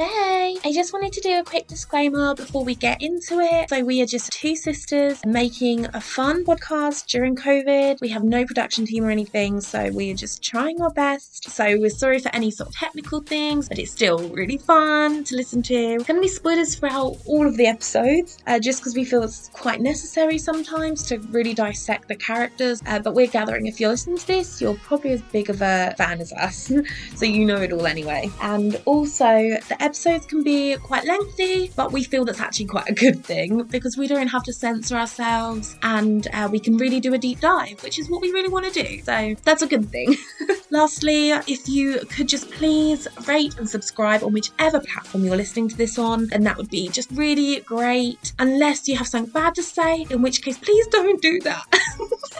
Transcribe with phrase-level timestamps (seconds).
[0.00, 3.68] Hey, I just wanted to do a quick disclaimer before we get into it.
[3.68, 8.00] So, we are just two sisters making a fun podcast during COVID.
[8.00, 11.50] We have no production team or anything, so we are just trying our best.
[11.50, 15.34] So, we're sorry for any sort of technical things, but it's still really fun to
[15.34, 15.74] listen to.
[15.74, 19.24] We're going to be spoilers throughout all of the episodes, uh, just because we feel
[19.24, 22.84] it's quite necessary sometimes to really dissect the characters.
[22.86, 25.92] Uh, but we're gathering if you're listening to this, you're probably as big of a
[25.98, 26.70] fan as us,
[27.16, 28.30] so you know it all anyway.
[28.40, 29.26] And also,
[29.68, 33.62] the episodes can be quite lengthy, but we feel that's actually quite a good thing
[33.62, 37.40] because we don't have to censor ourselves and uh, we can really do a deep
[37.40, 39.00] dive, which is what we really want to do.
[39.02, 40.14] So that's a good thing.
[40.70, 45.76] Lastly, if you could just please rate and subscribe on whichever platform you're listening to
[45.76, 48.34] this on, then that would be just really great.
[48.38, 51.64] Unless you have something bad to say, in which case, please don't do that.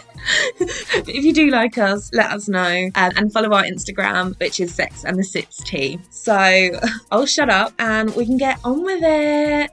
[0.58, 4.60] but if you do like us, let us know um, and follow our Instagram, which
[4.60, 5.98] is Sex and the Sits Tea.
[6.10, 6.70] So
[7.10, 9.70] I'll shut up and we can get on with it.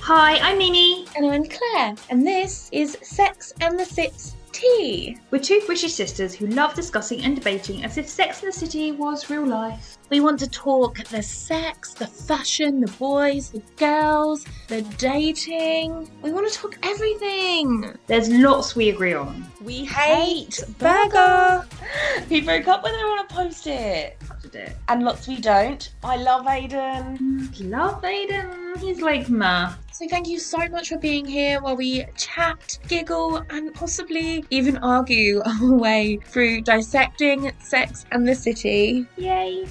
[0.00, 1.06] Hi, I'm Mimi.
[1.16, 5.18] And I'm Claire, and this is Sex and the Sits Tea.
[5.32, 8.92] We're two British sisters who love discussing and debating as if Sex in the City
[8.92, 9.98] was real life.
[10.08, 16.08] We want to talk the sex, the fashion, the boys, the girls, the dating.
[16.22, 17.92] We want to talk everything.
[18.06, 19.44] There's lots we agree on.
[19.62, 21.66] We hate Berger.
[22.28, 24.16] He broke up when I want to post it.
[24.54, 24.76] It.
[24.88, 25.92] And lots we don't.
[26.04, 27.50] I love Aidan.
[27.60, 28.78] Love Aidan.
[28.78, 29.74] He's like ma.
[29.92, 34.76] So thank you so much for being here while we chat, giggle, and possibly even
[34.78, 39.06] argue our way through dissecting sex and the city.
[39.16, 39.66] Yay.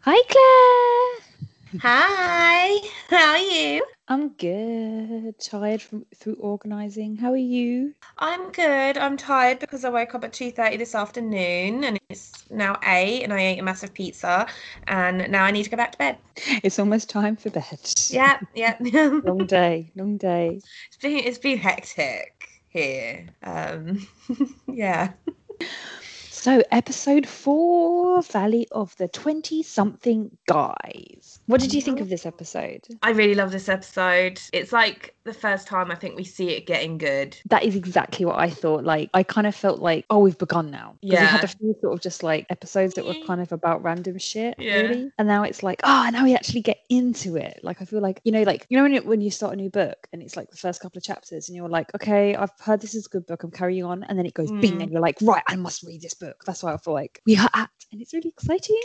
[0.00, 1.27] Hi, Claire.
[1.76, 2.78] Hi,
[3.10, 3.84] how are you?
[4.08, 5.38] I'm good.
[5.38, 7.16] Tired from through organising.
[7.16, 7.94] How are you?
[8.16, 8.96] I'm good.
[8.96, 13.34] I'm tired because I woke up at 2:30 this afternoon and it's now 8 and
[13.34, 14.46] I ate a massive pizza
[14.86, 16.16] and now I need to go back to bed.
[16.64, 17.78] It's almost time for bed.
[18.08, 18.76] Yeah, yeah.
[18.80, 19.92] long day.
[19.94, 20.60] Long day.
[20.86, 23.26] It's been it's been hectic here.
[23.42, 24.08] Um
[24.66, 25.12] yeah.
[26.40, 31.40] So, episode four, Valley of the 20 something guys.
[31.46, 32.86] What did you think of this episode?
[33.02, 34.40] I really love this episode.
[34.52, 37.36] It's like the first time I think we see it getting good.
[37.50, 38.84] That is exactly what I thought.
[38.84, 40.94] Like, I kind of felt like, oh, we've begun now.
[41.02, 41.22] Yeah.
[41.22, 44.16] we had a few sort of just like episodes that were kind of about random
[44.18, 44.74] shit, Yeah.
[44.82, 45.10] really.
[45.18, 47.58] And now it's like, oh, now we actually get into it.
[47.64, 49.56] Like, I feel like, you know, like, you know, when, it, when you start a
[49.56, 52.52] new book and it's like the first couple of chapters and you're like, okay, I've
[52.60, 54.04] heard this is a good book, I'm carrying on.
[54.04, 54.82] And then it goes bing Mm.
[54.84, 56.27] and you're like, right, I must read this book.
[56.46, 57.70] That's why I feel like we are at.
[57.92, 58.80] And it's really exciting.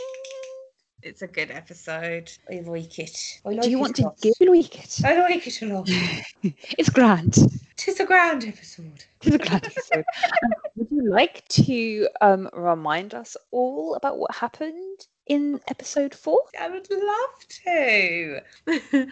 [1.02, 2.32] It's a good episode.
[2.50, 3.40] I like it.
[3.44, 5.04] I Do like you it want to give you like it?
[5.04, 5.90] I like it a lot.
[6.78, 7.36] It's grand.
[7.76, 9.04] Tis a grand episode.
[9.20, 10.04] It's a grand episode.
[10.42, 16.40] Um, Would you like to um, remind us all about what happened in episode four?
[16.58, 18.40] I would love to.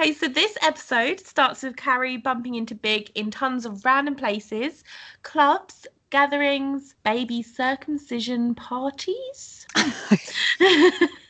[0.00, 4.82] okay, so this episode starts with Carrie bumping into Big in tons of random places,
[5.22, 9.66] clubs, gatherings, baby circumcision parties.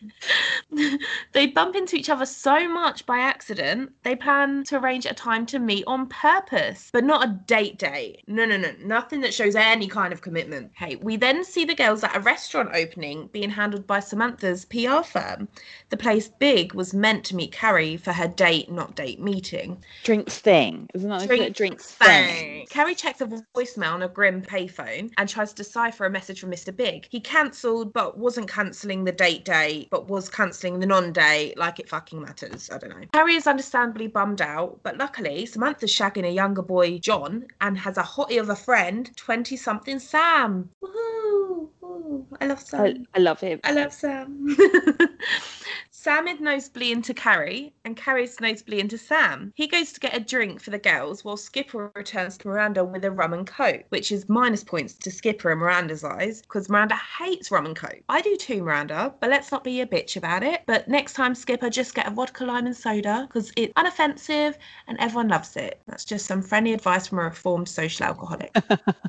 [1.33, 5.47] they bump into each other so much by accident, they plan to arrange a time
[5.47, 8.23] to meet on purpose, but not a date date.
[8.27, 10.73] No, no, no, nothing that shows any kind of commitment.
[10.75, 15.03] Hey, we then see the girls at a restaurant opening being handled by Samantha's PR
[15.03, 15.49] firm.
[15.91, 19.83] The place Big was meant to meet Carrie for her date, not date meeting.
[20.03, 20.89] Drinks thing.
[20.95, 22.67] Isn't that Drinks a drinks thing?
[22.71, 26.51] Carrie checks a voicemail on a grim payphone and tries to decipher a message from
[26.51, 26.75] Mr.
[26.75, 27.07] Big.
[27.11, 31.79] He cancelled, but wasn't cancelling the date day, but was cancelling the non day like
[31.79, 32.69] it fucking matters.
[32.69, 33.07] I don't know.
[33.15, 37.97] Harry is understandably bummed out, but luckily, Samantha's shagging a younger boy, John, and has
[37.97, 40.69] a hottie of a friend, 20 something Sam.
[40.83, 41.69] Woohoo!
[41.85, 42.81] Ooh, I love Sam.
[43.15, 43.61] I, I love him.
[43.63, 44.57] I love Sam.
[46.05, 49.55] Sam is nosebly into Carrie, and Carrie's nosebly into Sam.
[49.55, 53.07] He goes to get a drink for the girls, while Skipper returns to Miranda with
[53.07, 56.95] a rum and coke, which is minus points to Skipper in Miranda's eyes, because Miranda
[56.95, 58.03] hates rum and coke.
[58.11, 60.61] I do too, Miranda, but let's not be a bitch about it.
[60.67, 64.57] But next time, Skipper, just get a vodka lime and soda, because it's unoffensive
[64.87, 65.81] and everyone loves it.
[65.87, 68.55] That's just some friendly advice from a reformed social alcoholic.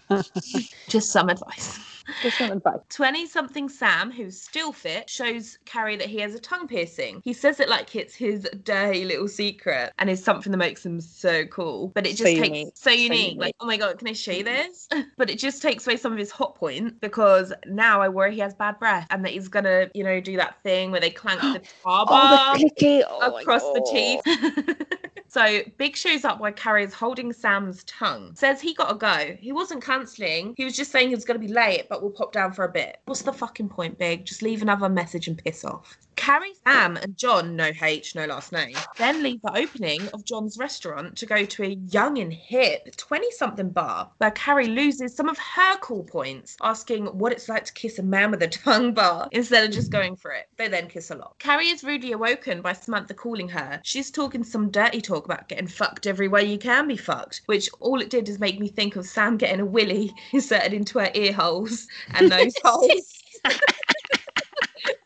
[0.87, 1.94] just some advice.
[2.21, 2.79] Just some advice.
[2.89, 7.21] 20 something Sam, who's still fit, shows Carrie that he has a tongue piercing.
[7.23, 11.01] He says it like it's his dirty little secret and is something that makes him
[11.01, 11.89] so cool.
[11.89, 12.67] But it So just takes unique.
[12.75, 13.21] so So unique.
[13.21, 13.39] unique.
[13.39, 14.71] Like, oh my god, can I show you mm-hmm.
[14.71, 14.87] this?
[15.17, 18.39] but it just takes away some of his hot point because now I worry he
[18.41, 21.41] has bad breath and that he's gonna, you know, do that thing where they clank
[21.41, 23.05] the tar bar Oh, the.
[23.09, 25.07] Oh across the teeth.
[25.35, 28.33] So Big shows up while Carrie is holding Sam's tongue.
[28.35, 29.35] Says he gotta go.
[29.37, 30.53] He wasn't cancelling.
[30.55, 32.71] He was just saying he was gonna be late, but we'll pop down for a
[32.71, 33.01] bit.
[33.03, 34.23] What's the fucking point, Big?
[34.23, 35.97] Just leave another message and piss off.
[36.15, 40.57] Carrie, Sam, and John, no H, no last name, then leave the opening of John's
[40.57, 45.29] restaurant to go to a young and hip 20 something bar where Carrie loses some
[45.29, 48.93] of her cool points, asking what it's like to kiss a man with a tongue
[48.93, 50.47] bar instead of just going for it.
[50.57, 51.35] They then kiss a lot.
[51.39, 53.79] Carrie is rudely awoken by Samantha calling her.
[53.83, 58.01] She's talking some dirty talk about getting fucked everywhere you can be fucked, which all
[58.01, 61.33] it did is make me think of Sam getting a willy inserted into her ear
[61.33, 63.23] holes and nose holes.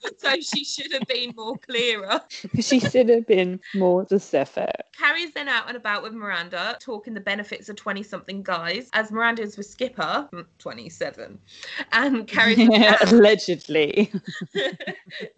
[0.18, 2.22] so she should have been more clearer.
[2.60, 4.72] she should have been more specific.
[4.98, 9.12] Carrie's then out and about with Miranda, talking the benefits of 20 something guys, as
[9.12, 11.40] Miranda is with Skipper, mm, 27,
[11.92, 14.12] and Carrie's Yeah, allegedly.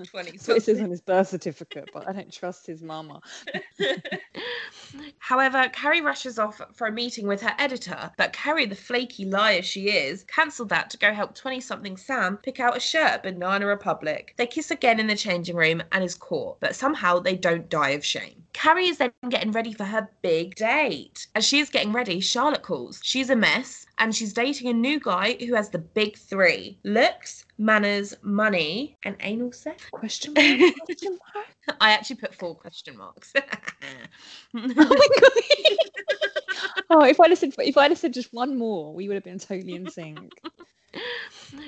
[0.04, 0.84] 20 So it says something.
[0.84, 3.22] on his birth certificate, but I don't trust his mama.
[5.20, 9.62] However, Carrie rushes off for a meeting with her editor, but Carrie, the flaky liar
[9.62, 13.24] she is, cancelled that to go help 20 something Sam pick out a shirt at
[13.24, 14.34] Banana Republic.
[14.38, 17.90] They kiss again in the changing room and is caught, but somehow they don't die
[17.92, 18.44] of shame.
[18.54, 21.26] Carrie is then getting ready for her big date.
[21.34, 23.00] As she is getting ready, Charlotte calls.
[23.02, 27.46] She's a mess and she's dating a new guy who has the big three looks,
[27.58, 29.86] manners, money, and anal sex.
[29.92, 30.76] Question mark?
[30.86, 31.48] Question mark?
[31.80, 33.34] I actually put four question marks.
[34.54, 35.32] Oh my god.
[36.90, 39.74] oh, if I listened, if I listened just one more, we would have been totally
[39.74, 40.34] in sync.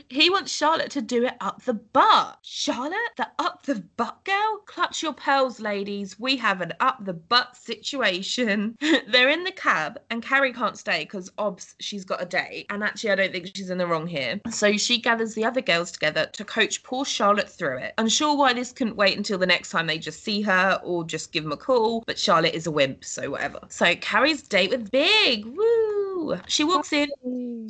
[0.09, 2.37] He wants Charlotte to do it up the butt.
[2.41, 4.61] Charlotte, the up the butt girl?
[4.65, 6.19] Clutch your pearls, ladies.
[6.19, 8.77] We have an up the butt situation.
[9.07, 12.65] They're in the cab, and Carrie can't stay because obs she's got a date.
[12.69, 14.39] And actually, I don't think she's in the wrong here.
[14.49, 17.93] So she gathers the other girls together to coach poor Charlotte through it.
[17.97, 21.31] Unsure why this couldn't wait until the next time they just see her or just
[21.31, 23.59] give them a call, but Charlotte is a wimp, so whatever.
[23.69, 25.45] So Carrie's date with Big.
[25.45, 26.39] Woo!
[26.47, 27.09] She walks in,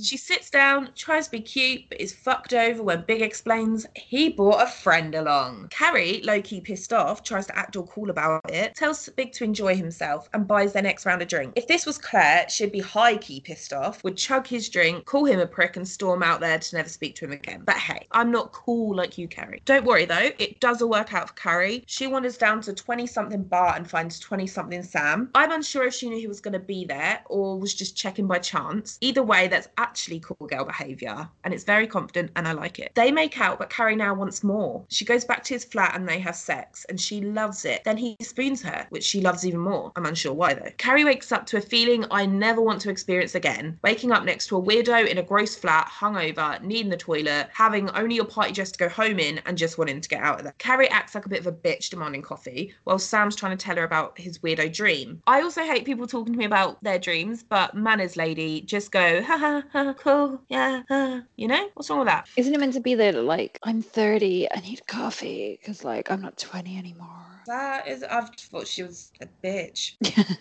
[0.01, 4.27] she sits down, tries to be cute, but is fucked over when Big explains he
[4.27, 5.69] brought a friend along.
[5.69, 9.45] Carrie, low key pissed off, tries to act all cool about it, tells Big to
[9.45, 11.53] enjoy himself, and buys their next round of drink.
[11.55, 15.23] If this was Claire, she'd be high key pissed off, would chug his drink, call
[15.23, 17.63] him a prick, and storm out there to never speak to him again.
[17.65, 19.61] But hey, I'm not cool like you, Carrie.
[19.63, 21.85] Don't worry though, it does all work out for Carrie.
[21.87, 25.29] She wanders down to 20 something bar and finds 20 something Sam.
[25.35, 28.27] I'm unsure if she knew he was going to be there or was just checking
[28.27, 28.97] by chance.
[28.99, 32.91] Either way, that's actually cool girl behavior, and it's very confident, and I like it.
[32.95, 34.83] They make out, but Carrie now wants more.
[34.89, 37.83] She goes back to his flat and they have sex, and she loves it.
[37.83, 39.91] Then he spoons her, which she loves even more.
[39.95, 40.71] I'm unsure why though.
[40.77, 43.79] Carrie wakes up to a feeling I never want to experience again.
[43.83, 47.89] Waking up next to a weirdo in a gross flat, hungover, needing the toilet, having
[47.91, 50.43] only your party dress to go home in, and just wanting to get out of
[50.43, 50.55] there.
[50.57, 53.75] Carrie acts like a bit of a bitch demanding coffee, while Sam's trying to tell
[53.75, 55.21] her about his weirdo dream.
[55.27, 59.21] I also hate people talking to me about their dreams, but manners lady, just go,
[59.29, 61.21] ha ha ha, cool, yeah, ha.
[61.35, 61.69] you know?
[61.83, 62.29] What's wrong with that?
[62.37, 66.21] Isn't it meant to be that like I'm 30, I need coffee because like I'm
[66.21, 67.09] not 20 anymore?
[67.45, 69.95] That is, I thought she was a bitch.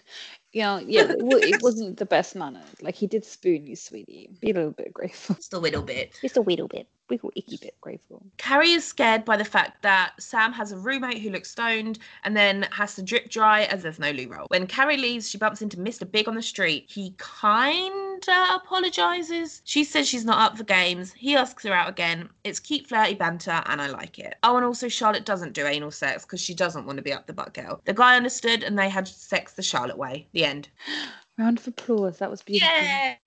[0.52, 2.60] Yeah, yeah, it, it wasn't the best manner.
[2.82, 4.28] Like he did spoon you, sweetie.
[4.38, 5.34] Be a little bit grateful.
[5.34, 6.14] Just a little bit.
[6.20, 8.22] Just a little bit, wiggle icky bit grateful.
[8.38, 12.34] Carrie is scared by the fact that Sam has a roommate who looks stoned and
[12.34, 14.46] then has to drip dry as there's no loo roll.
[14.48, 16.10] When Carrie leaves, she bumps into Mr.
[16.10, 16.86] Big on the street.
[16.88, 19.60] He kinda apologizes.
[19.64, 21.12] She says she's not up for games.
[21.12, 22.30] He asks her out again.
[22.44, 24.36] It's cute, flirty banter, and I like it.
[24.42, 27.26] Oh, and also Charlotte doesn't do anal sex because she doesn't want to be up
[27.26, 27.82] the butt girl.
[27.84, 30.26] The guy understood, and they had sex the Charlotte way.
[30.32, 30.70] The end.
[31.38, 32.18] Round of applause.
[32.18, 32.74] That was beautiful.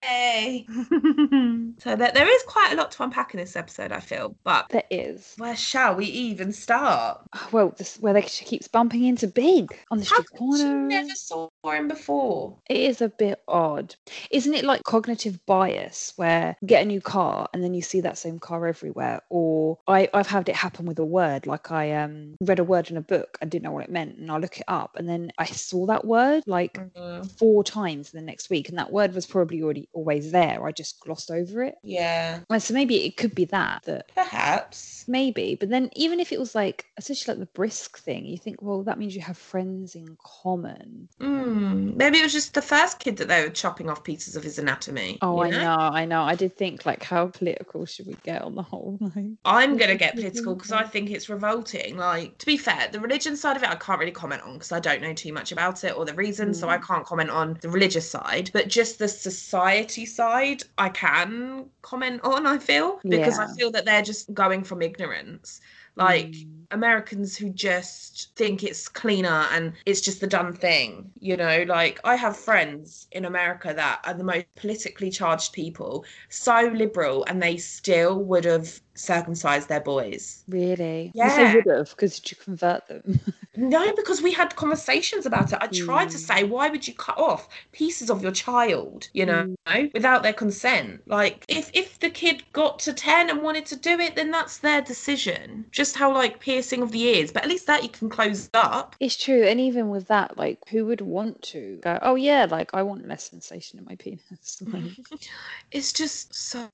[0.04, 0.66] Yay!
[1.80, 4.36] so there, there is quite a lot to unpack in this episode, I feel.
[4.44, 5.34] But There is.
[5.38, 7.22] where shall we even start?
[7.52, 10.64] Well, this where they, she keeps bumping into Big on the How street come she
[10.64, 10.88] corner.
[10.88, 12.58] never saw him before?
[12.70, 13.96] It is a bit odd.
[14.32, 18.02] Isn't it like cognitive bias where you get a new car and then you see
[18.02, 19.22] that same car everywhere?
[19.30, 22.90] Or I, I've had it happen with a word, like I um read a word
[22.92, 25.08] in a book and didn't know what it meant, and I look it up and
[25.08, 28.92] then I saw that word like Mm, four times in the next week, and that
[28.92, 30.66] word was probably already always there.
[30.66, 31.76] I just glossed over it.
[31.84, 35.06] yeah, And so maybe it could be that that perhaps.
[35.08, 38.62] maybe, but then even if it was like essentially like the bris thing, you think,
[38.62, 41.10] well, that means you have friends in common.
[41.20, 41.96] Mm, Hmm.
[41.96, 44.60] maybe it was just the first kid that they were chopping off pieces of his
[44.60, 45.18] anatomy.
[45.22, 46.22] Oh, you I know, I know.
[46.24, 49.00] I did think like, how political should we get on the whole?
[49.16, 51.96] Like, I'm gonna get political because I think it's revolting.
[51.96, 54.72] Like, to be fair, the religion side of it I can't really comment on because
[54.72, 56.84] I don't know too much about it or the reasons, so I hmm.
[56.84, 58.50] can't comment on the religious side.
[58.52, 62.46] But just the society side, I can comment on.
[62.46, 65.62] I feel because I feel that they're just going from ignorance.
[65.96, 66.66] Like Mm.
[66.72, 71.64] Americans who just think it's cleaner and it's just the done thing, you know.
[71.68, 77.24] Like I have friends in America that are the most politically charged people, so liberal,
[77.28, 80.44] and they still would have circumcised their boys.
[80.48, 81.12] Really?
[81.14, 81.36] Yeah.
[81.52, 83.20] They would have, because did you convert them?
[83.58, 85.60] No, because we had conversations about it.
[85.62, 86.28] I tried to Mm.
[86.28, 89.56] say, why would you cut off pieces of your child, you know,
[89.94, 91.02] without their consent?
[91.08, 94.58] Like, if if the kid got to ten and wanted to do it, then that's
[94.58, 95.68] their decision.
[95.72, 98.98] Just how like piercing of the ears, but at least that you can close up.
[99.00, 101.98] It's true, and even with that, like, who would want to go?
[102.02, 104.62] Oh yeah, like I want less sensation in my penis.
[104.68, 104.84] Like,
[105.72, 106.70] It's just so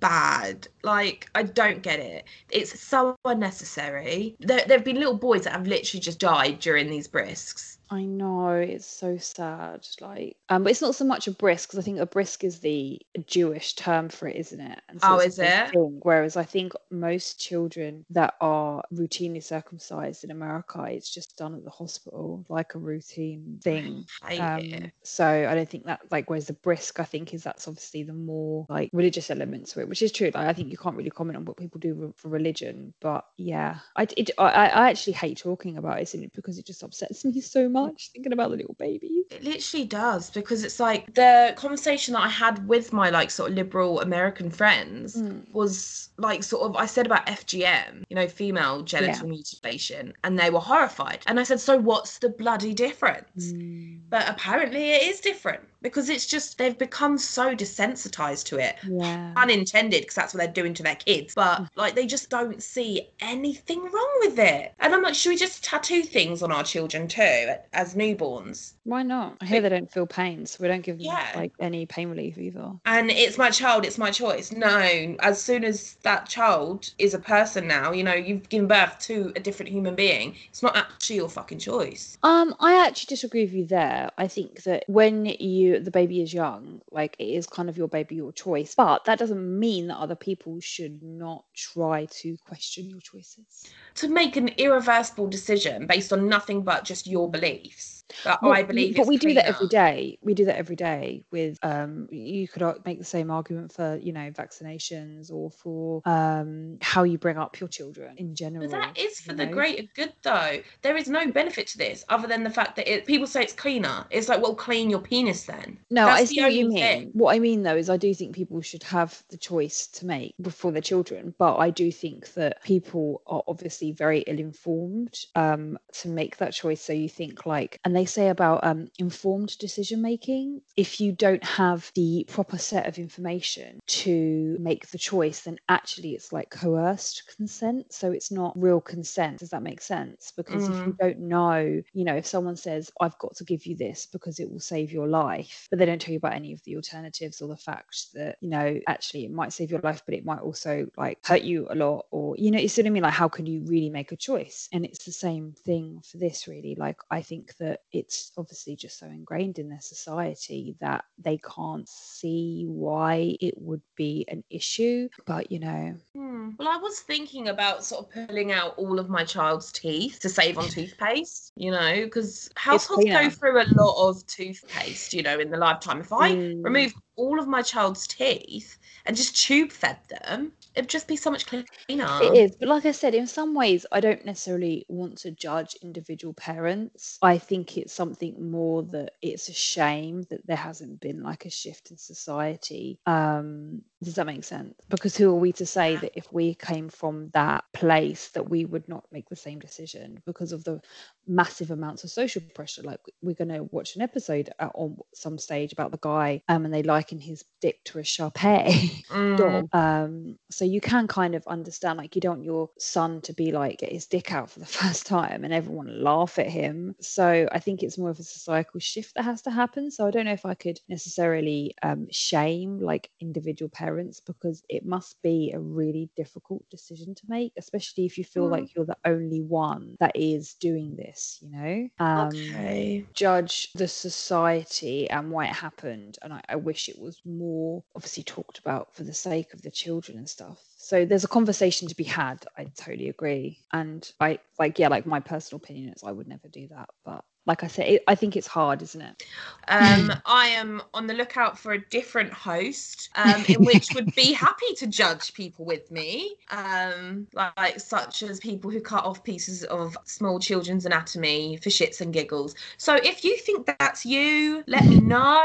[0.00, 0.66] bad.
[0.82, 2.24] Like, I don't get it.
[2.50, 4.36] It's so unnecessary.
[4.40, 7.73] There, there have been little boys that have literally just died during these brises.
[7.90, 9.86] I know it's so sad.
[10.00, 12.60] Like, um, but it's not so much a bris because I think a bris is
[12.60, 14.80] the Jewish term for it, isn't it?
[14.88, 15.70] And Oh, is it?
[15.70, 21.54] thing, Whereas I think most children that are routinely circumcised in America, it's just done
[21.54, 24.06] at the hospital, like a routine thing.
[24.22, 27.68] I Um, so I don't think that like whereas the bris I think is that's
[27.68, 30.30] obviously the more like religious element to it, which is true.
[30.34, 33.80] Like I think you can't really comment on what people do for religion, but yeah,
[33.96, 37.68] I it, I, I actually hate talking about it because it just upsets me so
[37.74, 39.24] much thinking about the little babies.
[39.30, 43.50] It literally does because it's like the conversation that I had with my like sort
[43.50, 45.44] of liberal American friends Mm.
[45.52, 50.50] was like sort of I said about FGM, you know, female genital mutilation, and they
[50.50, 51.20] were horrified.
[51.26, 53.52] And I said, so what's the bloody difference?
[53.52, 54.00] Mm.
[54.10, 58.76] But apparently it is different because it's just they've become so desensitized to it.
[58.88, 59.32] Yeah.
[59.36, 61.34] Unintended, because that's what they're doing to their kids.
[61.34, 64.72] But like they just don't see anything wrong with it.
[64.78, 68.74] And I'm like, should we just tattoo things on our children too as newborns?
[68.84, 69.36] Why not?
[69.40, 71.32] I hear they don't feel pain, so we don't give them Yeah.
[71.34, 72.70] like any pain relief either.
[72.86, 77.18] and it's my child it's my choice no as soon as that child is a
[77.18, 81.16] person now you know you've given birth to a different human being it's not actually
[81.16, 84.10] your fucking choice Um, I actually disagree with you there.
[84.18, 87.88] I think that when you the baby is young, like it is kind of your
[87.88, 88.74] baby, your choice.
[88.74, 93.68] But that doesn't mean that other people should not try to question your choices.
[93.96, 97.93] to make an irreversible decision based on nothing but just your beliefs
[98.24, 100.18] that Well, i believe but we do that every day.
[100.22, 102.08] We do that every day with um.
[102.10, 107.18] You could make the same argument for you know vaccinations or for um how you
[107.18, 108.68] bring up your children in general.
[108.68, 109.52] But that is for the know?
[109.52, 110.60] greater good, though.
[110.82, 113.52] There is no benefit to this other than the fact that it, people say it's
[113.52, 114.06] cleaner.
[114.10, 115.78] It's like, well, clean your penis then.
[115.90, 116.78] No, That's I see what you mean.
[116.78, 117.10] thing.
[117.12, 120.34] What I mean though is I do think people should have the choice to make
[120.40, 126.08] before their children, but I do think that people are obviously very ill-informed um, to
[126.08, 126.80] make that choice.
[126.82, 130.60] So you think like, and they say about um, informed decision making.
[130.76, 136.10] If you don't have the proper set of information to make the choice, then actually
[136.10, 137.92] it's like coerced consent.
[137.92, 139.38] So it's not real consent.
[139.38, 140.32] Does that make sense?
[140.36, 143.76] Because if you don't know, you know, if someone says, I've got to give you
[143.76, 146.62] this because it will save your life, but they don't tell you about any of
[146.64, 150.14] the alternatives or the fact that, you know, actually it might save your life, but
[150.14, 152.06] it might also like hurt you a lot.
[152.10, 153.02] Or, you know, you see what I mean?
[153.02, 154.68] Like, how can you really make a choice?
[154.72, 156.74] And it's the same thing for this, really.
[156.78, 161.88] Like, I think that it's obviously just so ingrained in their society that they can't
[161.88, 165.08] see why it would be an issue.
[165.26, 166.50] But, you know, Hmm.
[166.58, 170.28] Well, I was thinking about sort of pulling out all of my child's teeth to
[170.28, 175.38] save on toothpaste, you know, because households go through a lot of toothpaste, you know,
[175.40, 176.00] in the lifetime.
[176.00, 176.62] If I Mm.
[176.62, 181.30] removed all of my child's teeth and just tube fed them, it'd just be so
[181.30, 181.64] much cleaner.
[181.88, 185.76] It is, but like I said, in some ways, I don't necessarily want to judge
[185.82, 187.18] individual parents.
[187.22, 191.50] I think it's something more that it's a shame that there hasn't been like a
[191.50, 192.98] shift in society.
[193.06, 194.74] Um, does that make sense?
[194.88, 198.64] Because who are we to say that if we came from that place that we
[198.64, 200.80] would not make the same decision because of the
[201.26, 202.82] massive amounts of social pressure?
[202.82, 206.74] Like we're going to watch an episode on some stage about the guy, um, and
[206.74, 209.36] they liken his dick to a Shar-Pei Mm.
[209.36, 209.68] dog.
[209.72, 213.52] Um, so you can kind of understand, like, you don't want your son to be
[213.52, 216.94] like get his dick out for the first time and everyone laugh at him.
[217.00, 219.90] So I think it's more of a societal shift that has to happen.
[219.90, 224.84] So I don't know if I could necessarily um, shame like individual parents because it
[224.84, 228.50] must be a really difficult decision to make, especially if you feel Mm.
[228.50, 231.38] like you're the only one that is doing this.
[231.42, 231.88] You know.
[232.04, 233.08] Um, okay.
[233.14, 238.24] judge the society and why it happened and I, I wish it was more obviously
[238.24, 240.53] talked about for the sake of the children and stuff
[240.84, 245.06] so there's a conversation to be had i totally agree and i like yeah like
[245.06, 248.14] my personal opinion is i would never do that but like I said, it, I
[248.14, 249.22] think it's hard, isn't it?
[249.68, 254.32] Um, I am on the lookout for a different host, um, in which would be
[254.46, 259.64] happy to judge people with me, um, like such as people who cut off pieces
[259.64, 262.54] of small children's anatomy for shits and giggles.
[262.78, 265.44] So if you think that's you, let me know,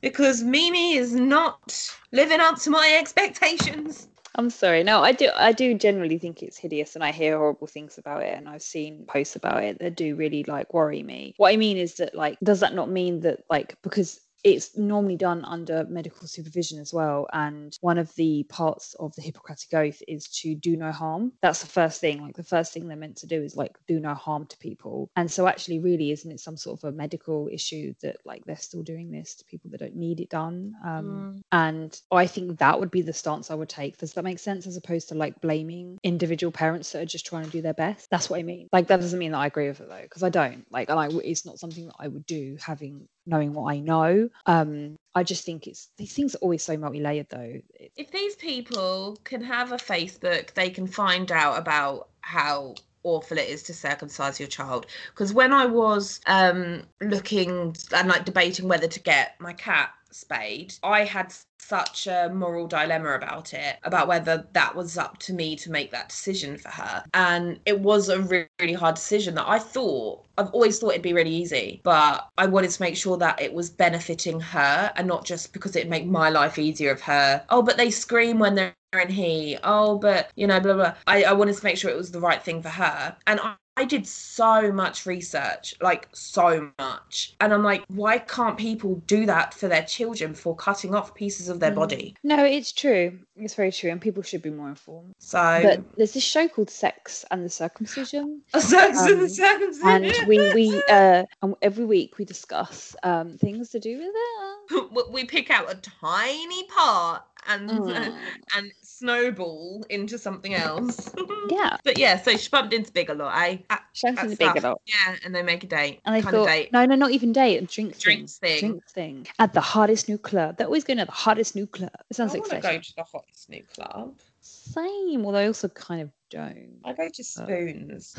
[0.00, 4.08] because Mimi is not living up to my expectations.
[4.36, 4.84] I'm sorry.
[4.84, 5.28] No, I do.
[5.36, 8.62] I do generally think it's hideous, and I hear horrible things about it, and I've
[8.62, 11.34] seen posts about it that do really like worry me.
[11.36, 15.16] What I mean is that, like, does that not mean that, like, because it's normally
[15.16, 17.28] done under medical supervision as well.
[17.32, 21.32] And one of the parts of the Hippocratic Oath is to do no harm.
[21.42, 22.22] That's the first thing.
[22.22, 25.10] Like the first thing they're meant to do is like do no harm to people.
[25.16, 28.56] And so actually, really, isn't it some sort of a medical issue that like they're
[28.56, 30.74] still doing this to people that don't need it done?
[30.84, 31.42] Um, Mm.
[31.52, 33.98] And I think that would be the stance I would take.
[33.98, 34.66] Does that make sense?
[34.66, 38.08] As opposed to like blaming individual parents that are just trying to do their best.
[38.10, 38.68] That's what I mean.
[38.72, 40.64] Like that doesn't mean that I agree with it though, because I don't.
[40.70, 44.28] Like, and I, it's not something that I would do having knowing what I know.
[44.46, 47.60] Um, I just think it's these things are always so multi-layered though.
[47.96, 53.48] If these people can have a Facebook, they can find out about how awful it
[53.48, 54.86] is to circumcise your child.
[55.12, 60.74] Because when I was um, looking and like debating whether to get my cat spayed,
[60.82, 65.56] I had such a moral dilemma about it, about whether that was up to me
[65.56, 67.04] to make that decision for her.
[67.14, 71.02] And it was a re- really hard decision that I thought, I've always thought it'd
[71.02, 75.06] be really easy, but I wanted to make sure that it was benefiting her and
[75.06, 77.44] not just because it'd make my life easier of her.
[77.50, 79.58] Oh, but they scream when they're in he.
[79.62, 80.94] Oh, but you know, blah blah.
[81.06, 83.16] I, I wanted to make sure it was the right thing for her.
[83.26, 87.34] And I, I did so much research, like so much.
[87.40, 91.48] And I'm like, why can't people do that for their children before cutting off pieces
[91.50, 91.76] of their Mm.
[91.76, 92.16] body?
[92.22, 93.20] No, it's true.
[93.44, 95.14] It's very true, and people should be more informed.
[95.18, 99.88] So But there's this show called Sex and the Circumcision, Sex and the um, Circumcision.
[99.88, 104.90] and we we uh and every week we discuss um things to do with it.
[104.92, 108.14] we- we pick out a tiny part and Mm.
[108.56, 111.10] and snowball into something else.
[111.48, 113.56] Yeah, But yeah, so she bumped into Big a lot, eh?
[113.70, 114.62] At- Shanks at in big stuff.
[114.62, 114.80] lot.
[114.86, 116.00] Yeah, and they make a date.
[116.04, 116.72] And they kind of thought, date.
[116.72, 118.60] no, no, not even date, and drink Drinks thing.
[118.60, 119.26] Drinks thing.
[119.38, 120.58] At the hottest new club.
[120.58, 121.90] They're always going to the hottest new club.
[122.10, 122.78] It sounds want to exciting.
[122.80, 124.18] go to the hottest new club.
[124.40, 126.80] Same, although I also kind of don't.
[126.84, 128.14] I go to Spoons.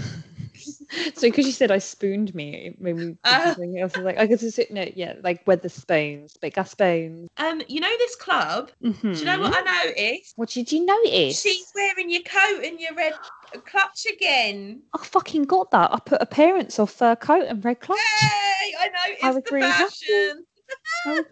[1.15, 3.53] so because you said I spooned me, it made me think of Ah.
[3.53, 3.95] something else.
[3.95, 7.29] I was like, I guess it's no, yeah, like the spoons, but gas spoons.
[7.37, 8.71] Um, you know this club?
[8.81, 10.33] Do you know what I noticed?
[10.35, 11.41] What did you notice?
[11.41, 13.17] She's wearing your coat and your red
[13.65, 14.81] clutch again.
[14.93, 15.91] I fucking got that.
[15.93, 17.99] I put appearance of fur coat and red clutch.
[17.99, 19.83] Hey, I noticed I was the really happy.
[19.83, 20.45] fashion.
[20.45, 20.50] I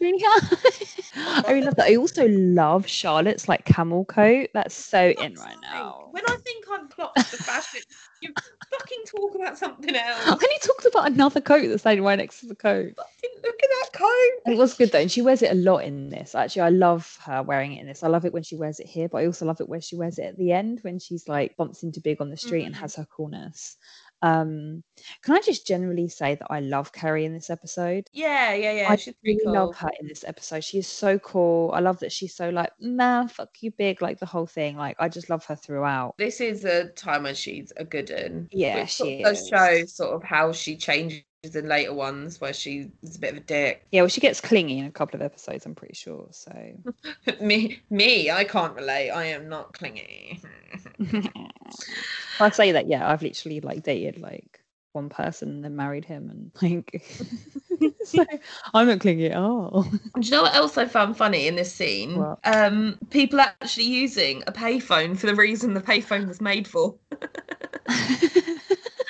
[0.01, 0.87] really happy.
[1.15, 1.87] I really love that.
[1.87, 4.49] I also love Charlotte's like camel coat.
[4.53, 6.07] That's so in right now.
[6.11, 7.81] When I think I've clocked the fashion,
[8.21, 8.33] you
[8.71, 10.27] fucking talk about something else.
[10.27, 12.93] And he talked about another coat that's standing right next to the coat.
[12.95, 14.51] Fucking look at that coat.
[14.53, 16.35] It was good though, and she wears it a lot in this.
[16.35, 18.03] Actually, I love her wearing it in this.
[18.03, 19.95] I love it when she wears it here, but I also love it where she
[19.95, 22.75] wears it at the end when she's like bumps into Big on the street and
[22.75, 22.79] Mhm.
[22.79, 23.77] has her coolness.
[24.21, 24.83] Um,
[25.23, 28.07] can I just generally say that I love Carrie in this episode?
[28.11, 28.87] Yeah, yeah, yeah.
[28.89, 29.53] I she's really cool.
[29.53, 30.63] love her in this episode.
[30.63, 31.71] She is so cool.
[31.73, 34.75] I love that she's so like, man, fuck you, big, like the whole thing.
[34.75, 36.15] Like, I just love her throughout.
[36.17, 38.49] This is a time when she's a good one.
[38.51, 43.19] Yeah, she does show sort of how she changes in later ones where she's a
[43.19, 43.85] bit of a dick.
[43.91, 46.27] Yeah, well, she gets clingy in a couple of episodes, I'm pretty sure.
[46.31, 46.51] So,
[47.41, 49.11] me, me, I can't relate.
[49.11, 50.41] I am not clingy.
[52.39, 54.59] I say that, yeah, I've literally like dated like
[54.91, 57.05] one person and then married him, and like,
[58.03, 58.25] so
[58.73, 59.83] I'm not clingy at all.
[59.83, 62.17] Do you know what else I found funny in this scene?
[62.17, 62.39] What?
[62.43, 66.95] Um, people actually using a payphone for the reason the payphone was made for.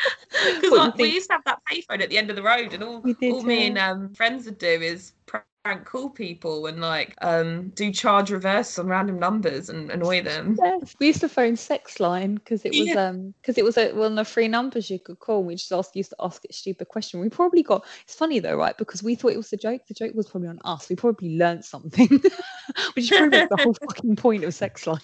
[0.62, 3.02] Because we used to have that payphone at the end of the road, and all,
[3.02, 7.70] did, all me and um, friends would do is prank call people and like um,
[7.70, 10.58] do charge reverse on random numbers and annoy them.
[10.62, 13.10] Yes, we used to phone sex line because it was Yeah.
[13.10, 15.44] um because it was a, one of the free numbers you could call.
[15.44, 17.20] We just asked used to ask it stupid question.
[17.20, 18.78] We probably got it's funny though, right?
[18.78, 19.82] Because we thought it was a joke.
[19.88, 20.90] The joke was probably on us.
[20.90, 25.00] We probably learned something, which is probably the whole fucking point of sex line.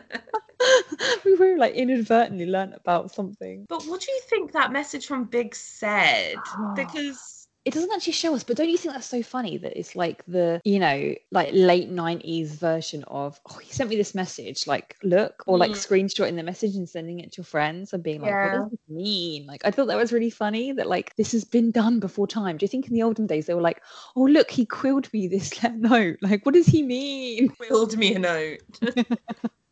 [1.24, 3.66] we were like inadvertently learnt about something.
[3.68, 6.36] But what do you think that message from Big said?
[6.76, 9.94] Because It doesn't actually show us, but don't you think that's so funny that it's
[9.94, 14.66] like the you know like late nineties version of oh he sent me this message
[14.66, 15.86] like look or like Mm.
[15.86, 18.80] screenshotting the message and sending it to your friends and being like what does this
[18.88, 19.46] mean?
[19.46, 22.56] Like I thought that was really funny that like this has been done before time.
[22.56, 23.80] Do you think in the olden days they were like
[24.16, 27.48] oh look he quilled me this note like what does he mean?
[27.50, 28.58] Quilled me a note.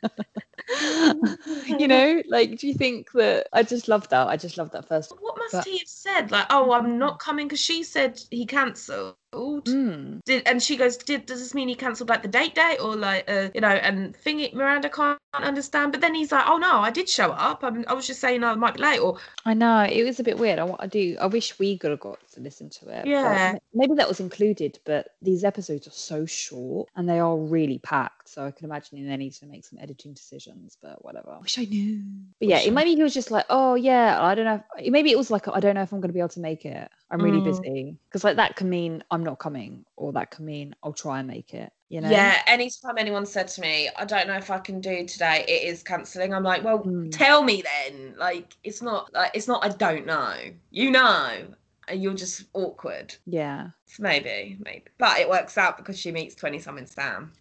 [1.79, 4.29] you know, like, do you think that I just love that?
[4.29, 5.13] I just love that first.
[5.21, 6.31] What must But- he have said?
[6.31, 9.17] Like, oh, I'm not coming because she said he cancelled.
[9.33, 10.25] Mm.
[10.25, 12.97] Did and she goes, did does this mean he cancelled like the date day or
[12.97, 13.69] like uh, you know?
[13.69, 15.93] And thingy Miranda can't understand.
[15.93, 17.63] But then he's like, oh no, I did show up.
[17.63, 18.99] I'm, I was just saying I might be late.
[18.99, 20.59] Or I know it was a bit weird.
[20.59, 21.17] I, wa- I do.
[21.21, 23.07] I wish we could have got to listen to it.
[23.07, 23.57] Yeah.
[23.75, 24.79] maybe that was included.
[24.85, 28.29] But these episodes are so short and they are really packed.
[28.31, 30.77] So I can imagine they need to make some editing decisions.
[30.83, 31.39] But whatever.
[31.41, 32.03] Wish I knew.
[32.41, 34.63] But yeah, Wish it, I- maybe he was just like, oh yeah, I don't know.
[34.79, 36.41] If, maybe it was like, I don't know if I'm going to be able to
[36.41, 36.91] make it.
[37.13, 37.45] I'm really Mm.
[37.45, 41.19] busy because like that can mean I'm not coming, or that can mean I'll try
[41.19, 41.73] and make it.
[41.89, 42.11] You know?
[42.11, 45.65] yeah, anytime anyone said to me, I don't know if I can do today, it
[45.65, 46.33] is cancelling.
[46.33, 47.11] I'm like, well, Mm.
[47.11, 48.15] tell me then.
[48.17, 49.65] Like, it's not like it's not.
[49.65, 50.35] I don't know.
[50.71, 51.49] You know,
[51.93, 53.15] you're just awkward.
[53.27, 53.69] Yeah.
[53.87, 57.33] So maybe, maybe, but it works out because she meets twenty something Sam.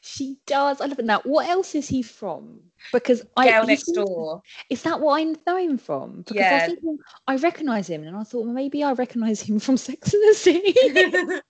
[0.00, 0.80] She does.
[0.80, 1.04] I love it.
[1.04, 2.60] Now, what else is he from?
[2.92, 4.42] Because I Girl next door.
[4.70, 6.22] Is that what I know him from?
[6.22, 6.66] Because I Yeah.
[6.66, 10.22] thinking I recognise him, and I thought well, maybe I recognise him from Sex and
[10.28, 10.74] the City.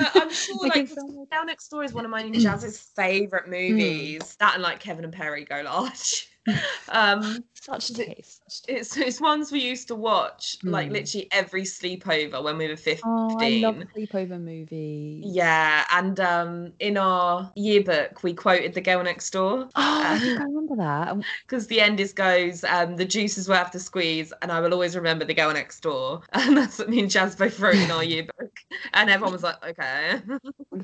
[0.00, 0.90] no, I'm sure Like,
[1.30, 3.50] Down Next Door is one of my Jazz's favourite hmm.
[3.50, 4.36] movies.
[4.38, 6.28] That and like Kevin and Perry go large.
[6.88, 8.66] Um Such The- taste.
[8.68, 10.92] it's it's ones we used to watch like Mm.
[10.92, 13.02] literally every sleepover when we were 15.
[13.06, 15.24] Oh, I love sleepover movies.
[15.26, 20.38] Yeah, and um in our yearbook we quoted the girl next door Oh, I think
[20.38, 21.16] I remember that.
[21.46, 24.74] Because the end is goes um the juice is worth the squeeze and I will
[24.74, 27.90] always remember the girl next door and that's what me and Jazz both wrote in
[27.90, 28.52] our yearbook
[28.92, 30.20] and everyone was like okay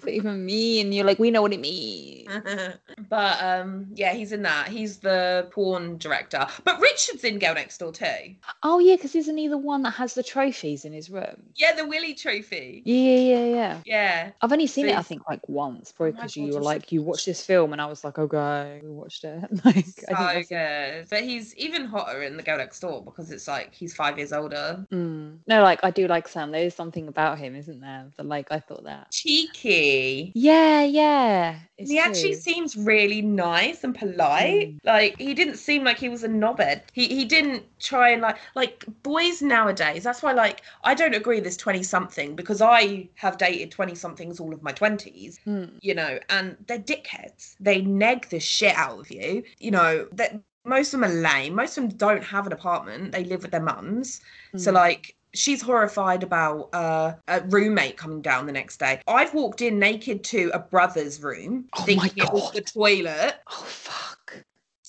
[0.07, 0.87] it even mean?
[0.87, 2.31] And you're like, we know what it means.
[3.11, 7.79] but um yeah he's in that he's the porn director but Richard's in girl next
[7.79, 11.11] door too Oh yeah, because isn't he the one that has the trophies in his
[11.11, 11.43] room?
[11.57, 14.31] yeah the Willy trophy Yeah, yeah, yeah, yeah.
[14.41, 17.03] I've only seen it, I think, like once, probably because God, you were like, you
[17.03, 19.45] watched this film, and I was like, okay, we watched it.
[19.65, 23.47] Like, so I good but he's even hotter in the girl next door because it's
[23.47, 25.39] like he's five years older Mm.
[25.47, 26.51] No, like I do like Sam.
[26.51, 28.11] There is something about him, isn't there?
[28.17, 29.11] But like I thought that.
[29.11, 31.59] cheeky Yeah, yeah.
[31.79, 34.71] It's he actually seems really nice and polite.
[34.71, 34.79] Mm.
[34.85, 36.83] Like he didn't seem like he was a knobhead.
[36.93, 40.03] He he didn't try and like like boys nowadays.
[40.05, 43.95] That's why like I don't agree with this twenty something because I have dated twenty
[43.95, 45.39] somethings all of my twenties.
[45.47, 45.71] Mm.
[45.81, 47.57] You know, and they're dickheads.
[47.61, 49.43] They neg the shit out of you.
[49.59, 51.55] You know that most of them are lame.
[51.55, 53.13] Most of them don't have an apartment.
[53.13, 54.21] They live with their mums.
[54.57, 54.75] So Mm.
[54.75, 59.01] like she's horrified about uh, a roommate coming down the next day.
[59.07, 63.37] I've walked in naked to a brother's room Oh thinking it was the toilet.
[63.47, 64.10] Oh fuck.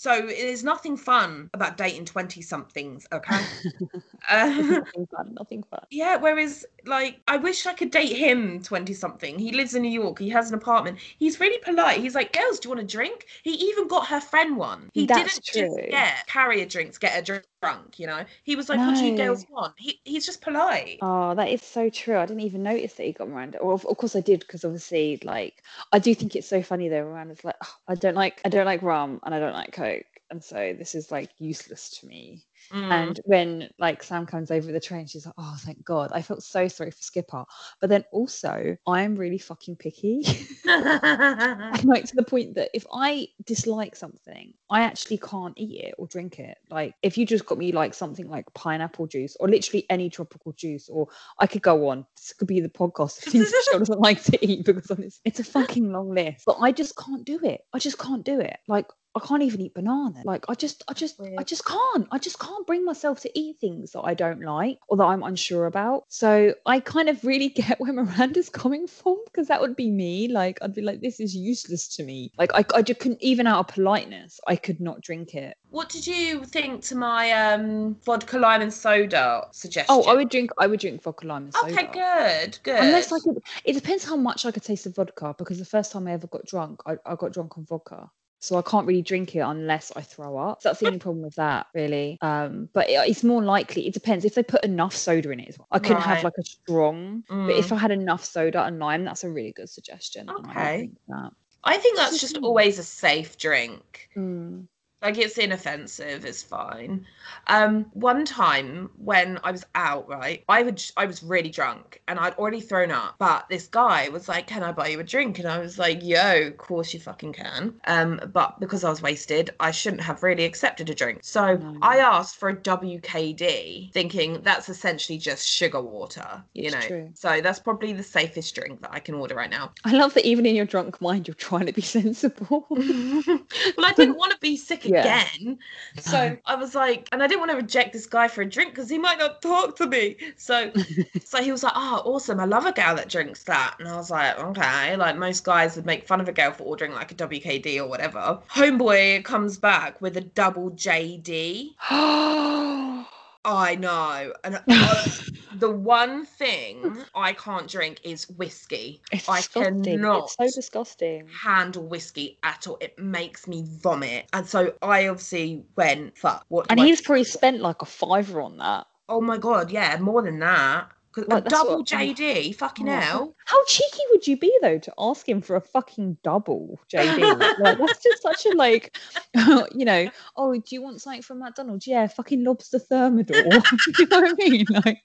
[0.02, 3.46] So there's nothing fun about dating 20 somethings, okay?
[4.30, 5.36] uh, nothing fun.
[5.38, 5.82] Nothing fun.
[5.92, 9.38] yeah, whereas like I wish I could date him 20 something.
[9.38, 10.18] He lives in New York.
[10.18, 10.98] He has an apartment.
[11.20, 12.00] He's really polite.
[12.02, 14.90] He's like, "Girls, do you want a drink?" He even got her friend one.
[14.92, 15.78] He That's didn't true.
[15.78, 18.26] just get carry a drink to get her dr- drunk, you know.
[18.44, 20.98] He was like, "What do you girls want?" He he's just polite.
[21.04, 22.18] Oh, that is so true.
[22.18, 23.60] I didn't even notice that he got Miranda.
[23.62, 25.62] Well, of, of course I did because obviously, like,
[25.92, 27.04] I do think it's so funny though.
[27.04, 29.91] Miranda's like, "Oh, I don't like, I don't like rum and I don't like coke,
[30.32, 32.46] and so this is like useless to me.
[32.72, 32.92] Mm.
[32.92, 36.42] And when like Sam comes over the train, she's like, "Oh, thank God!" I felt
[36.42, 37.44] so sorry for Skipper,
[37.82, 40.22] but then also I am really fucking picky.
[40.66, 46.08] like to the point that if I dislike something, I actually can't eat it or
[46.08, 46.58] drink it.
[46.70, 50.54] Like if you just got me like something like pineapple juice or literally any tropical
[50.54, 51.08] juice, or
[51.40, 52.06] I could go on.
[52.16, 55.42] This could be the podcast of things Michelle doesn't like to eat because honestly, it's
[55.42, 56.46] a fucking long list.
[56.46, 57.62] But I just can't do it.
[57.74, 58.58] I just can't do it.
[58.68, 60.22] Like I can't even eat banana.
[60.24, 62.08] Like I just, I just, I just can't.
[62.12, 65.24] I just can't bring myself to eat things that I don't like or that I'm
[65.24, 66.06] unsure about.
[66.08, 70.28] So I kind of really get where Miranda's coming from because that would be me.
[70.28, 72.32] Like I'd be like, this is useless to me.
[72.38, 75.56] Like I, I just couldn't even out of politeness, I could not drink it.
[75.70, 79.96] What did you think to my um vodka lime and soda suggestion?
[79.98, 80.52] Oh, I would drink.
[80.58, 81.74] I would drink vodka lime and soda.
[81.74, 82.80] Okay, good, good.
[82.84, 85.92] Unless I could, it depends how much I could taste the vodka because the first
[85.92, 88.10] time I ever got drunk, I, I got drunk on vodka.
[88.42, 90.62] So I can't really drink it unless I throw up.
[90.62, 92.18] So that's the only problem with that, really.
[92.22, 93.86] Um, but it, it's more likely.
[93.88, 95.50] It depends if they put enough soda in it.
[95.50, 95.68] As well.
[95.72, 97.60] I couldn't have like a strong, but Mm.
[97.60, 100.28] if I had enough soda and lime, that's a really good suggestion.
[100.28, 100.90] and I would Okay.
[101.08, 101.32] that.
[101.64, 104.10] I think that's just always a safe drink.
[104.18, 104.68] Mm.
[105.02, 107.08] Like it's inoffensive, it's fine.
[107.48, 112.20] Um, one time when I was out, right, I would I was really drunk and
[112.20, 115.40] I'd already thrown up, but this guy was like, "Can I buy you a drink?"
[115.40, 119.02] And I was like, "Yo, of course you fucking can." Um, but because I was
[119.02, 121.22] wasted, I shouldn't have really accepted a drink.
[121.24, 121.80] So No.
[121.82, 126.80] I asked for a WKD, thinking that's essentially just sugar water, you It's know.
[126.80, 127.10] true.
[127.16, 129.74] So that's probably the safest drink that I can order right now.
[129.84, 132.68] I love that even in your drunk mind, you're trying to be sensible.
[132.76, 135.26] well, I didn't want to be sick Yeah.
[135.32, 135.60] again.
[136.00, 136.36] So uh-huh.
[136.46, 138.90] I was like, and I didn't want to reject this guy for a drink because
[138.90, 140.18] he might not talk to me.
[140.38, 140.72] So
[141.24, 142.40] so he was like, Oh, awesome.
[142.40, 143.76] I love a gal that drinks that.
[143.80, 144.96] And I was like, Okay.
[144.96, 147.88] Like most guys would make fun of a girl for ordering like a WKD or
[147.88, 148.40] whatever.
[148.50, 151.76] Homeboy comes back with a double JD.
[151.90, 153.08] Oh
[153.46, 154.34] I know.
[154.44, 154.62] And
[155.60, 159.02] the one thing I can't drink is whiskey.
[159.12, 159.84] it's I disgusting.
[159.84, 161.28] cannot It's so disgusting.
[161.28, 162.78] handle whiskey at all.
[162.82, 164.28] It makes me vomit.
[164.34, 167.06] And so I obviously went, fuck, what And he's do?
[167.06, 168.88] probably spent like a fiver on that.
[169.10, 170.90] Oh my god, yeah, more than that.
[171.14, 173.36] 'Cause a Like, double what- JD, fucking Oh, hell.
[173.46, 177.20] How cheeky would you be though to ask him for a fucking double JD?
[177.60, 178.98] like that's just such a like,
[179.76, 180.10] you know.
[180.38, 181.86] Oh, do you want something from McDonald's?
[181.86, 183.36] Yeah, fucking lobster thermidor.
[184.00, 184.66] you know what I mean?
[184.70, 185.00] Like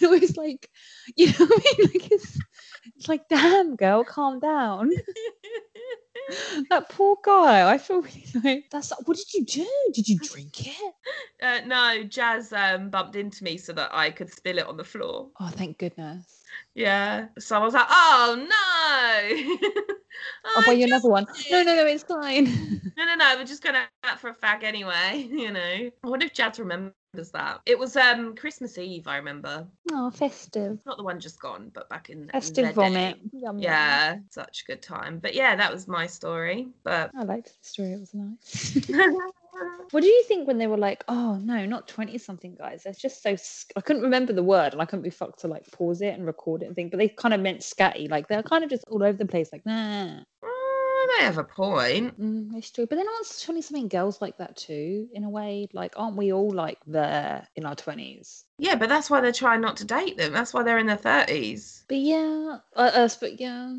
[0.00, 0.70] it was like,
[1.16, 1.90] you know what I mean?
[1.92, 2.38] Like it's,
[2.96, 4.90] it's like, damn girl, calm down.
[6.70, 7.70] that poor guy.
[7.70, 8.92] I feel really like that's.
[9.04, 9.92] What did you do?
[9.94, 10.94] Did you drink it?
[11.42, 14.84] Uh, no, Jazz um, bumped into me so that I could spill it on the
[14.84, 15.28] floor.
[15.40, 16.42] Oh, thank goodness.
[16.74, 17.26] Yeah.
[17.38, 19.68] So I was like, oh no.
[20.56, 21.26] I'll buy you another one.
[21.50, 22.44] No, no, no, it's fine.
[22.96, 23.36] No, no, no.
[23.36, 25.60] We're just going out for a fag anyway, you know.
[25.60, 27.60] I wonder if Jazz remembers that.
[27.66, 29.66] It was um Christmas Eve, I remember.
[29.92, 30.78] oh, festive.
[30.86, 33.18] Not the one just gone, but back in, in Festive their vomit.
[33.32, 33.58] Yum, yum.
[33.58, 35.18] Yeah, such a good time.
[35.18, 36.68] But yeah, that was my story.
[36.84, 37.92] But I liked the story.
[37.92, 38.88] It was nice.
[39.90, 42.82] what do you think when they were like, oh no, not 20 something guys?
[42.84, 43.36] They're just so.
[43.36, 46.14] sc-" I couldn't remember the word and I couldn't be fucked to like pause it
[46.14, 48.10] and record it and think, but they kind of meant scatty.
[48.10, 50.20] Like they're kind of just all over the place, like, nah.
[51.18, 52.20] They have a point.
[52.20, 52.86] Mm, it's true.
[52.86, 55.68] But then aren't 20 something girls like that too, in a way?
[55.72, 58.44] Like, aren't we all like there in our 20s?
[58.58, 60.32] Yeah, but that's why they're trying not to date them.
[60.32, 61.84] That's why they're in their thirties.
[61.88, 63.76] But yeah, us, but yeah.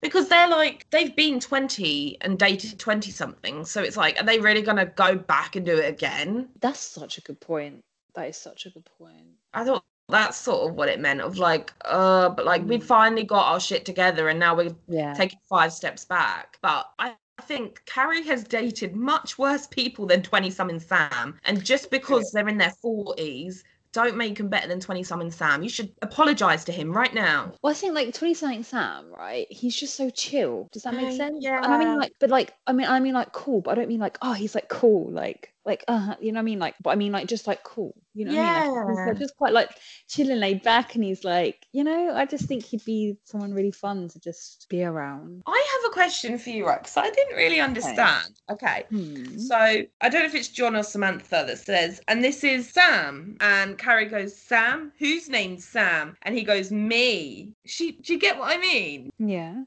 [0.00, 3.64] Because they're like they've been twenty and dated twenty something.
[3.64, 6.48] So it's like, are they really gonna go back and do it again?
[6.60, 7.84] That's such a good point.
[8.14, 9.36] That is such a good point.
[9.54, 12.86] I thought that's sort of what it meant of like, uh, but like we'd Mm.
[12.86, 15.14] finally got our shit together and now we're Yeah.
[15.14, 16.58] taking five steps back.
[16.62, 21.40] But I think Carrie has dated much worse people than 20 something Sam.
[21.44, 25.62] And just because they're in their 40s, don't make them better than 20 something Sam.
[25.62, 27.52] You should apologize to him right now.
[27.62, 29.46] Well, I think like 20 something Sam, right?
[29.50, 30.68] He's just so chill.
[30.72, 31.44] Does that make sense?
[31.44, 33.88] And I mean like but like I mean I mean like cool, but I don't
[33.88, 36.58] mean like oh he's like cool, like like uh you know what I mean?
[36.58, 37.94] Like but I mean like just like cool.
[38.14, 38.96] You know what I mean?
[38.96, 39.14] Like, Yeah.
[39.14, 39.70] just quite like
[40.08, 43.70] chilling laid back and he's like, you know, I just think he'd be someone really
[43.70, 45.42] fun to just be around.
[45.46, 46.78] I have a question for you, right?
[46.80, 48.40] Because I didn't really understand.
[48.50, 48.84] Okay.
[48.90, 49.38] Hmm.
[49.38, 53.36] So I don't know if it's John or Samantha that says, and this is Sam.
[53.40, 54.92] And Carrie goes, Sam?
[54.98, 56.16] Whose name's Sam?
[56.22, 57.54] And he goes, Me.
[57.64, 59.10] She do you get what I mean?
[59.18, 59.62] Yeah.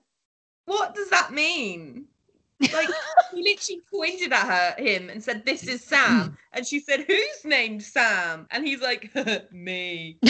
[0.65, 2.05] What does that mean?
[2.61, 2.89] Like
[3.33, 4.45] he literally pointed at
[4.77, 6.37] her him and said, This is Sam.
[6.53, 8.47] And she said, Who's named Sam?
[8.51, 9.11] And he's like,
[9.51, 10.17] Me.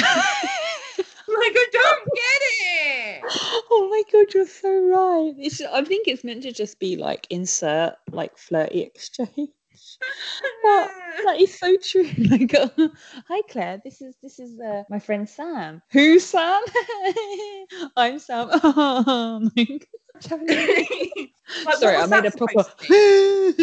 [1.27, 3.21] Like, I don't get it.
[3.71, 5.33] oh my god, you're so right.
[5.39, 9.29] It's, I think it's meant to just be like insert like flirty exchange.
[10.63, 12.09] That is so true.
[12.29, 12.69] Like, uh,
[13.27, 15.81] hi Claire, this is this is uh, my friend Sam.
[15.91, 16.61] Who's Sam?
[17.97, 18.49] I'm Sam.
[18.51, 19.79] Oh my God.
[21.63, 22.65] Like, Sorry, I made a proper.
[22.89, 23.53] oh,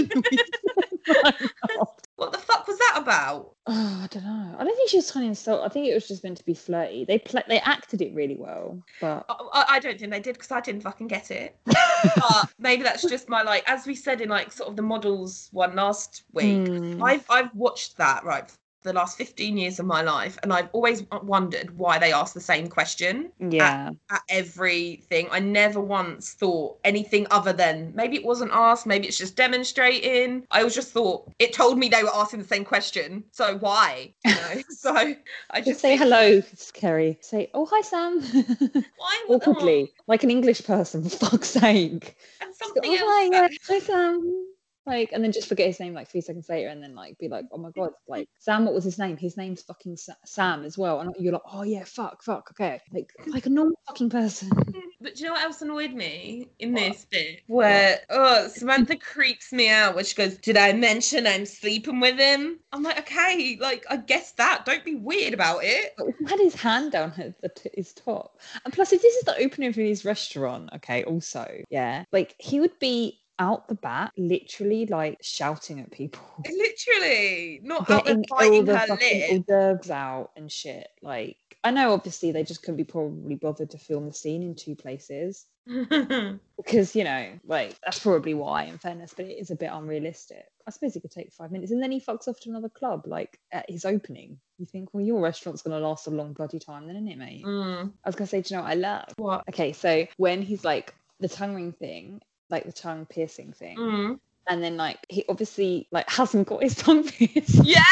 [2.16, 3.56] What the fuck was that about?
[3.66, 4.54] I don't know.
[4.56, 5.64] I don't think she was trying to insult.
[5.64, 7.04] I think it was just meant to be flirty.
[7.04, 10.60] They they acted it really well, but I, I- don't think they did because I
[10.60, 11.56] didn't fucking get it.
[11.64, 15.48] But maybe that's just my like, as we said in like sort of the models
[15.50, 16.68] one last week.
[16.68, 17.02] Mm.
[17.02, 18.48] I've I've watched that right
[18.82, 22.40] the last 15 years of my life and I've always wondered why they ask the
[22.40, 23.90] same question yeah.
[24.10, 25.28] at everything.
[25.30, 30.46] I never once thought anything other than maybe it wasn't asked, maybe it's just demonstrating.
[30.50, 33.24] I always just thought it told me they were asking the same question.
[33.32, 34.12] So why?
[34.24, 34.62] You know?
[34.70, 35.16] so I
[35.56, 36.42] Just just say hello,
[36.74, 37.18] Carrie.
[37.20, 38.20] Say, oh hi Sam.
[38.96, 42.16] Why Awkwardly, like an English person, for fuck's sake.
[42.40, 43.52] And go, something oh, hi, else.
[43.52, 44.51] yeah, hi Sam.
[44.86, 47.28] Like, and then just forget his name like three seconds later, and then like be
[47.28, 49.16] like, oh my god, like Sam, what was his name?
[49.16, 51.00] His name's fucking Sa- Sam as well.
[51.00, 54.50] And you're like, oh yeah, fuck, fuck, okay, like like a normal fucking person.
[55.02, 57.40] But do you know what else annoyed me in this bit?
[57.48, 62.60] Where oh Samantha creeps me out, which goes, Did I mention I'm sleeping with him?
[62.72, 64.64] I'm like, okay, like I guess that.
[64.64, 65.94] Don't be weird about it.
[66.18, 68.38] He had his hand down his, the his top.
[68.64, 72.60] And plus, if this is the opening of his restaurant, okay, also, yeah, like he
[72.60, 78.78] would be out the back, literally like shouting at people, Literally, not getting all the
[78.78, 80.88] her fucking hors out and shit.
[81.02, 84.54] Like, I know obviously they just couldn't be probably bothered to film the scene in
[84.54, 89.56] two places because, you know, like that's probably why, in fairness, but it is a
[89.56, 90.44] bit unrealistic.
[90.64, 93.06] I suppose it could take five minutes and then he fucks off to another club,
[93.06, 94.38] like at his opening.
[94.58, 97.18] You think, well, your restaurant's going to last a long bloody time, then, isn't it,
[97.18, 97.44] mate?
[97.44, 97.92] Mm.
[98.04, 99.04] I was going to say, do you know what I love?
[99.16, 99.44] What?
[99.48, 102.20] Okay, so when he's like the tongue ring thing,
[102.52, 104.20] like the tongue piercing thing, Mm.
[104.48, 107.64] and then like he obviously like hasn't got his tongue pierced.
[107.64, 107.82] Yeah.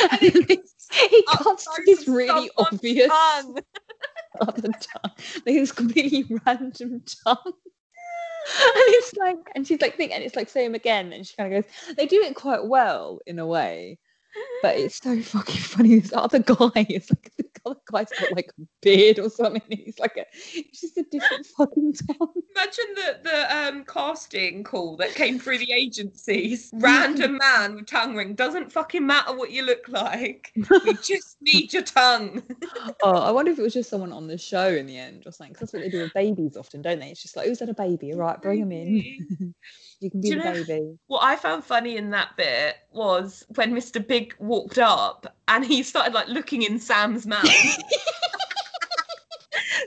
[0.12, 0.60] and he
[0.92, 3.58] he cuts this really obvious tongue.
[4.40, 7.36] other tongue, like this completely random tongue.
[7.46, 11.52] and it's like, and she's like, think, and it's like, him again, and she kind
[11.52, 13.98] of goes, they do it quite well in a way,
[14.62, 15.98] but it's so fucking funny.
[15.98, 19.62] This other guy is like, the other guy's got like a beard or something.
[19.68, 20.24] He's like, a,
[20.54, 22.32] it's just a different fucking tongue.
[22.56, 26.70] Imagine the the um casting call that came through the agencies.
[26.74, 28.34] Random man with tongue ring.
[28.34, 30.52] Doesn't fucking matter what you look like.
[30.84, 32.42] We just need your tongue.
[33.02, 35.32] Oh, I wonder if it was just someone on the show in the end or
[35.32, 35.54] something.
[35.54, 37.10] 'cause that's what they do with babies often, don't they?
[37.10, 38.12] It's just like, who's had a baby?
[38.12, 39.54] All right, bring him in.
[40.00, 40.98] You can be the know- baby.
[41.06, 44.04] What I found funny in that bit was when Mr.
[44.06, 47.44] Big walked up and he started like looking in Sam's mouth.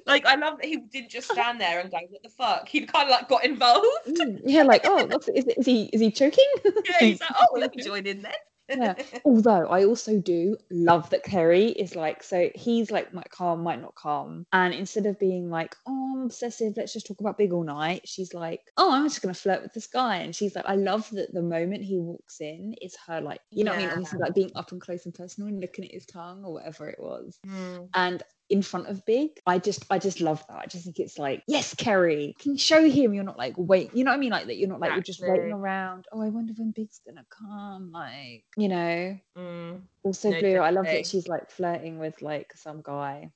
[0.05, 2.85] like I love that he didn't just stand there and go, "What the fuck?" He
[2.85, 3.85] kind of like got involved.
[4.07, 6.47] Mm, yeah, like, oh, is he is he choking?
[6.65, 8.33] Yeah, he's like, "Oh, let me join in then."
[8.77, 8.95] Yeah.
[9.25, 13.81] Although I also do love that Carrie is like, so he's like might calm, might
[13.81, 14.45] not calm.
[14.53, 18.07] And instead of being like, oh, I'm obsessive, let's just talk about big all night,
[18.07, 20.17] she's like, oh, I'm just gonna flirt with this guy.
[20.17, 23.63] And she's like, I love that the moment he walks in is her like, you
[23.63, 23.91] know what I mean?
[23.91, 26.87] Obviously like being up and close and personal and looking at his tongue or whatever
[26.89, 27.37] it was.
[27.47, 27.89] Mm.
[27.93, 30.59] And in front of Big, I just I just love that.
[30.59, 33.95] I just think it's like, yes, Carrie, can you show him you're not like wait,
[33.95, 34.31] you know what I mean?
[34.31, 36.05] Like that you're not like you're just waiting around.
[36.11, 37.91] Oh, I wonder when Big's gonna come.
[37.91, 39.17] Like, you know.
[39.37, 39.81] Mm.
[40.03, 43.31] Also, No, Blue, I love that she's like flirting with like some guy,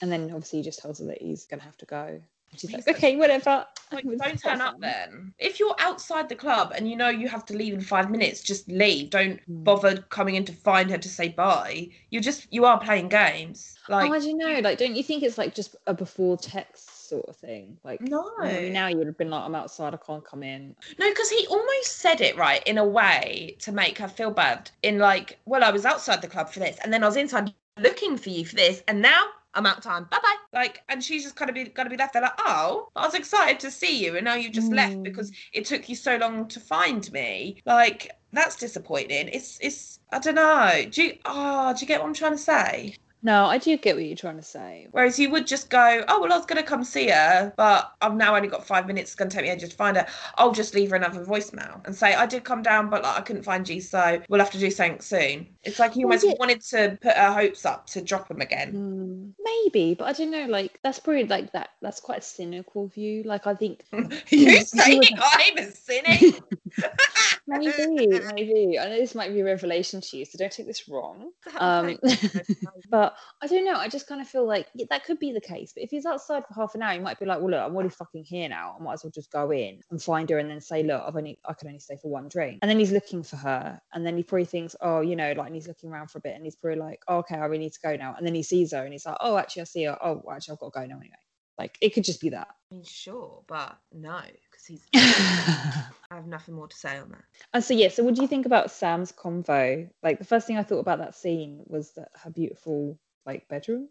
[0.00, 2.20] and then obviously he just tells her that he's gonna have to go.
[2.54, 3.66] And she's like, okay, whatever.
[3.92, 5.34] Like, don't turn up then.
[5.38, 8.42] If you're outside the club and you know you have to leave in five minutes,
[8.42, 9.10] just leave.
[9.10, 9.64] Don't Mm.
[9.64, 11.88] bother coming in to find her to say bye.
[12.10, 13.76] You're just you are playing games.
[13.88, 14.60] Like oh, I don't know.
[14.60, 17.76] Like, don't you think it's like just a before text sort of thing?
[17.84, 20.74] Like, no, now you would have been like, I'm outside, I can't come in.
[20.98, 24.70] no, because he almost said it right in a way to make her feel bad.
[24.82, 27.52] In like, well, I was outside the club for this, and then I was inside
[27.78, 30.04] looking for you for this, and now I'm out of time.
[30.10, 30.34] Bye bye.
[30.52, 33.14] Like, and she's just kind of be gonna be left there like, oh, I was
[33.14, 35.02] excited to see you, and now you just left Mm.
[35.04, 37.60] because it took you so long to find me.
[37.64, 39.28] Like, that's disappointing.
[39.28, 40.84] It's it's I don't know.
[40.90, 42.96] Do you oh do you get what I'm trying to say?
[43.24, 44.86] No, I do get what you're trying to say.
[44.90, 48.14] Whereas you would just go, oh well, I was gonna come see her, but I've
[48.14, 49.12] now only got five minutes.
[49.12, 50.06] It's gonna take me ages to find her.
[50.36, 53.22] I'll just leave her another voicemail and say I did come down, but like I
[53.22, 55.46] couldn't find you, so we'll have to do something soon.
[55.64, 56.34] It's like you Well, almost yeah.
[56.38, 58.72] wanted to put her hopes up to drop them again.
[58.72, 60.44] Hmm, maybe, but I don't know.
[60.44, 61.70] Like, that's probably like that.
[61.80, 63.22] That's quite a cynical view.
[63.22, 63.84] Like, I think
[64.28, 66.42] you saying I'm a cynic?
[67.46, 68.78] maybe, maybe.
[68.78, 71.30] I know this might be a revelation to you, so don't take this wrong.
[71.56, 71.98] Um,
[72.90, 73.76] but I don't know.
[73.76, 75.72] I just kind of feel like yeah, that could be the case.
[75.72, 77.74] But if he's outside for half an hour, he might be like, "Well, look, I'm
[77.74, 78.76] already fucking here now.
[78.78, 81.16] I might as well just go in and find her, and then say, look, I've
[81.16, 84.04] only, I can only stay for one drink." And then he's looking for her, and
[84.04, 86.34] then he probably thinks, "Oh, you know," like, and he's looking around for a bit,
[86.34, 88.42] and he's probably like, oh, "Okay, I really need to go now." And then he
[88.42, 89.98] sees her, and he's like, "Oh, actually, I see her.
[90.02, 91.23] Oh, actually, I've got to go now anyway."
[91.58, 92.48] Like, it could just be that.
[92.70, 94.82] I mean, sure, but no, because he's.
[94.94, 97.24] I have nothing more to say on that.
[97.52, 99.88] And so yeah, so what do you think about Sam's convo?
[100.02, 103.88] Like the first thing I thought about that scene was that her beautiful like bedroom.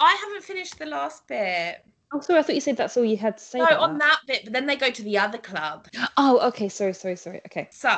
[0.00, 1.84] I haven't finished the last bit.
[2.12, 3.58] Oh, sorry, I thought you said that's all you had to say.
[3.58, 4.18] No, on that.
[4.20, 5.88] that bit, but then they go to the other club.
[6.16, 6.68] Oh, okay.
[6.68, 7.40] Sorry, sorry, sorry.
[7.46, 7.68] Okay.
[7.72, 7.90] So,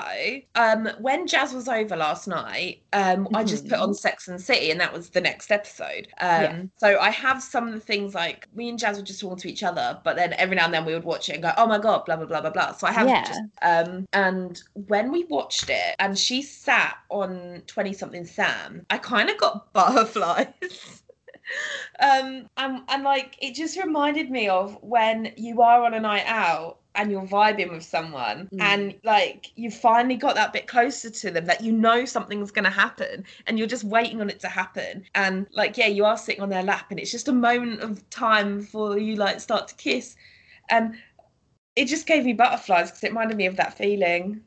[0.55, 3.97] um, when Jazz was over last night, um, I just put on Mhm.
[3.97, 6.09] Sex and City, and that was the next episode.
[6.21, 6.63] Um, Yeah.
[6.79, 9.49] so I have some of the things like me and Jazz would just talk to
[9.51, 11.67] each other, but then every now and then we would watch it and go, "Oh
[11.67, 12.73] my god," blah blah blah blah blah.
[12.73, 13.25] So I have Yeah.
[13.27, 18.97] just, um, and when we watched it, and she sat on Twenty Something Sam, I
[18.97, 21.03] kind of got butterflies.
[22.01, 26.25] Um and, and like it just reminded me of when you are on a night
[26.27, 28.61] out and you're vibing with someone Mm.
[28.61, 32.65] and like you finally got that bit closer to them that you know something's going
[32.65, 35.05] to happen and you're just waiting on it to happen.
[35.15, 38.09] And like yeah you are sitting on their lap and it's just a moment of
[38.11, 40.17] time before you like start to kiss.
[40.71, 40.97] And
[41.77, 44.41] it just gave me butterflies because it reminded me of that feeling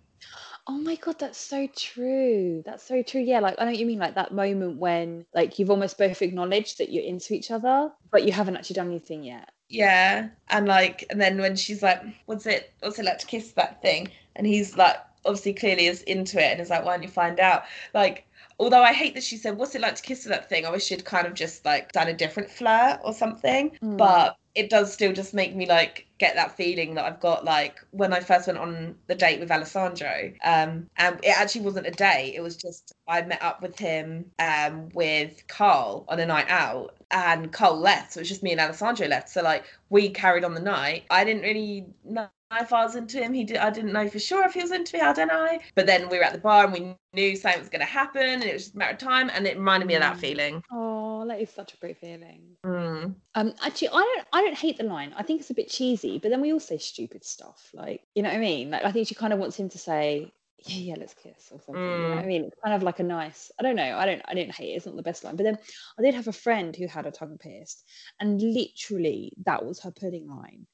[0.68, 2.62] Oh my god, that's so true.
[2.66, 3.22] That's so true.
[3.22, 6.22] Yeah, like I know what you mean, like that moment when like you've almost both
[6.22, 9.50] acknowledged that you're into each other, but you haven't actually done anything yet.
[9.70, 12.74] Yeah, and like, and then when she's like, "What's it?
[12.82, 16.52] What's it like to kiss that thing?" and he's like, obviously, clearly is into it,
[16.52, 18.28] and is like, "Why don't you find out?" Like,
[18.60, 20.86] although I hate that she said, "What's it like to kiss that thing?" I wish
[20.86, 23.78] she'd kind of just like done a different flirt or something.
[23.82, 23.98] Mm.
[23.98, 27.76] But it does still just make me like get that feeling that I've got like
[27.92, 30.32] when I first went on the date with Alessandro.
[30.44, 34.32] Um, and it actually wasn't a date; it was just I met up with him
[34.40, 38.52] um with Carl on a night out, and Carl left, so it was just me
[38.54, 39.30] and Alessandro left.
[39.30, 41.04] So like we carried on the night.
[41.10, 42.28] I didn't really know
[42.60, 43.34] if I was into him.
[43.34, 43.58] He did.
[43.58, 45.02] I didn't know for sure if he was into me.
[45.02, 45.60] I don't know.
[45.76, 48.22] But then we were at the bar and we knew something was going to happen,
[48.24, 49.30] and it was just a matter of time.
[49.34, 50.20] And it reminded me of that Mm.
[50.20, 50.64] feeling.
[50.72, 52.58] Oh, that is such a great feeling.
[52.66, 53.16] Mm.
[53.34, 55.14] Um, actually, I don't, I don't hate the line.
[55.16, 57.70] I think it's a bit cheesy, but then we all say stupid stuff.
[57.74, 58.72] Like, you know what I mean?
[58.72, 60.32] Like, I think she kind of wants him to say,
[60.66, 62.02] "Yeah, yeah, let's kiss" or something.
[62.02, 62.28] You know what I Mm.
[62.28, 62.44] mean?
[62.46, 63.52] It's kind of like a nice.
[63.60, 63.98] I don't know.
[63.98, 64.22] I don't.
[64.26, 64.76] I don't hate it.
[64.78, 65.58] It's not the best line, but then
[65.98, 67.84] I did have a friend who had her tongue pierced,
[68.20, 70.68] and literally that was her pudding line.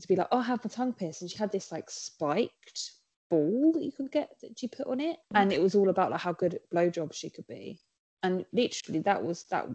[0.00, 2.92] To be like, "Oh, I have my tongue pierced," and she had this like spiked
[3.30, 6.10] ball that you could get that you put on it, and it was all about
[6.10, 7.80] like how good at blowjobs she could be
[8.22, 9.66] and literally that was that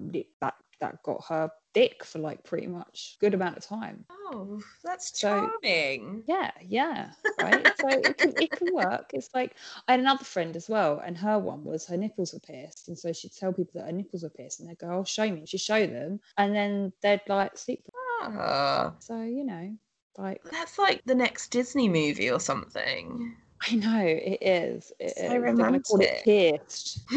[0.41, 4.05] that that got her dick for like pretty much good amount of time.
[4.11, 6.23] Oh, that's So- charming.
[6.27, 7.65] yeah yeah right?
[7.79, 9.09] So it can, it can work.
[9.13, 9.55] It's like
[9.87, 12.97] i had another friend as well and her one was her nipples were pierced and
[12.97, 15.39] so she'd tell people that her nipples were pierced and they'd go oh show me.
[15.39, 17.83] And she'd show them and then they'd like sleep
[18.21, 19.75] Ah, so you know
[20.17, 23.35] like that's like the next Disney movie or something.
[23.61, 25.41] I know it is it So is.
[25.41, 26.99] They're gonna call it pierced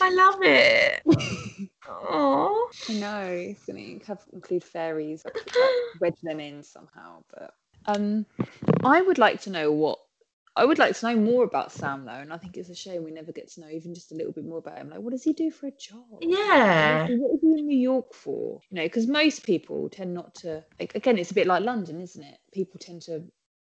[0.00, 1.02] I love it.
[1.88, 5.24] Oh, I know it's going to have include fairies,
[6.00, 7.22] wedge them in somehow.
[7.30, 7.54] But
[7.86, 8.26] um,
[8.84, 9.98] I would like to know what
[10.54, 13.04] I would like to know more about Sam though, and I think it's a shame
[13.04, 14.90] we never get to know even just a little bit more about him.
[14.90, 16.04] Like, what does he do for a job?
[16.20, 17.06] yeah.
[17.08, 18.60] What is he in New York for?
[18.70, 20.62] You know, because most people tend not to.
[20.78, 22.38] Like, again, it's a bit like London, isn't it?
[22.52, 23.24] People tend to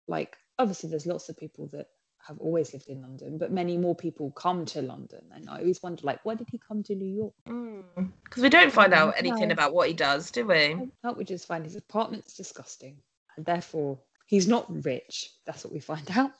[0.08, 0.36] like.
[0.58, 1.88] Obviously, there's lots of people that
[2.28, 5.22] have always lived in London, but many more people come to London.
[5.34, 8.06] And I always wonder, like, why did he come to New York?
[8.24, 9.54] Because we don't find out Mm, anything no.
[9.54, 10.76] about what he does, do we?
[11.04, 12.98] Can't we just find his apartment's disgusting?
[13.38, 15.32] And therefore, he's not rich.
[15.46, 16.32] That's what we find out.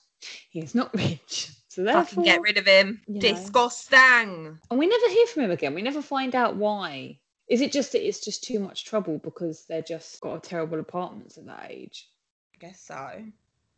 [0.50, 1.50] He is not rich.
[1.68, 3.02] So Fucking therefore, get rid of him.
[3.08, 3.20] you know.
[3.22, 4.60] Disgusting.
[4.70, 5.74] and we never hear from him again.
[5.74, 7.18] We never find out why.
[7.48, 10.80] Is it just that it's just too much trouble because they're just got a terrible
[10.80, 12.08] apartments at that age?
[12.56, 13.24] I guess so.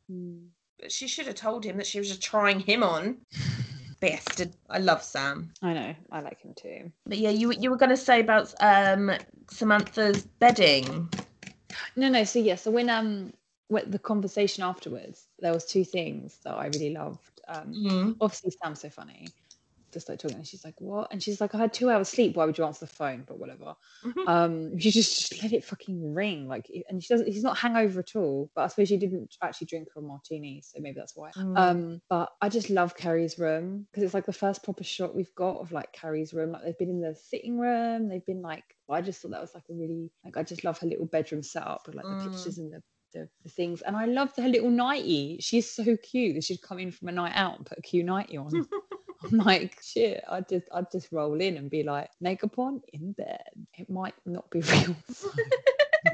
[0.10, 0.38] Hmm.
[0.80, 3.18] But she should have told him that she was just trying him on.
[4.00, 4.52] Bastard.
[4.70, 5.54] I love Sam.
[5.62, 5.96] I know.
[6.12, 6.92] I like him too.
[7.06, 9.12] But yeah, you you were gonna say about um
[9.50, 11.10] Samantha's bedding.
[11.96, 12.24] No, no.
[12.26, 12.56] So yeah.
[12.56, 13.32] So when um
[13.74, 17.42] when the conversation afterwards, there was two things that I really loved.
[17.48, 18.16] Um, Mm.
[18.22, 19.28] obviously Sam's so funny.
[19.94, 22.36] Just like talking, and she's like, "What?" And she's like, "I had two hours sleep.
[22.36, 23.76] Why would you answer the phone?" But whatever.
[24.04, 24.28] Mhm.
[24.28, 26.48] Um, you just, just let it fucking ring.
[26.48, 27.28] Like, and she doesn't.
[27.28, 28.50] He's not hangover at all.
[28.56, 31.32] But I suppose she didn't actually drink her martini, so maybe that's why.
[31.38, 31.58] Mm.
[31.58, 35.36] Um, but I just love Carrie's room because it's like the first proper shot we've
[35.36, 36.54] got of like Carrie's room.
[36.54, 38.10] Like they've been in the sitting room.
[38.10, 38.64] They've been like.
[38.90, 41.44] I just thought that was like a really like I just love her little bedroom
[41.44, 42.24] setup with like the Mm.
[42.24, 42.82] pictures and the
[43.14, 43.82] the, the things.
[43.82, 45.38] And I loved her little nightie.
[45.40, 48.06] She's so cute that she'd come in from a night out and put a cute
[48.06, 48.68] nightie on.
[49.32, 53.14] I'm like, shit, I'd just I'd just roll in and be like, makeup on in
[53.14, 53.42] bed.
[53.78, 54.96] It might not be real.
[55.12, 55.30] so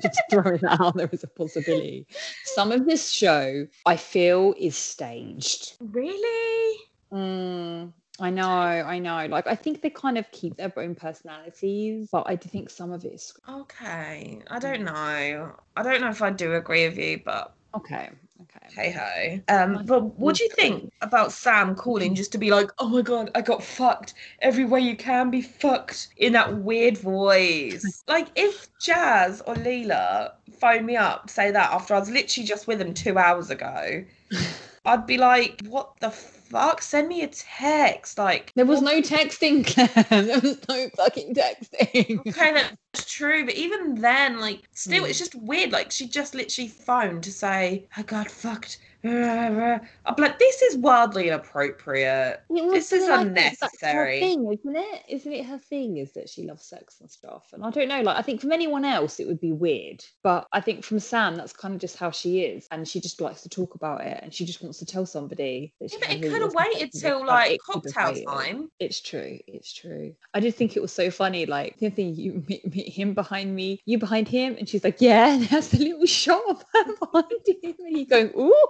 [0.01, 2.07] just throwing that out there as a possibility.
[2.45, 5.73] Some of this show I feel is staged.
[5.79, 6.77] Really?
[7.11, 9.26] Mm, I know, I know.
[9.28, 12.91] Like I think they kind of keep their own personalities, but I do think some
[12.91, 14.39] of it is Okay.
[14.47, 15.55] I don't know.
[15.76, 18.09] I don't know if I do agree with you, but okay.
[18.41, 18.67] Okay.
[18.74, 19.53] Hey ho.
[19.53, 23.01] Um, but what do you think about Sam calling just to be like, oh my
[23.01, 28.03] god, I got fucked every way you can be fucked in that weird voice?
[28.07, 32.47] like, if Jazz or Leela phone me up, to say that after I was literally
[32.47, 34.05] just with them two hours ago,
[34.86, 36.11] I'd be like, what the
[36.49, 36.81] fuck?
[36.81, 38.17] Send me a text.
[38.17, 40.21] Like, There was no texting, Claire.
[40.23, 42.19] There was no fucking texting.
[42.27, 45.09] Okay, then true, but even then, like, still, Mm.
[45.09, 45.71] it's just weird.
[45.71, 48.79] Like, she just literally phoned to say, I got fucked.
[49.03, 52.41] Uh, I'm like, this is wildly inappropriate.
[52.49, 54.19] This is That's unnecessary.
[54.19, 55.03] her thing, isn't it?
[55.07, 55.97] Isn't it her thing?
[55.97, 57.47] Is that she loves sex and stuff?
[57.53, 58.01] And I don't know.
[58.01, 61.35] Like, I think from anyone else, it would be weird, but I think from Sam,
[61.35, 64.19] that's kind of just how she is, and she just likes to talk about it,
[64.21, 65.73] and she just wants to tell somebody.
[65.79, 68.71] That Yeah, she but it could have waited till like It could have cocktail time.
[68.79, 69.39] It's true.
[69.47, 70.13] It's true.
[70.33, 71.45] I did think it was so funny.
[71.45, 74.99] Like the thing, you meet, meet him behind me, you behind him, and she's like,
[74.99, 78.67] "Yeah," and there's a little shot of her behind him, and you going, "Ooh."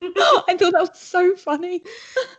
[0.02, 1.82] I thought that was so funny.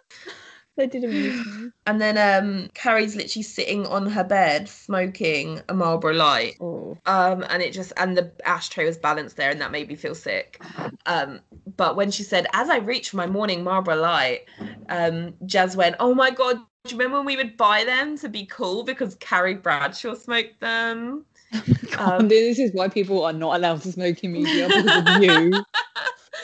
[0.77, 1.71] that did amuse me.
[1.85, 6.57] And then um Carrie's literally sitting on her bed smoking a Marlboro Light.
[6.61, 9.95] Oh, Um, and it just and the ashtray was balanced there, and that made me
[9.95, 10.61] feel sick.
[11.05, 11.39] Um,
[11.75, 14.41] but when she said, "As I reach for my morning Marlboro Light,"
[14.89, 18.29] um, Jazz went, "Oh my god, do you remember when we would buy them to
[18.29, 21.25] be cool because Carrie Bradshaw smoked them?"
[21.97, 25.65] Um, this is why people are not allowed to smoke in media because of you.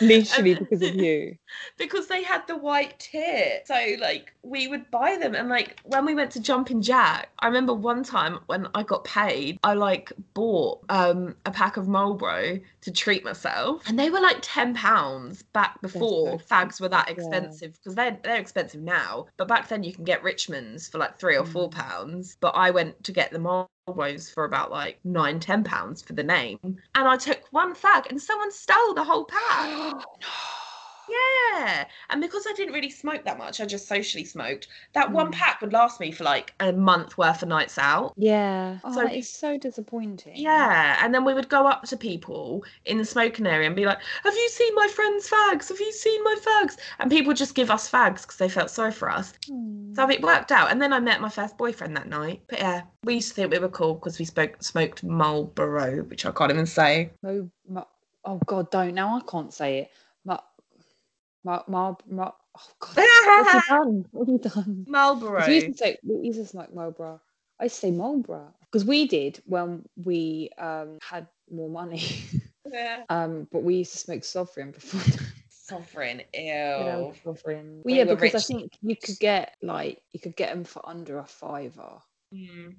[0.01, 1.37] Literally because of you.
[1.77, 3.65] because they had the white tip.
[3.67, 7.47] So like we would buy them and like when we went to Jumping Jack, I
[7.47, 12.59] remember one time when I got paid, I like bought um a pack of Marlboro
[12.81, 13.83] to treat myself.
[13.87, 18.39] And they were like 10 pounds back before fags were that expensive because they're they're
[18.39, 19.27] expensive now.
[19.37, 21.73] But back then you can get Richmonds for like three or four Mm.
[21.73, 22.37] pounds.
[22.39, 23.39] But I went to get the
[23.87, 26.59] Marlboros for about like nine, ten pounds for the name.
[26.63, 30.03] And I took one fag and someone stole the whole pack.
[31.09, 31.85] Yeah.
[32.09, 34.67] And because I didn't really smoke that much, I just socially smoked.
[34.93, 35.33] That one Mm.
[35.33, 38.13] pack would last me for like a month worth of nights out.
[38.17, 38.79] Yeah.
[38.83, 40.33] Oh, So- is so disappointing.
[40.35, 40.97] Yeah.
[41.03, 43.99] And then we would go up to people in the smoking area and be like,
[44.23, 45.69] Have you seen my friend's fags?
[45.69, 46.77] Have you seen my fags?
[46.99, 49.33] And people just give us fags because they felt sorry for us.
[49.47, 49.93] Hmm.
[49.93, 50.71] So it worked out.
[50.71, 52.41] And then I met my first boyfriend that night.
[52.47, 56.25] But yeah, we used to think we were cool because we spoke smoked Marlboro, which
[56.25, 57.11] I can't even say.
[57.23, 57.49] Mo,
[58.25, 59.17] oh God, don't now.
[59.17, 59.91] I can't say it.
[61.45, 64.05] Ma, ma, ma, ma, oh God, what have you done?
[64.11, 64.85] What have you done?
[64.89, 65.45] Marlboro.
[65.47, 67.21] We used to say we used to smoke Marlboro.
[67.59, 72.01] I used to say Marlboro because we did when we um had more money.
[72.67, 73.03] Yeah.
[73.09, 74.99] um, but we used to smoke Sovereign before.
[75.49, 76.23] Sovereign.
[76.33, 77.13] Ew.
[77.23, 77.81] Sovereign.
[77.85, 80.81] Well, yeah, were because I think you could get like you could get them for
[80.83, 81.99] under a fiver
[82.33, 82.75] Mm.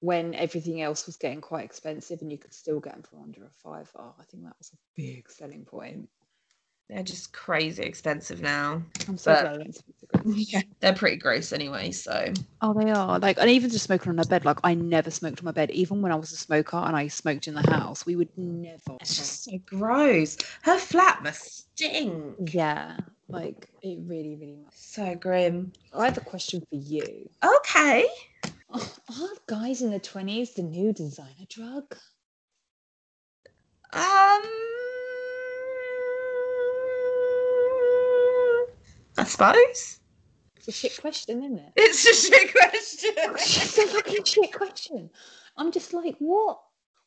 [0.00, 3.44] when everything else was getting quite expensive, and you could still get them for under
[3.44, 4.14] a fiver.
[4.18, 6.08] I think that was a big selling point.
[6.88, 8.82] They're just crazy expensive now.
[9.08, 9.82] I'm so glad I went to.
[10.24, 11.90] Yeah, they're pretty gross anyway.
[11.90, 12.32] So
[12.62, 13.18] Oh, they are.
[13.18, 15.70] Like, and even just smoking on a bed, like, I never smoked on my bed.
[15.72, 18.96] Even when I was a smoker and I smoked in the house, we would never.
[19.00, 20.36] it's just so gross.
[20.62, 22.54] Her flat must stink.
[22.54, 22.96] Yeah,
[23.28, 24.94] like, it really, really must.
[24.94, 25.72] So grim.
[25.92, 27.28] I have a question for you.
[27.44, 28.06] Okay.
[28.70, 28.80] Are
[29.46, 31.96] guys in the 20s the new designer drug?
[33.92, 34.42] Um.
[39.18, 40.00] I suppose
[40.56, 41.72] It's a shit question, isn't it?
[41.76, 43.10] it's a shit question.
[43.16, 45.10] it's a fucking shit question.
[45.56, 46.60] I'm just like, what?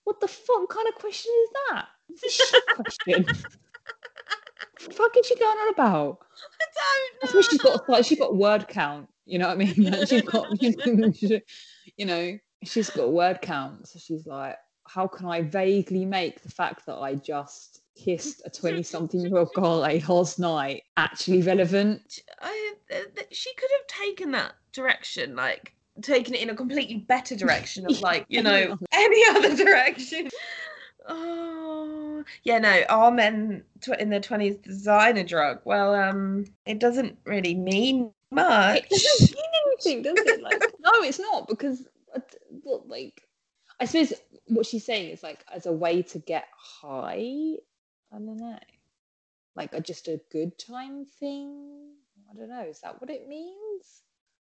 [0.06, 1.86] What the fuck kind of question is that?
[2.10, 3.26] It's a shit question.
[3.26, 6.20] What the fuck is she going on about?
[6.60, 7.20] I I don't know.
[7.24, 9.08] I suppose she's got like she's got word count.
[9.26, 9.76] You know what I mean?
[9.92, 10.48] Like, she's got
[11.98, 13.88] you know she's got word count.
[13.88, 14.56] So she's like,
[14.88, 20.08] how can I vaguely make the fact that I just kissed a twenty-something-year-old girl late
[20.08, 22.20] last night actually relevant?
[22.42, 27.36] I, th- she could have taken that direction, like taken it in a completely better
[27.36, 30.30] direction of like, you know, any other direction.
[31.08, 35.60] Oh, yeah, no, are men tw- in their 20s design a drug?
[35.66, 38.86] Well, um, it doesn't really mean much.
[38.92, 40.42] It doesn't mean anything, does it?
[40.42, 42.20] Like, no, it's not because, uh,
[42.64, 43.24] well, like,
[43.80, 44.14] I suppose
[44.48, 47.56] what she's saying is like as a way to get high.
[48.12, 48.58] I don't know,
[49.56, 51.94] like a, just a good time thing.
[52.30, 52.64] I don't know.
[52.64, 54.04] Is that what it means?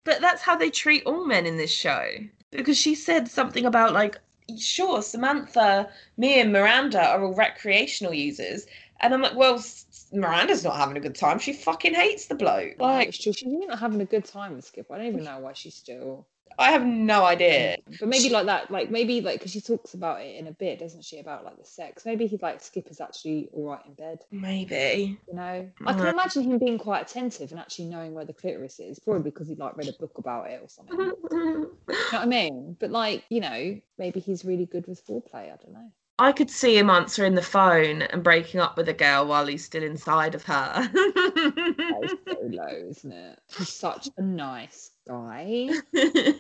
[0.06, 2.08] But that's how they treat all men in this show.
[2.52, 4.18] Because she said something about like,
[4.60, 8.66] sure, Samantha, me, and Miranda are all recreational users.
[9.00, 11.40] And I'm like, well, S- Miranda's not having a good time.
[11.40, 12.76] She fucking hates the bloke.
[12.80, 13.14] Like, Like.
[13.14, 14.92] She's not having a good time with Skip.
[14.92, 16.28] I don't even know why she's still.
[16.60, 17.78] I have no idea.
[17.90, 18.00] Mm.
[18.00, 20.80] But maybe like that, like maybe like because she talks about it in a bit,
[20.80, 21.20] doesn't she?
[21.20, 22.06] About like the sex.
[22.06, 24.20] Maybe he like Skip is actually all right in bed.
[24.32, 25.18] Maybe.
[25.28, 28.80] You know, I can imagine him being quite attentive and actually knowing where the clitoris
[28.80, 31.00] is, probably because he like read a book about it or something.
[31.32, 32.78] you know what I mean?
[32.80, 35.46] But like, you know, maybe he's really good with foreplay.
[35.52, 35.92] I don't know.
[36.20, 39.66] I could see him answering the phone and breaking up with a girl while he's
[39.66, 40.90] still inside of her.
[40.94, 43.40] That is so low, isn't it?
[43.58, 45.70] He's such a nice Guy.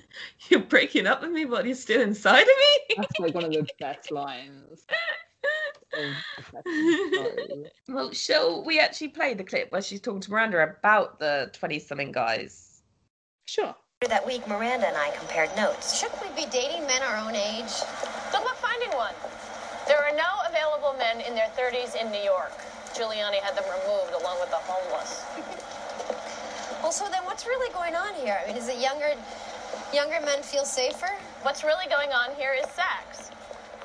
[0.49, 2.95] You're breaking up with me, but you're still inside of me.
[2.97, 4.85] That's like one of the best lines.
[5.93, 7.93] of the fucking show.
[7.93, 11.79] well, shall we actually play the clip where she's talking to Miranda about the 20
[11.79, 12.81] something guys?
[13.45, 13.75] Sure.
[14.07, 15.99] That week, Miranda and I compared notes.
[15.99, 17.71] Shouldn't we be dating men our own age?
[18.31, 19.13] Good luck finding one.
[19.87, 22.51] There are no available men in their 30s in New York.
[22.95, 25.23] Giuliani had them removed along with the homeless.
[26.83, 28.37] Well, so then what's really going on here?
[28.43, 29.15] I mean, is it younger,
[29.93, 31.07] younger men feel safer?
[31.41, 33.31] What's really going on here is sex.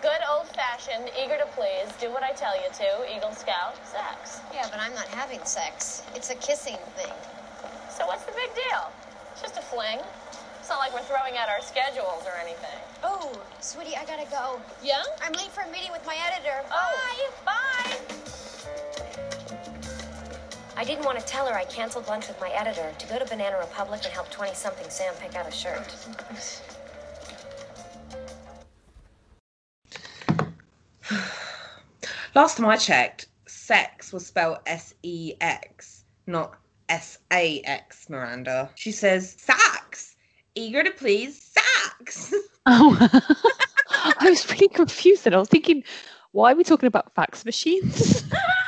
[0.03, 4.41] Good old fashioned, eager to please, do what I tell you to, Eagle Scout sex.
[4.53, 6.03] Yeah, but I'm not having sex.
[6.17, 7.15] It's a kissing thing.
[7.89, 8.91] So what's the big deal?
[9.31, 10.01] It's just a fling.
[10.59, 12.83] It's not like we're throwing out our schedules or anything.
[13.05, 13.31] Oh,
[13.61, 14.59] sweetie, I gotta go.
[14.83, 15.05] Yeah?
[15.23, 16.67] I'm late for a meeting with my editor.
[16.73, 18.29] Oh, bye.
[20.79, 23.25] I didn't want to tell her I canceled lunch with my editor to go to
[23.25, 25.93] Banana Republic and help 20 something Sam pick out a shirt.
[32.37, 36.55] Last time I checked, sex was spelled S E X, not
[36.89, 38.71] S A X, Miranda.
[38.77, 40.15] She says, sax,
[40.55, 42.33] eager to please, sax.
[42.71, 42.97] Oh,
[44.21, 45.27] I was really confused.
[45.27, 45.83] And I was thinking,
[46.33, 48.23] why are we talking about fax machines?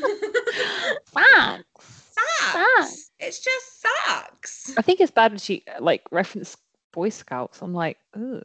[1.06, 1.64] fax.
[2.12, 3.10] sax.
[3.18, 4.74] It's just sax.
[4.76, 6.56] I think it's bad when she uh, like referenced
[6.92, 7.62] Boy Scouts.
[7.62, 8.40] I'm like, oh,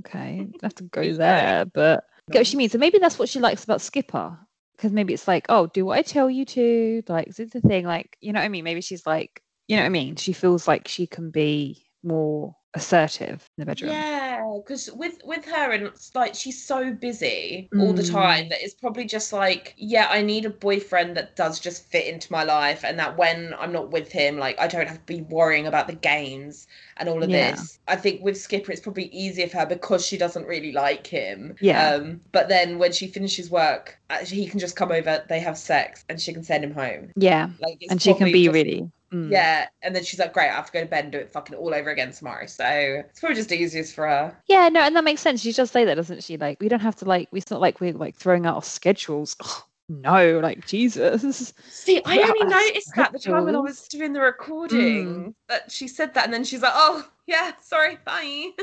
[0.00, 1.64] okay, I have to go there.
[1.66, 2.72] But I get what she means.
[2.72, 4.38] So maybe that's what she likes about Skipper.
[4.76, 7.02] Because maybe it's like, oh, do what I tell you to.
[7.08, 7.86] Like, it's the thing.
[7.86, 8.64] Like, you know what I mean?
[8.64, 10.16] Maybe she's like, you know what I mean?
[10.16, 13.92] She feels like she can be more assertive in the bedroom.
[13.92, 14.15] Yeah,
[14.60, 18.48] because with with her and it's like she's so busy all the time Mm.
[18.50, 22.30] that it's probably just like, yeah, I need a boyfriend that does just fit into
[22.32, 25.22] my life, and that when I'm not with him, like I don't have to be
[25.22, 26.66] worrying about the games
[26.98, 27.52] and all of Yeah.
[27.52, 27.78] this.
[27.88, 31.56] I think with Skipper, it's probably easier for her because she doesn't really like him.
[31.60, 31.90] Yeah.
[31.90, 36.04] Um, but then when she finishes work, he can just come over, they have sex,
[36.08, 37.10] and she can send him home.
[37.16, 37.50] Yeah.
[37.60, 38.90] Like, And she can be just- really.
[39.16, 39.30] Mm.
[39.30, 41.30] Yeah, and then she's like, "Great, I have to go to bed and do it
[41.30, 44.36] fucking all over again tomorrow." So it's probably just easiest for her.
[44.46, 45.40] Yeah, no, and that makes sense.
[45.40, 46.36] She just say that, doesn't she?
[46.36, 47.28] Like, we don't have to like.
[47.32, 49.36] It's not like we're like throwing out our schedules.
[49.88, 51.52] no, like Jesus.
[51.68, 55.86] See, I only noticed that the time when I was doing the recording that she
[55.86, 58.50] said that, and then she's like, "Oh, yeah, sorry, bye."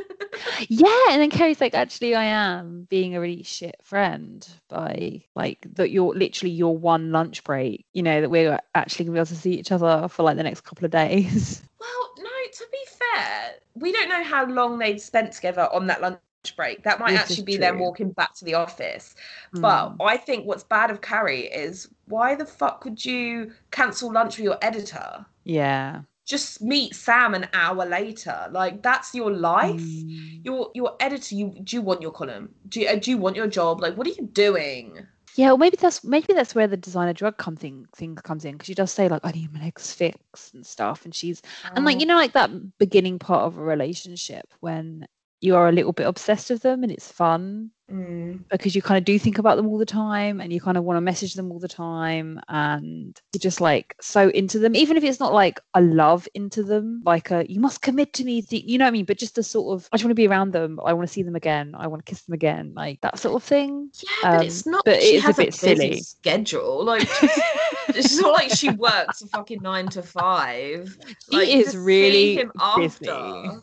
[0.67, 5.65] Yeah, and then Carrie's like, actually, I am being a really shit friend by like
[5.75, 5.91] that.
[5.91, 7.85] You're literally your one lunch break.
[7.93, 10.43] You know that we're actually gonna be able to see each other for like the
[10.43, 11.61] next couple of days.
[11.79, 16.01] well, no, to be fair, we don't know how long they'd spent together on that
[16.01, 16.19] lunch
[16.51, 16.83] break.
[16.83, 19.15] That might This actually be them walking back to the office.
[19.53, 19.97] But Mm.
[20.01, 24.43] I think what's bad of Carrie is why the fuck would you cancel lunch with
[24.45, 25.25] your editor?
[25.45, 28.47] yeah, Just meet Sam an hour later.
[28.51, 29.81] Like that's your life.
[29.81, 30.45] Mm.
[30.45, 33.35] your your editor you do you want your column do you, uh, do you want
[33.35, 36.77] your job like what are you doing Yeah, or maybe that's maybe that's where the
[36.77, 39.61] designer drug come thing thing comes in because she does say like I need my
[39.61, 41.41] legs fixed and stuff, and she's
[41.75, 45.07] and like you know like that beginning part of a relationship when
[45.43, 48.39] you are a little bit obsessed with them and it's fun Mm.
[48.49, 50.85] because you kind of do think about them all the time and you kind of
[50.85, 54.95] want to message them all the time and you're just like so into them even
[54.95, 58.41] if it's not like a love into them like a you must commit to me
[58.41, 60.15] th- you know what i mean but just the sort of i just want to
[60.15, 62.71] be around them i want to see them again i want to kiss them again
[62.73, 65.53] like that sort of thing yeah but Um, it's not but it is a bit
[65.53, 65.99] silly.
[65.99, 67.05] schedule like
[67.89, 70.97] it's not like she works a fucking nine to five
[71.29, 72.49] She like, is really busy.
[72.61, 73.61] after.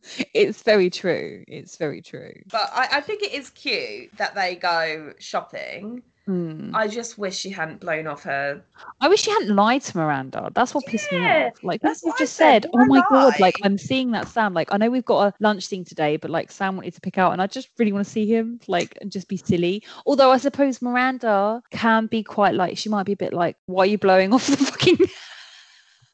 [0.34, 4.56] it's very true it's very true but I, I think it is cute that they
[4.56, 6.70] go shopping Mm.
[6.72, 8.62] i just wish she hadn't blown off her
[9.00, 10.50] I wish she hadn't lied to Miranda.
[10.54, 11.54] That's what pissed me off.
[11.64, 12.62] Like that's what just said.
[12.62, 12.70] said.
[12.72, 13.40] Oh my god!
[13.40, 13.56] Like?
[13.64, 14.54] I'm seeing that Sam.
[14.54, 17.18] Like I know we've got a lunch thing today, but like Sam wanted to pick
[17.18, 18.60] out, and I just really want to see him.
[18.68, 19.82] Like and just be silly.
[20.06, 23.82] Although I suppose Miranda can be quite like she might be a bit like, why
[23.82, 24.98] are you blowing off the fucking?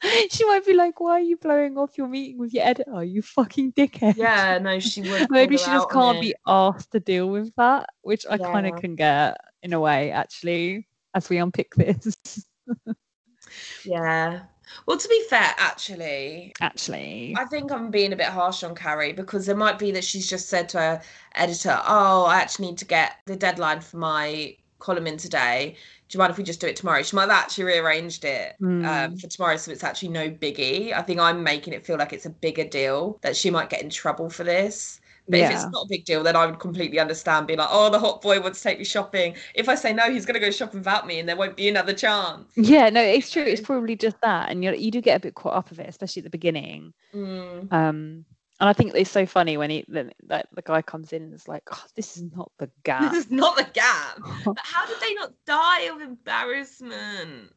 [0.31, 3.03] she might be like, why are you blowing off your meeting with your editor?
[3.03, 4.17] You fucking dickhead.
[4.17, 8.25] yeah no she would Maybe she just can't be asked to deal with that, which
[8.29, 12.47] I kind of can get in a way, actually, as we unpick this.
[13.85, 14.41] yeah
[14.87, 17.35] well to be fair actually actually.
[17.39, 20.29] I think I'm being a bit harsh on Carrie because it might be that she's
[20.29, 21.03] just said to her
[21.35, 25.77] editor, "Oh, I actually need to get the deadline for my column in today.
[26.09, 28.57] Do you mind if we just do it tomorrow?" She might have actually rearranged it
[28.83, 29.21] um, Mm.
[29.21, 30.93] for tomorrow, so it's actually no biggie.
[30.93, 33.83] I think I'm making it feel like it's a bigger deal that she might get
[33.83, 35.01] in trouble for this
[35.31, 37.47] But if it's not a big deal, then I would completely understand.
[37.47, 39.37] being like, oh, the hot boy wants to take me shopping.
[39.55, 41.93] If I say no, he's gonna go shopping without me, and there won't be another
[41.93, 42.51] chance.
[42.57, 43.43] Yeah, no, it's true.
[43.45, 45.89] It's probably just that, and you you do get a bit caught up of it,
[45.89, 46.93] especially at the beginning.
[47.15, 47.73] Mm.
[47.73, 48.25] Um,
[48.61, 51.35] and I think it's so funny when he the, that the guy comes in and
[51.35, 54.19] is like, "Oh, this is not the gap." This is not the gap.
[54.45, 57.53] But how did they not die of embarrassment?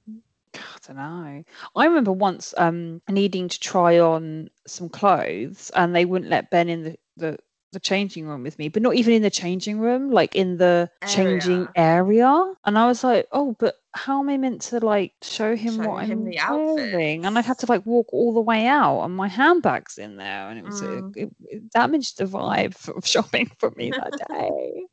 [0.55, 1.43] I don't know.
[1.75, 6.69] I remember once um needing to try on some clothes, and they wouldn't let Ben
[6.69, 7.37] in the the
[7.71, 10.89] the changing room with me, but not even in the changing room, like in the
[11.05, 12.27] changing area.
[12.65, 15.83] And I was like, oh, but how am I meant to like show him Show
[15.83, 17.25] what him I'm the wearing?
[17.25, 17.59] And I had outfits.
[17.59, 20.81] to like walk all the way out, and my handbag's in there, and it was
[20.81, 21.15] Mm.
[21.15, 24.87] it, it damaged the vibe of shopping for me that day.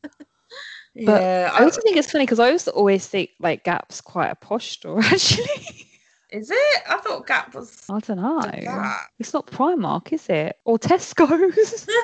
[0.95, 4.35] yeah, I also think it's funny because I also always think like Gap's quite a
[4.37, 5.88] posh store, actually.
[6.31, 6.83] Is it?
[6.89, 7.85] I thought Gap was.
[7.91, 8.41] I don't know.
[8.41, 9.11] Gap.
[9.19, 10.57] It's not Primark, is it?
[10.65, 11.87] Or Tesco's.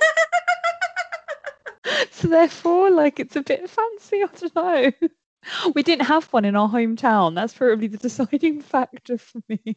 [2.11, 4.23] so therefore, like it's a bit fancy.
[4.23, 4.93] I don't know.
[5.75, 7.35] We didn't have one in our hometown.
[7.35, 9.77] That's probably the deciding factor for me.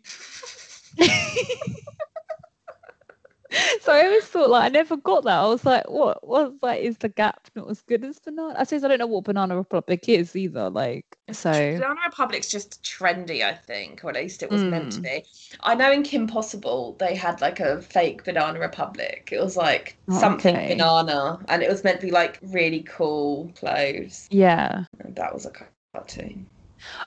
[3.82, 5.40] so I always thought like I never got that.
[5.40, 8.56] I was like, what was like is the gap not as good as banana?
[8.58, 10.70] I suppose I don't know what Banana Republic is either.
[10.70, 15.00] Like so Banana Republic's just trendy, I think, or at least it was meant to
[15.00, 15.04] Mm.
[15.04, 15.26] be.
[15.62, 19.30] I know in Kim Possible they had like a fake Banana Republic.
[19.32, 20.68] It was like Oh, something okay.
[20.70, 24.28] banana, and it was meant to be like really cool clothes.
[24.30, 24.86] yeah.
[25.00, 25.52] And that was a
[25.94, 26.48] cartoon.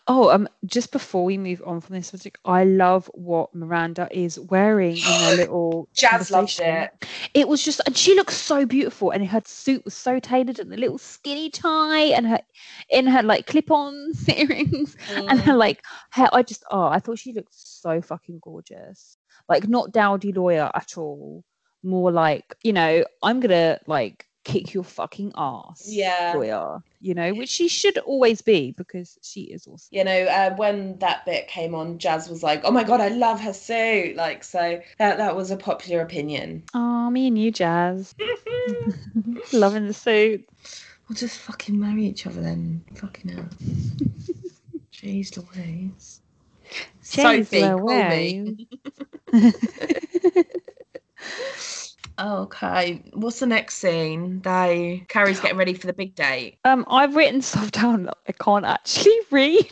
[0.07, 4.39] Oh, um, just before we move on from this subject, I love what Miranda is
[4.39, 6.91] wearing in their little Jazz loved it.
[7.35, 10.70] It was just, and she looks so beautiful, and her suit was so tailored, and
[10.72, 12.41] the little skinny tie, and her
[12.91, 15.45] in her like clip-on earrings, and Mm.
[15.45, 16.28] her like hair.
[16.33, 19.16] I just, oh, I thought she looked so fucking gorgeous.
[19.49, 21.45] Like not dowdy lawyer at all.
[21.83, 26.32] More like, you know, I'm gonna like kick your fucking ass, Yeah.
[26.36, 26.82] lawyer.
[27.01, 29.88] You know, which she should always be because she is awesome.
[29.91, 33.09] You know, uh, when that bit came on, Jazz was like, "Oh my god, I
[33.09, 36.62] love her suit!" Like, so that that was a popular opinion.
[36.74, 38.14] Oh, me and you, Jazz.
[39.53, 40.47] Loving the suit.
[41.09, 42.84] We'll just fucking marry each other then.
[42.95, 43.49] Fucking hell.
[44.93, 46.20] Jeez Louise.
[47.03, 48.68] Jeez Sophie, call me.
[52.21, 54.41] Okay, what's the next scene?
[54.43, 56.59] They Carrie's getting ready for the big date.
[56.66, 59.64] Um, I've written stuff down that I can't actually read.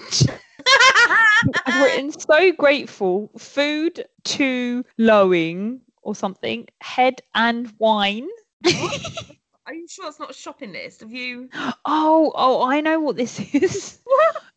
[1.66, 3.30] I've written so grateful.
[3.36, 6.66] Food to lowing or something.
[6.80, 8.28] Head and wine.
[8.64, 11.01] Are you sure it's not a shopping list?
[11.01, 11.51] Have you?
[11.90, 13.99] Oh, oh, I know what this is.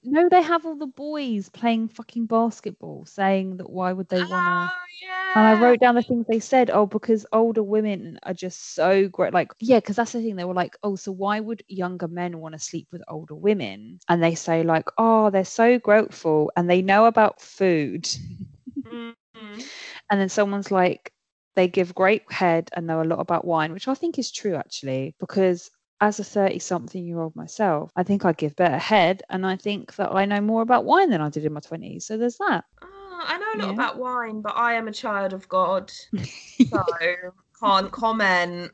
[0.04, 4.72] No, they have all the boys playing fucking basketball, saying that why would they wanna
[4.74, 5.34] Oh yeah.
[5.36, 6.70] And I wrote down the things they said.
[6.72, 9.34] Oh, because older women are just so great.
[9.34, 10.36] Like, yeah, because that's the thing.
[10.36, 14.00] They were like, oh, so why would younger men want to sleep with older women?
[14.10, 18.08] And they say, like, oh, they're so grateful and they know about food.
[18.86, 19.16] Mhm.
[20.10, 21.14] And then someone's like,
[21.56, 24.56] they give great head and know a lot about wine, which I think is true
[24.56, 25.70] actually, because
[26.02, 29.56] as a 30 something year old myself, I think I give better head and I
[29.56, 32.04] think that I know more about wine than I did in my 20s.
[32.04, 32.66] So there's that.
[32.82, 33.74] Oh, I know a lot Yeah.
[33.76, 36.84] about wine, but I am a child of God, so
[37.62, 38.72] can't comment.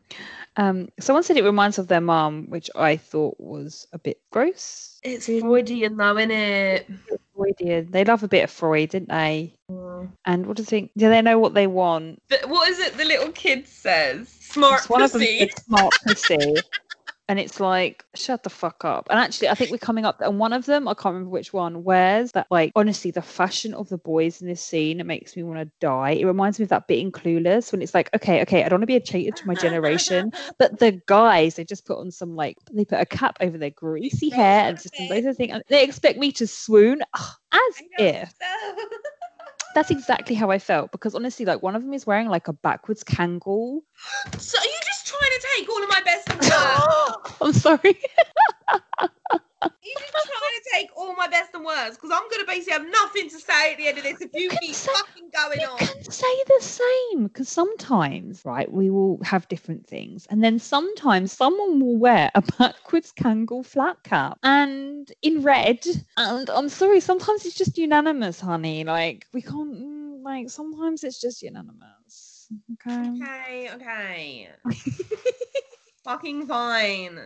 [0.56, 5.00] Um, someone said it reminds of their mum, which I thought was a bit gross.
[5.04, 6.90] It's Freudian though, isn't it?
[7.36, 7.92] Freudian.
[7.92, 9.54] They love a bit of Freud, didn't they?
[9.70, 10.10] Mm.
[10.26, 10.92] And what do you think?
[10.98, 12.20] Do they know what they want?
[12.30, 14.30] But what is it the little kid says?
[14.30, 15.52] Smart It's one of them pussy.
[15.66, 16.56] smart pussy.
[17.30, 19.08] And it's like, shut the fuck up.
[19.10, 21.52] And actually, I think we're coming up, and one of them, I can't remember which
[21.52, 25.36] one, wears that, like, honestly, the fashion of the boys in this scene, it makes
[25.36, 26.12] me want to die.
[26.12, 28.78] It reminds me of that bit in Clueless when it's like, okay, okay, I don't
[28.78, 32.12] want to be a traitor to my generation, but the guys, they just put on
[32.12, 35.52] some, like, they put a cap over their greasy hair and just those other things,
[35.52, 38.34] and they expect me to swoon Ugh, as if.
[39.76, 42.54] That's exactly how I felt because honestly, like, one of them is wearing like a
[42.54, 43.82] backwards Kangol.
[44.40, 44.80] So are you
[45.20, 47.36] trying to take all of my best and worst?
[47.42, 47.98] I'm sorry.
[49.84, 52.00] you just trying to take all my best and worst?
[52.02, 54.50] Because I'm gonna basically have nothing to say at the end of this if you
[54.50, 55.78] can keep say- fucking going You on.
[55.78, 61.32] can say the same because sometimes, right, we will have different things, and then sometimes
[61.32, 65.86] someone will wear a backwards Kangol flat cap and in red.
[66.18, 68.84] And I'm sorry, sometimes it's just unanimous, honey.
[68.84, 72.27] Like we can't, mm, like sometimes it's just unanimous.
[72.74, 73.20] Okay.
[73.22, 74.50] Okay, okay.
[76.04, 77.20] fucking fine.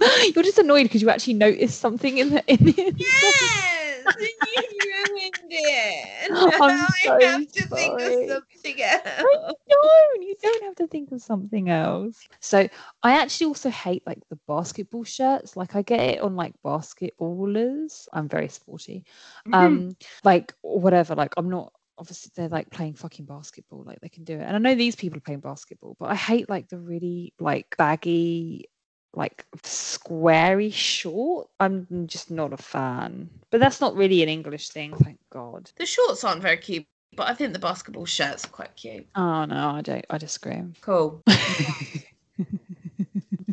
[0.34, 4.06] You're just annoyed because you actually noticed something in the in the Yes.
[4.16, 6.30] you ruined it.
[6.60, 9.54] I'm so I have to think of something else.
[9.68, 10.22] don't.
[10.22, 12.26] You don't have to think of something else.
[12.40, 12.68] So
[13.02, 15.56] I actually also hate like the basketball shirts.
[15.56, 18.08] Like I get it on like basketballers.
[18.12, 19.04] I'm very sporty.
[19.52, 21.14] Um, like whatever.
[21.14, 21.72] Like I'm not.
[21.98, 23.84] Obviously, they're like playing fucking basketball.
[23.84, 24.42] Like they can do it.
[24.42, 27.74] And I know these people are playing basketball, but I hate like the really like
[27.76, 28.68] baggy.
[29.16, 33.30] Like squarey short, I'm just not a fan.
[33.50, 35.70] But that's not really an English thing, thank God.
[35.76, 36.84] The shorts aren't very cute,
[37.14, 39.06] but I think the basketball shirts are quite cute.
[39.14, 40.04] Oh no, I don't.
[40.10, 40.62] I disagree.
[40.80, 41.22] Cool.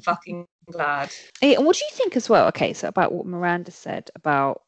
[0.01, 1.13] Fucking glad.
[1.39, 2.47] Hey, and what do you think as well?
[2.47, 4.63] Okay, so about what Miranda said about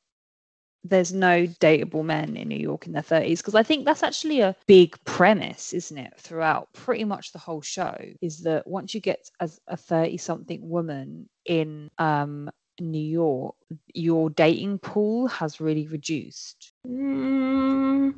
[0.84, 4.42] there's no dateable men in New York in their 30s because I think that's actually
[4.42, 6.14] a big premise, isn't it?
[6.18, 10.68] Throughout pretty much the whole show is that once you get as a 30 something
[10.68, 13.56] woman in um New York,
[13.94, 16.74] your dating pool has really reduced.
[16.88, 18.16] Mm,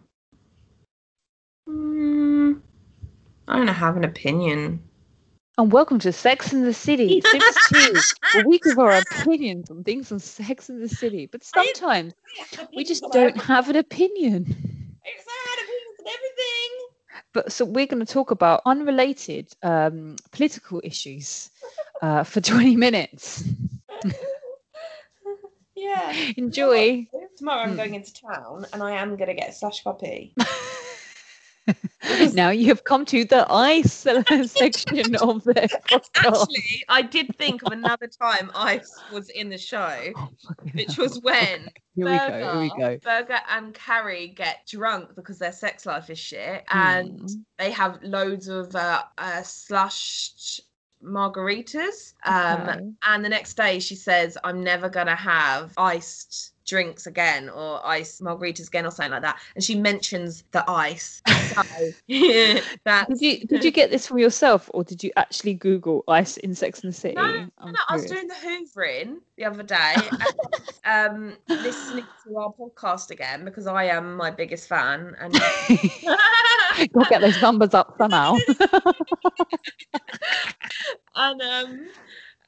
[1.70, 2.62] mm,
[3.48, 4.82] I don't have an opinion.
[5.58, 8.04] And welcome to Sex in the City, Sims 2,
[8.34, 11.28] where we give our opinions on things on Sex in the City.
[11.32, 12.14] But sometimes
[12.76, 14.44] we just don't have an opinion.
[14.44, 16.88] Because I had opinions on everything.
[17.34, 21.50] But so we're going to talk about unrelated um, political issues
[22.02, 23.44] uh, for 20 minutes.
[25.78, 26.14] Yeah.
[26.38, 27.06] Enjoy.
[27.38, 27.76] Tomorrow I'm Hmm.
[27.76, 30.34] going into town and I am going to get a slash puppy.
[32.34, 35.70] now you have come to the ice section of the.
[36.16, 40.30] Actually, I did think of another time Ice was in the show, Oh,
[40.74, 42.28] which was when Here we go.
[42.28, 42.98] Here we go.
[43.04, 47.36] Berger and Carrie get drunk because their sex life is shit, and Hmm.
[47.58, 50.62] they have loads of uh, uh, slushed
[51.04, 52.14] margaritas.
[52.26, 52.80] Um, Okay.
[53.04, 58.22] And the next day, she says, "I'm never gonna have iced." Drinks again or ice
[58.22, 61.62] margaritas again or something like that and she mentions the ice so
[62.84, 66.38] that Did you did you get this from yourself or did you actually Google ice
[66.38, 67.16] insects in Sex and the City?
[67.16, 69.96] No, I'm no, I was doing the hoovering the other day,
[70.84, 75.16] and, um, listening to our podcast again because I am my biggest fan.
[75.20, 78.36] And Gotta get those numbers up somehow.
[81.16, 81.88] and um,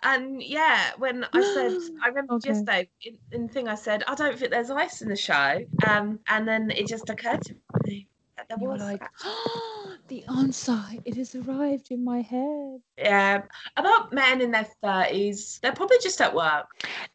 [0.03, 2.43] and yeah, when I said, I remember Okay.
[2.43, 5.59] yesterday in, in the thing I said, I don't think there's ice in the show.
[5.85, 8.07] Um, and then it just occurred to me
[8.47, 8.81] there was.
[8.81, 9.03] like,
[10.07, 12.79] the answer, it has arrived in my head.
[12.97, 13.41] yeah,
[13.75, 16.67] about men in their thirties, they're probably just at work.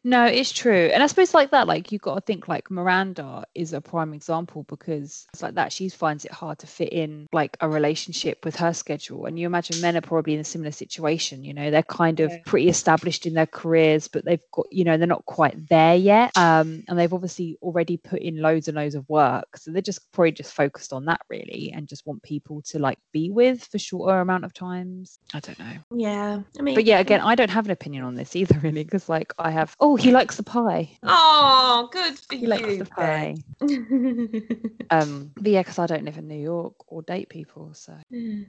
[0.03, 0.89] No, it's true.
[0.93, 4.13] And I suppose like that, like you've got to think like Miranda is a prime
[4.13, 5.71] example because it's like that.
[5.73, 9.25] She finds it hard to fit in like a relationship with her schedule.
[9.25, 12.31] And you imagine men are probably in a similar situation, you know, they're kind of
[12.31, 12.39] Yeah.
[12.45, 16.35] pretty established in their careers, but they've got, you know, they're not quite there yet.
[16.37, 19.57] Um, and they've obviously already put in loads and loads of work.
[19.57, 22.97] So they're just probably just focused on that really and just want people to like
[23.11, 25.19] be with for shorter amount of times.
[25.33, 25.73] I don't know.
[25.95, 28.83] Yeah, I mean, But yeah, again, I don't have an opinion on this either, really,
[28.83, 30.97] because like I have, oh, he likes the pie.
[31.03, 32.47] Oh, good for He you.
[32.47, 33.35] likes the pie.
[34.89, 37.93] Um, but yeah, because I don't live in New York or date people, so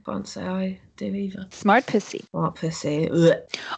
[0.05, 1.47] Can't say I do either.
[1.51, 2.23] smart pussy.
[2.29, 3.09] Smart pussy.
[3.09, 3.33] Ugh.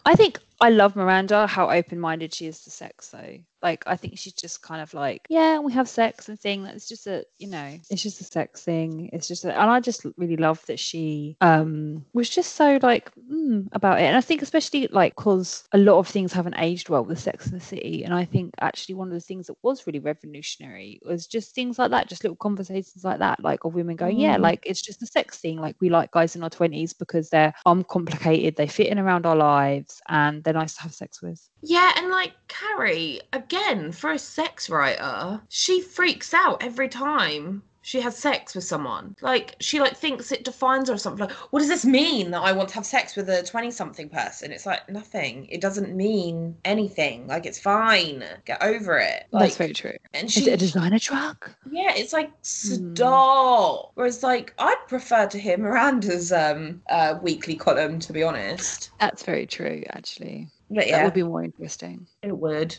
[0.06, 3.38] I think I love Miranda, how open-minded she is to sex, though.
[3.64, 6.66] Like, I think she's just kind of like, yeah, we have sex and thing.
[6.68, 9.10] It's just a, you know, it's just a sex thing.
[9.14, 13.12] It's just, a, and I just really love that she um was just so like
[13.16, 14.04] mm, about it.
[14.04, 17.48] And I think especially like because a lot of things haven't aged well with Sex
[17.48, 21.00] in the City, and I think actually one of the things that was really revolutionary
[21.04, 24.38] was just things like that, just little conversations like that, like of women going, yeah,
[24.38, 24.42] Mm.
[24.42, 25.60] like it's just a sex thing.
[25.60, 29.36] Like we like guys in our twenties because they're uncomplicated, they fit in around our
[29.36, 31.46] lives, and they're nice to have sex with.
[31.62, 38.02] Yeah, and like Carrie, again, for a sex writer, she freaks out every time she
[38.02, 39.16] has sex with someone.
[39.22, 41.26] Like she like thinks it defines her or something.
[41.26, 44.52] Like, what does this mean that I want to have sex with a twenty-something person?
[44.52, 45.46] It's like nothing.
[45.46, 47.28] It doesn't mean anything.
[47.28, 48.26] Like it's fine.
[48.44, 49.28] Get over it.
[49.32, 49.94] Like, That's very true.
[50.14, 51.50] and Is she, it a designer truck?
[51.72, 52.94] yeah, it's like Hmm.
[52.94, 53.92] stop.
[53.96, 58.92] Whereas like I'd prefer to hear Miranda's um uh weekly column, to be honest.
[59.00, 60.50] That's very true, actually.
[60.70, 62.06] But That would be more interesting.
[62.22, 62.76] it would.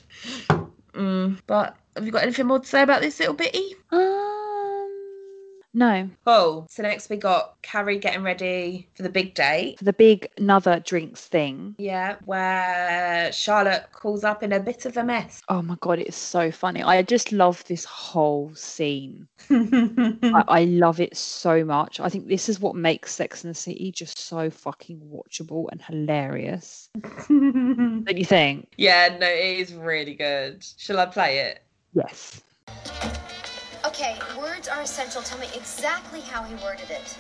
[0.93, 3.75] Mm, but have you got anything more to say about this little bitty?
[3.91, 4.38] Um,
[5.75, 6.09] no.
[6.25, 6.67] Cool.
[6.71, 9.79] So next we got Carrie getting ready for the big date.
[9.79, 11.75] For the big another drinks thing.
[11.79, 15.41] Yeah, where Charlotte calls up in a bit of a mess.
[15.49, 16.83] Oh my god, it's so funny.
[16.83, 19.29] I just love this whole scene.
[19.51, 22.01] I, I love it so much.
[22.01, 25.81] I think this is what makes Sex and the City just so fucking watchable and
[25.83, 26.89] hilarious.
[26.95, 28.73] what Don't you think?
[28.77, 30.65] yeah, no, it is really good.
[30.77, 31.63] Shall I play it?
[31.95, 32.43] Yes.
[34.01, 35.23] Okay, words are essential.
[35.23, 37.17] Tell me exactly how he worded it.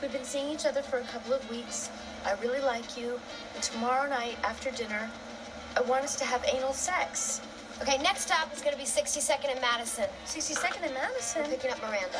[0.00, 1.90] We've been seeing each other for a couple of weeks.
[2.24, 3.20] I really like you.
[3.52, 5.10] And tomorrow night after dinner,
[5.76, 7.42] I want us to have anal sex.
[7.82, 10.06] Okay, next stop is gonna be 62nd and Madison.
[10.24, 11.42] 62nd and Madison?
[11.42, 12.18] We're picking up Miranda.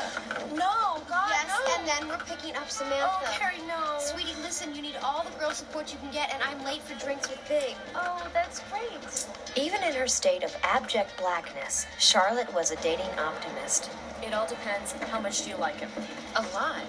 [0.53, 1.73] No, God, yes, no.
[1.75, 3.09] and then we're picking up Samantha.
[3.09, 3.97] Oh, Carrie, no.
[3.99, 6.93] Sweetie, listen, you need all the girl support you can get, and I'm late for
[7.03, 7.73] drinks with Big.
[7.95, 9.25] Oh, that's great.
[9.55, 13.89] Even in her state of abject blackness, Charlotte was a dating optimist.
[14.21, 14.91] It all depends.
[15.09, 15.89] How much do you like him?
[16.35, 16.83] A lot.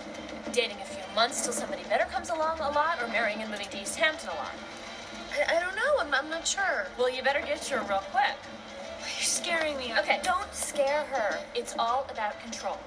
[0.52, 3.68] Dating a few months till somebody better comes along a lot, or marrying and moving
[3.68, 4.52] to East Hampton a lot?
[5.38, 5.98] I, I don't know.
[6.00, 6.86] I'm, I'm not sure.
[6.98, 8.36] Well, you better get sure real quick.
[9.00, 9.92] You're scaring me.
[9.98, 11.38] Okay, don't scare her.
[11.54, 12.78] It's all about control.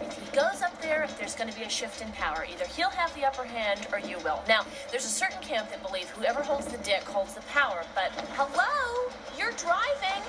[0.00, 2.46] If he goes up there, there's going to be a shift in power.
[2.50, 4.42] Either he'll have the upper hand or you will.
[4.48, 8.12] Now, there's a certain camp that believe whoever holds the dick holds the power, but
[8.34, 10.22] hello, you're driving.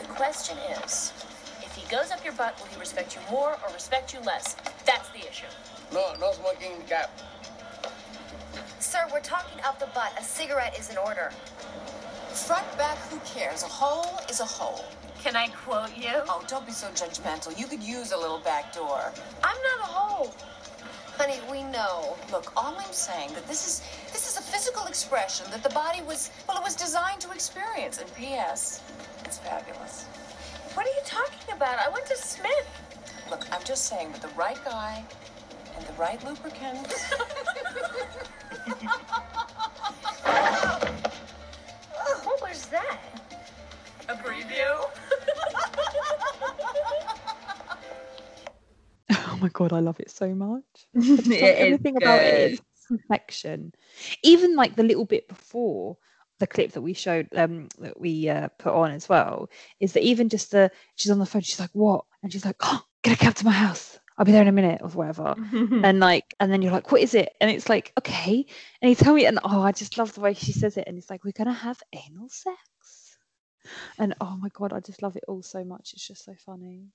[0.00, 1.12] The question is,
[1.62, 4.54] if he goes up your butt, will he respect you more or respect you less?
[4.86, 5.46] That's the issue.
[5.92, 7.08] No, no smoking in the cab.
[8.84, 10.12] Sir, we're talking up the butt.
[10.20, 11.30] A cigarette is in order.
[12.28, 13.62] Front, back, who cares?
[13.62, 14.84] A hole is a hole.
[15.22, 16.12] Can I quote you?
[16.28, 17.58] Oh, don't be so judgmental.
[17.58, 19.10] You could use a little back door.
[19.42, 20.34] I'm not a hole.
[21.16, 22.14] Honey, we know.
[22.30, 23.82] Look, all I'm saying is that this is
[24.12, 27.98] this is a physical expression that the body was well, it was designed to experience.
[27.98, 28.82] And P.S.
[29.24, 30.04] It's fabulous.
[30.74, 31.78] What are you talking about?
[31.78, 32.68] I went to Smith.
[33.30, 35.02] Look, I'm just saying with the right guy
[35.74, 36.94] and the right lubricant.
[42.24, 42.98] What was that?
[44.08, 44.90] A preview?
[49.10, 50.62] Oh my god, I love it so much.
[50.94, 52.98] It Like, is everything about it is good.
[53.00, 53.72] perfection.
[54.22, 55.98] Even like the little bit before
[56.38, 59.50] the clip that we showed, um, that we uh, put on as well,
[59.80, 62.56] is that even just the she's on the phone, she's like, "What?" and she's like,
[62.60, 63.98] "Oh, get a cab to my house.
[64.16, 65.34] I'll be there in a minute," or whatever.
[65.52, 68.46] and like, and then you're like, "What is it?" And it's like, "Okay,"
[68.80, 70.98] and he tell me, and oh, I just love the way she says it, and
[70.98, 73.18] it's like, "We're gonna have anal sex,"
[73.98, 75.92] and oh my god, I just love it all so much.
[75.92, 76.88] It's just so funny.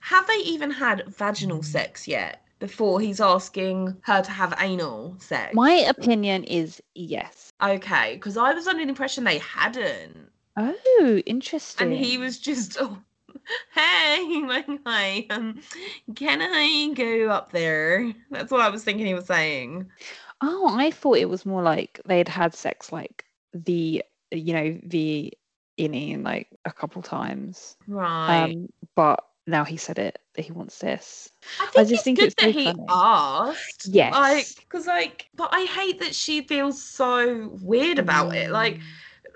[0.00, 5.54] Have they even had vaginal sex yet before he's asking her to have anal sex?
[5.54, 7.52] My opinion is yes.
[7.62, 10.30] Okay, because I was under the impression they hadn't.
[10.56, 11.92] Oh, interesting.
[11.92, 12.98] And he was just, oh,
[13.74, 14.42] hey,
[14.86, 15.60] hi, um,
[16.14, 18.12] can I go up there?
[18.30, 19.90] That's what I was thinking he was saying.
[20.40, 25.32] Oh, I thought it was more like they'd had sex like the you know the
[25.78, 27.76] innie like a couple times.
[27.86, 28.44] Right.
[28.44, 31.30] Um, but now he said it that he wants this.
[31.60, 32.84] I I just it's think good it's that so he funny.
[32.88, 33.86] asked.
[33.86, 34.12] Yes.
[34.12, 38.50] Like, because, like, but I hate that she feels so weird about it.
[38.50, 38.80] Like,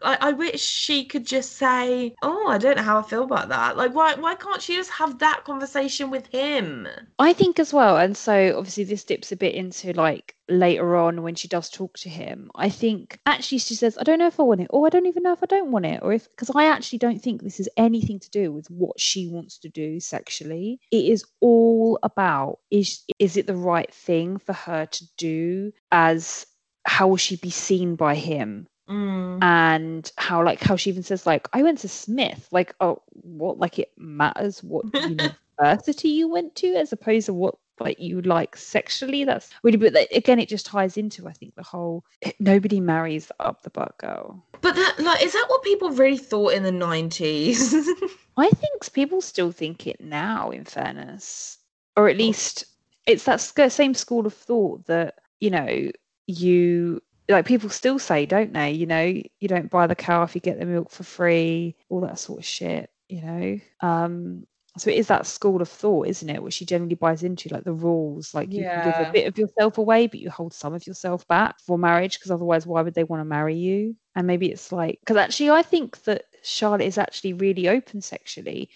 [0.03, 3.49] I, I wish she could just say, "Oh, I don't know how I feel about
[3.49, 6.89] that." Like, why why can't she just have that conversation with him?
[7.19, 11.23] I think as well, and so obviously this dips a bit into like later on
[11.23, 12.51] when she does talk to him.
[12.55, 15.07] I think actually she says, "I don't know if I want it," or "I don't
[15.07, 17.61] even know if I don't want it," or if because I actually don't think this
[17.61, 20.81] is anything to do with what she wants to do sexually.
[20.91, 25.73] It is all about is is it the right thing for her to do?
[25.91, 26.47] As
[26.85, 28.67] how will she be seen by him?
[28.89, 29.43] Mm.
[29.43, 32.49] and how like how she even says like I went to Smith.
[32.51, 37.57] Like oh what like it matters what university you went to as opposed to what
[37.81, 39.25] like you like sexually?
[39.25, 42.05] That's really but that, again it just ties into I think the whole
[42.41, 44.45] nobody marries up the butt girl.
[44.61, 47.73] But that, like, is that what people really thought in the nineties?
[48.37, 51.59] I think people still think it now in fairness.
[51.97, 52.65] Or at least
[53.07, 55.91] it's that sc- same school of thought that you know
[56.27, 60.35] you like people still say don't they you know you don't buy the cow if
[60.35, 64.45] you get the milk for free all that sort of shit you know um
[64.77, 67.65] so it is that school of thought isn't it which she generally buys into like
[67.65, 70.73] the rules like you can give a bit of yourself away but you hold some
[70.75, 74.27] of yourself back for marriage because otherwise why would they want to marry you and
[74.27, 78.71] maybe it's like because actually i think that charlotte is actually really open sexually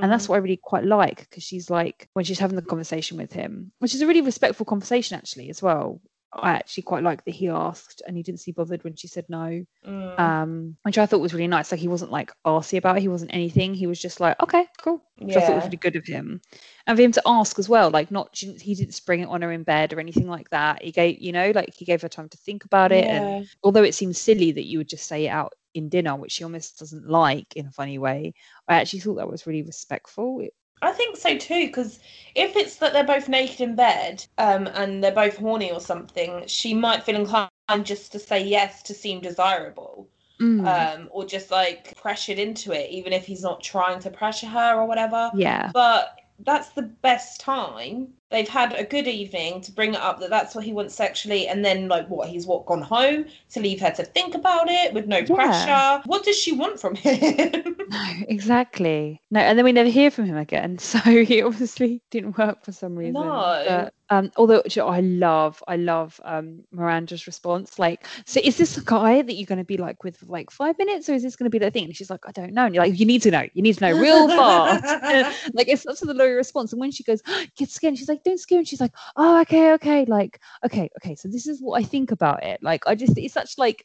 [0.00, 0.12] and Mm.
[0.12, 3.32] that's what I really quite like because she's like when she's having the conversation with
[3.32, 6.00] him, which is a really respectful conversation actually as well.
[6.32, 9.26] I actually quite like that he asked and he didn't seem bothered when she said
[9.28, 10.18] no, Mm.
[10.18, 11.70] um, which I thought was really nice.
[11.70, 13.74] Like he wasn't like arsy about it, he wasn't anything.
[13.74, 15.02] He was just like, okay, cool.
[15.22, 15.66] Which I thought was Yeah.
[15.66, 16.40] really good of him,
[16.86, 19.52] and for him to ask as well, like not he didn't spring it on her
[19.52, 20.82] in bed or anything like that.
[20.82, 23.30] He gave you know like he gave her time to think about it, and
[23.62, 26.44] although it seems silly that you would just say it out in dinner, which she
[26.44, 28.34] almost doesn't like in a funny way,
[28.68, 30.40] I actually thought that was really respectful.
[30.40, 32.00] It, I think so too, because
[32.34, 36.44] if it's that they're both naked in bed um, and they're both horny or something,
[36.46, 37.50] she might feel inclined
[37.82, 40.08] just to say yes to seem desirable.
[40.40, 40.68] Mm.
[40.68, 44.76] um, or just like pressured into it, even if he's not trying to pressure her
[44.76, 45.32] or whatever.
[45.34, 45.72] yeah.
[45.74, 48.08] But that's the best time.
[48.30, 51.48] They've had a good evening to bring it up that that's what he wants sexually,
[51.48, 54.92] and then like what he's what gone home to leave her to think about it
[54.92, 55.34] with no Yeah.
[55.34, 56.02] pressure.
[56.06, 57.76] What does she want from him?
[57.88, 59.20] No, exactly.
[59.30, 60.78] No, and then we never hear from him again.
[60.88, 63.14] So he obviously didn't work for some reason.
[63.14, 63.90] No.
[64.10, 67.78] Um, although you know, I love, I love um Miranda's response.
[67.78, 70.78] Like, so is this a guy that you're going to be like with like five
[70.78, 71.84] minutes, or is this going to be the thing?
[71.84, 72.64] And she's like, I don't know.
[72.64, 73.46] And you're like, you need to know.
[73.54, 75.50] You need to know real fast.
[75.54, 76.72] like it's such a lawyer response.
[76.72, 77.22] And when she goes,
[77.56, 78.58] get scared, she's like, don't scare.
[78.58, 81.14] And she's like, oh, okay, okay, like, okay, okay.
[81.14, 82.62] So this is what I think about it.
[82.62, 83.84] Like, I just, it's such like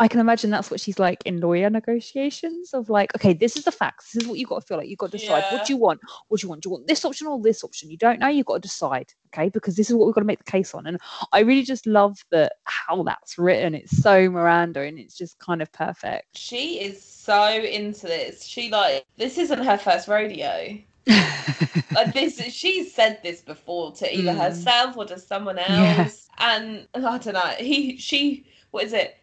[0.00, 3.64] I can imagine that's what she's like in lawyer negotiations of like, okay, this is
[3.64, 4.12] the facts.
[4.12, 4.88] This is what you've got to feel like.
[4.88, 5.52] You've got to decide Yeah.
[5.58, 6.00] what do you want?
[6.28, 6.62] What do you want?
[6.62, 7.90] Do you want this option or this option?
[7.90, 9.12] You don't know, you've got to decide.
[9.32, 10.86] Okay, because this is what we've got to make the case on.
[10.86, 10.98] And
[11.32, 13.74] I really just love that how that's written.
[13.74, 16.36] It's so Miranda and it's just kind of perfect.
[16.36, 18.44] she is so into this.
[18.44, 20.78] She like this isn't her first rodeo.
[21.92, 24.38] Like this, she's said this before to either Mm.
[24.38, 25.68] herself or to someone else.
[25.68, 26.08] Yeah.
[26.38, 27.40] And I don't know.
[27.58, 29.16] He, she, what is it?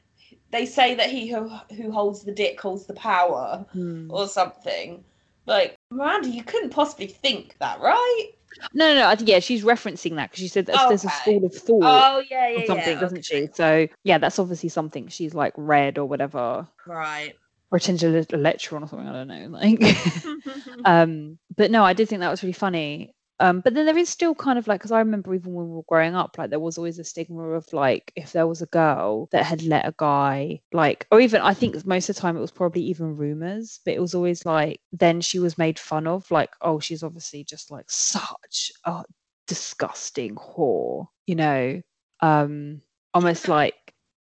[0.52, 4.10] They say that he who who holds the dick holds the power, Hmm.
[4.10, 5.04] or something.
[5.46, 8.30] Like Miranda, you couldn't possibly think that, right?
[8.74, 9.08] No, no, no.
[9.08, 11.80] I think yeah, she's referencing that because she said that there's a school of thought
[11.84, 13.00] Oh yeah, yeah, or something, yeah.
[13.00, 13.48] doesn't she?
[13.54, 16.68] So yeah, that's obviously something she's like read or whatever.
[16.86, 17.34] Right.
[17.72, 19.08] or attend a lit- a lecture or something.
[19.08, 19.48] I don't know.
[19.50, 19.82] Like,
[20.86, 23.14] um, but no, I did think that was really funny.
[23.40, 25.76] Um, but then there is still kind of like, because I remember even when we
[25.76, 28.68] were growing up, like there was always a stigma of like if there was a
[28.68, 32.36] girl that had let a guy like, or even I think most of the time
[32.36, 36.08] it was probably even rumors, but it was always like then she was made fun
[36.08, 39.04] of, like oh she's obviously just like such a
[39.48, 41.82] disgusting whore, you know,
[42.22, 42.82] um,
[43.14, 43.76] almost like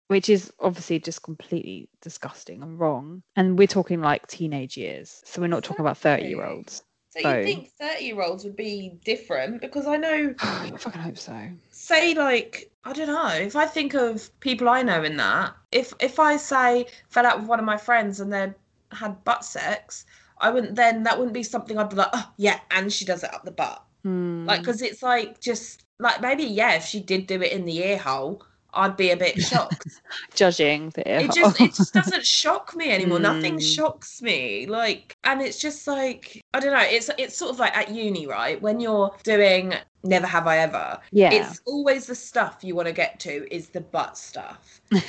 [0.07, 3.23] which is obviously just completely disgusting and wrong.
[3.37, 5.21] And we're talking like teenage years.
[5.25, 6.83] So we're not talking about 30 year olds.
[7.11, 9.59] So you think thirty-year-olds would be different?
[9.61, 11.37] Because I know I fucking hope so.
[11.71, 15.93] say like I don't know if I think of people I know in that if
[15.99, 18.53] if I say fell out with one of my friends and they
[18.91, 20.05] had butt sex
[20.39, 23.23] I wouldn't then that wouldn't be something I'd be like oh yeah and she does
[23.23, 24.45] it up the butt Hmm.
[24.47, 27.77] like because it's like just like maybe yeah if she did do it in the
[27.85, 28.43] ear hole
[28.73, 29.87] I'd be a bit shocked
[30.33, 33.75] judging the it just it just doesn't shock me anymore nothing Mm.
[33.75, 37.75] shocks me like and it's just like I don't know it's it's sort of like
[37.75, 41.31] at uni right when you're doing never have I ever yeah.
[41.33, 44.81] it's always the stuff you want to get to is the butt stuff.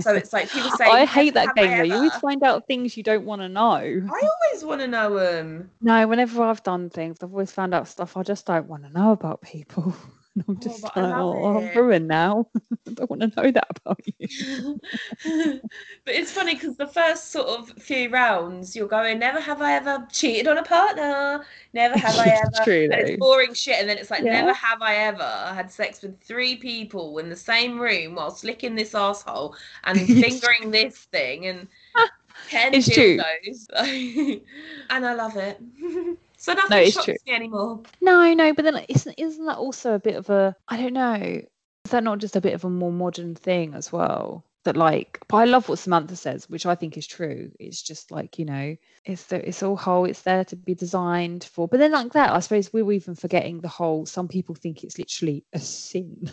[0.00, 1.82] So it's like people say, I hate that I game though.
[1.84, 3.76] You always find out things you don't want to know.
[3.76, 7.86] I always want to know um No, whenever I've done things, I've always found out
[7.86, 9.94] stuff I just don't want to know about people.
[10.36, 12.46] And I'm Oh, just I like, oh, I'm ruined now.
[12.88, 14.28] I don't want to know that about you.
[16.04, 19.74] but it's funny because the first sort of few rounds you're going, never have I
[19.74, 23.88] ever cheated on a partner, never have I ever true and it's boring shit and
[23.88, 24.32] then it's like Yeah.
[24.32, 28.74] never have I ever had sex with three people in the same room whilst licking
[28.74, 29.54] this asshole
[29.84, 31.68] and fingering this thing and
[32.48, 33.16] ten It's true.
[33.18, 34.40] dildos.
[34.90, 35.60] and I love it.
[36.40, 37.14] So nothing it's shocks true.
[37.26, 37.82] me anymore.
[38.00, 41.42] No, no, but then isn't isn't that also a bit of a I don't know.
[41.84, 44.46] Is that not just a bit of a more modern thing as well?
[44.64, 47.52] That like but I love what Samantha says, which I think is true.
[47.60, 48.74] It's just like, you know,
[49.04, 51.68] it's the it's all whole, it's there to be designed for.
[51.68, 54.82] But then like that, I suppose we were even forgetting the whole some people think
[54.82, 56.30] it's literally a sin.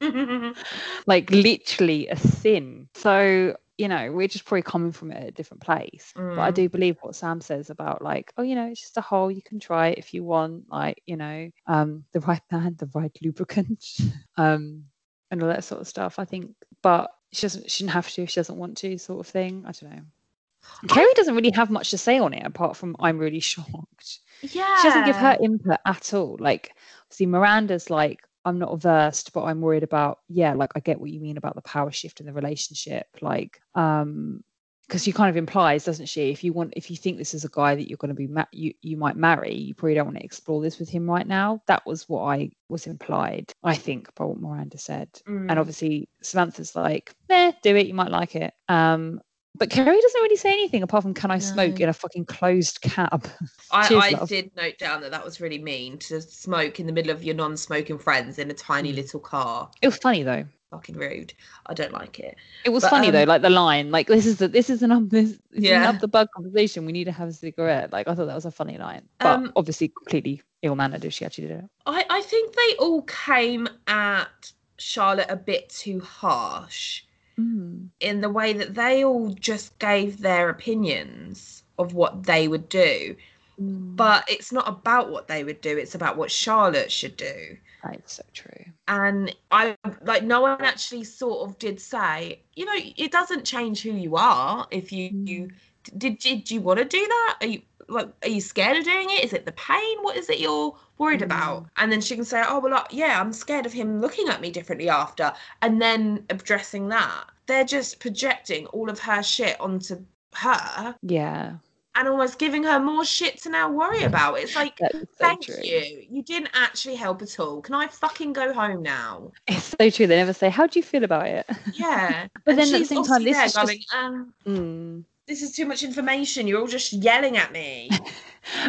[0.00, 0.60] Mm-hmm, mm-hmm.
[1.06, 2.88] like literally a sin.
[2.94, 6.12] So, you know, we're just probably coming from a different place.
[6.14, 6.54] But I Mm.
[6.54, 9.30] do believe what Sam says about like, oh, you know, it's just a hole.
[9.30, 12.90] You can try it if you want, like, you know, um, the right man, the
[12.92, 13.84] right lubricant,
[14.36, 14.84] um,
[15.30, 16.18] and all that sort of stuff.
[16.18, 19.20] I think, but she doesn't, she shouldn't have to if she doesn't want to, sort
[19.26, 19.64] of thing.
[19.66, 20.02] I don't know.
[20.88, 24.74] Carrie doesn't really have much to say on it apart from I'm really shocked Yeah.
[24.76, 26.36] she doesn't give her input at all.
[26.40, 26.72] Like,
[27.10, 31.10] see, Miranda's like, I'm not versed, but I'm worried about, yeah, like I get what
[31.10, 33.06] you mean about the power shift in the relationship.
[33.20, 34.42] Like, um,
[34.86, 36.30] because she kind of implies, doesn't she?
[36.30, 38.26] If you want, if you think this is a guy that you're going to be,
[38.26, 41.26] ma- you you might marry, you probably don't want to explore this with him right
[41.26, 41.62] now.
[41.66, 45.10] That was what I was implied, I think, by what Miranda said.
[45.28, 45.50] Mm.
[45.50, 48.54] And obviously, Samantha's like, eh, do it, you might like it.
[48.68, 49.20] Um,
[49.58, 51.84] but Carrie doesn't really say anything apart from, can I smoke No.
[51.84, 53.26] in a fucking closed cab?
[53.70, 56.92] I, Cheers, I did note down that that was really mean to smoke in the
[56.92, 58.96] middle of your non-smoking friends in a tiny Mm.
[58.96, 59.70] little car.
[59.82, 60.44] It was funny though.
[60.70, 61.32] Fucking rude.
[61.66, 62.36] I don't like it.
[62.64, 64.82] It was But, funny though, um, like the line, like this is the this is
[64.82, 65.88] an up this, this Yeah.
[65.88, 66.84] up the bug conversation.
[66.84, 67.90] We need to have a cigarette.
[67.92, 71.14] Like I thought that was a funny line, but Um, obviously completely ill mannered if
[71.14, 71.64] she actually did it.
[71.86, 77.02] I, I think they all came at Charlotte a bit too harsh.
[77.38, 77.90] Mm.
[78.00, 83.14] in the way that they all just gave their opinions of what they would do.
[83.60, 83.94] Mm.
[83.94, 87.56] But it's not about what they would do, it's about what Charlotte should do.
[87.84, 88.64] That is so true.
[88.88, 93.82] And I like no one actually sort of did say, you know, it doesn't change
[93.82, 95.50] who you are if you, you
[95.96, 97.36] did did you want to do that?
[97.40, 99.24] Are you like are you scared of doing it?
[99.24, 99.98] Is it the pain?
[100.02, 101.66] What is it you're worried about?
[101.76, 104.40] And then she can say, Oh well like, yeah, I'm scared of him looking at
[104.40, 105.32] me differently after
[105.62, 107.24] and then addressing that.
[107.46, 110.04] They're just projecting all of her shit onto
[110.34, 111.54] her Yeah.
[111.94, 114.38] and almost giving her more shit to now worry about.
[114.38, 115.54] It's like so thank true.
[115.62, 116.04] you.
[116.10, 117.62] You didn't actually help at all.
[117.62, 119.32] Can I fucking go home now?
[119.46, 120.06] It's so true.
[120.06, 121.46] They never say, How do you feel about it?
[121.72, 122.26] Yeah.
[122.44, 125.04] But And then at the same time, this is just- um, Mm.
[125.28, 126.46] This is too much information.
[126.48, 127.90] You're all just yelling at me.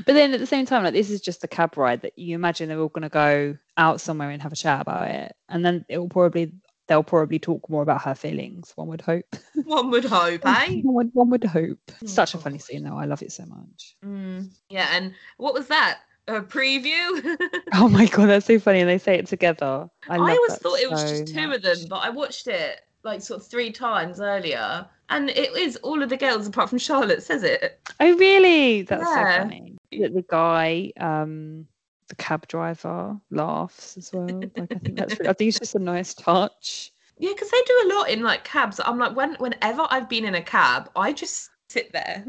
[0.05, 2.35] But then at the same time, like this is just a cab ride that you
[2.35, 5.63] imagine they're all going to go out somewhere and have a chat about it, and
[5.63, 6.51] then it will probably
[6.87, 8.73] they'll probably talk more about her feelings.
[8.75, 9.23] One would hope.
[9.63, 10.81] One would hope, eh?
[10.83, 11.79] one, would, one would hope.
[11.91, 12.97] Oh, Such a funny scene though.
[12.97, 13.95] I love it so much.
[14.03, 15.99] Mm, yeah, and what was that?
[16.27, 17.37] A preview?
[17.73, 18.81] Oh my god, that's so funny.
[18.81, 19.89] And they say it together.
[20.09, 21.57] I, I, always thought it was just two much.
[21.57, 25.75] of them, but I watched it like sort of three times earlier, and it is
[25.77, 27.79] all of the girls apart from Charlotte says it.
[27.99, 28.83] Oh really?
[28.83, 29.77] That's so funny.
[29.91, 31.67] The, the guy, um,
[32.07, 34.25] the cab driver, laughs as well.
[34.25, 35.19] Like I think that's.
[35.19, 36.91] Really, I think it's just a nice touch.
[37.17, 38.79] Yeah, because they do a lot in like cabs.
[38.83, 42.25] I'm like, when whenever I've been in a cab, I just sit there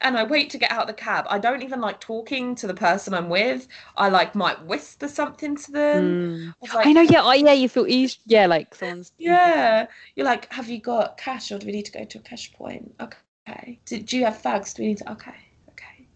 [0.00, 1.26] and I wait to get out of the cab.
[1.28, 3.66] I don't even like talking to the person I'm with.
[3.96, 6.04] I like might whisper something to them.
[6.04, 6.54] Mm.
[6.62, 7.02] It's like, I know.
[7.02, 7.22] Yeah.
[7.22, 7.52] Oh, yeah.
[7.52, 8.18] You feel easy.
[8.26, 8.46] Yeah.
[8.46, 9.12] Like someone's.
[9.18, 9.86] Yeah.
[10.14, 12.52] You're like, have you got cash or do we need to go to a cash
[12.52, 12.94] point?
[13.00, 13.80] Okay.
[13.86, 14.74] Do, do you have fags?
[14.74, 15.12] Do we need to?
[15.12, 15.34] Okay.
[15.70, 16.06] Okay.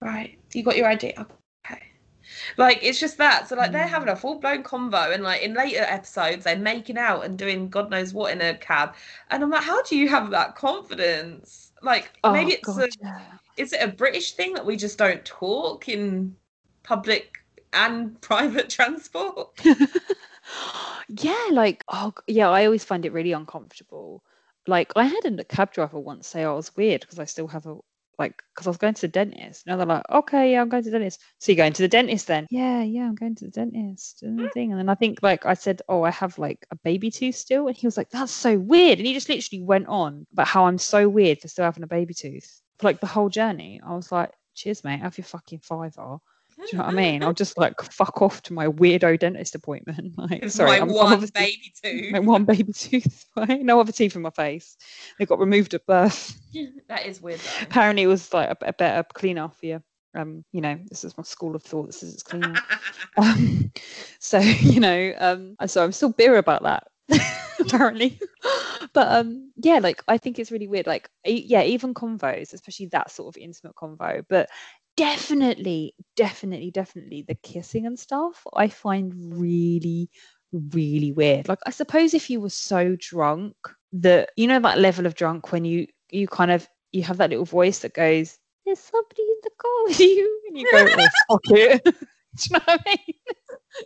[0.00, 0.38] Right.
[0.54, 1.14] You got your ID?
[1.18, 1.38] Okay.
[2.56, 3.48] Like it's just that.
[3.48, 6.98] So like they're having a full blown convo, and like in later episodes they're making
[6.98, 8.94] out and doing God knows what in a cab,
[9.30, 11.67] and I'm like, how do you have that confidence?
[11.82, 12.84] Like Oh maybe it's god.
[12.84, 13.20] a, yeah.
[13.56, 16.36] is it a British thing that we just don't talk in
[16.82, 17.38] public
[17.72, 19.50] and private transport?
[21.08, 24.22] yeah, like oh yeah, I always find it really uncomfortable.
[24.66, 27.66] Like I had a cab driver once say I was weird because I still have
[27.66, 27.76] a
[28.18, 29.66] like because I was going to the dentist.
[29.66, 31.20] Now they're like, okay, yeah, I'm going to the dentist.
[31.38, 32.46] So you're going to the dentist then?
[32.50, 34.22] Yeah, yeah, I'm going to the dentist.
[34.22, 36.76] And the thing, and then I think like I said, oh, I have like a
[36.76, 39.86] baby tooth still, and he was like, that's so weird, and he just literally went
[39.86, 43.06] on about how I'm so weird for still having a baby tooth for like the
[43.06, 43.80] whole journey.
[43.86, 46.18] I was like, cheers, mate, have your fucking fiver.
[46.58, 47.22] Do you know what I mean?
[47.22, 50.14] I'll just like fuck off to my weirdo dentist appointment.
[50.18, 51.72] Like, sorry, my I'm, I'm one obviously- baby
[52.02, 52.12] tooth.
[52.12, 53.26] my one baby tooth.
[53.36, 53.62] Right?
[53.62, 54.76] No other teeth in my face.
[55.18, 56.38] They got removed at birth.
[56.88, 57.62] That is weird though.
[57.62, 59.82] Apparently, it was like a, a better cleaner for you.
[60.16, 61.86] Um, you know, this is my school of thought.
[61.86, 62.54] This is it's cleaner.
[63.18, 63.70] um,
[64.18, 66.88] so you know, um, so I'm still bitter about that.
[67.60, 68.18] apparently,
[68.94, 70.86] but um, yeah, like I think it's really weird.
[70.86, 74.48] Like, yeah, even convos, especially that sort of intimate convo, but
[74.98, 78.44] definitely, definitely, definitely the kissing and stuff.
[78.54, 80.10] I find really,
[80.52, 81.48] really weird.
[81.48, 83.54] Like, I suppose if you were so drunk
[83.92, 87.30] that you know that level of drunk when you you kind of you have that
[87.30, 91.08] little voice that goes, "There's somebody in the car with you," and you go, "Oh
[91.28, 91.90] fuck it." Do
[92.50, 93.14] you know what I mean?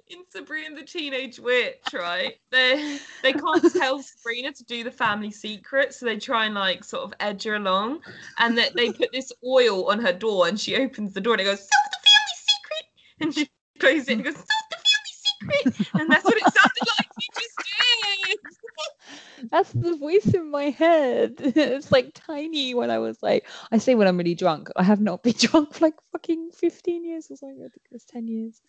[0.09, 2.35] In Sabrina the Teenage Witch, right?
[2.51, 6.85] They they can't tell Sabrina to do the family secret, so they try and like
[6.85, 8.01] sort of edge her along,
[8.39, 11.43] and that they put this oil on her door, and she opens the door and
[11.43, 12.85] it goes, "Solve the family secret,"
[13.21, 16.89] and she closes it and goes, "Solve the family secret," and that's what it sounded
[16.99, 17.57] like you just
[18.29, 18.39] did.
[19.51, 21.35] That's the voice in my head.
[21.41, 24.69] It's like tiny when I was like, I say when I'm really drunk.
[24.77, 27.59] I have not been drunk for like fucking 15 years or something.
[27.59, 28.61] I think it was 10 years.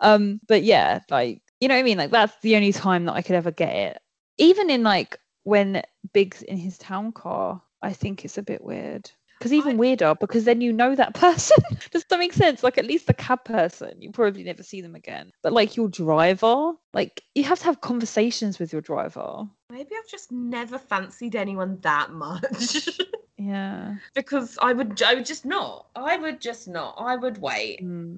[0.00, 1.98] Um, but yeah, like, you know what I mean?
[1.98, 3.98] Like, that's the only time that I could ever get it.
[4.38, 5.82] Even in like when
[6.12, 9.10] Big's in his town car, I think it's a bit weird.
[9.38, 11.58] Because even I- weirder, because then you know that person.
[11.90, 12.62] Does that make sense?
[12.62, 15.32] Like at least the cab person, you probably never see them again.
[15.42, 19.44] But like your driver, like you have to have conversations with your driver.
[19.74, 22.88] Maybe I've just never fancied anyone that much.
[23.36, 23.96] Yeah.
[24.14, 25.88] because I would I would just not.
[25.94, 26.94] I would just not.
[26.96, 27.84] I would wait.
[27.84, 28.16] Mm.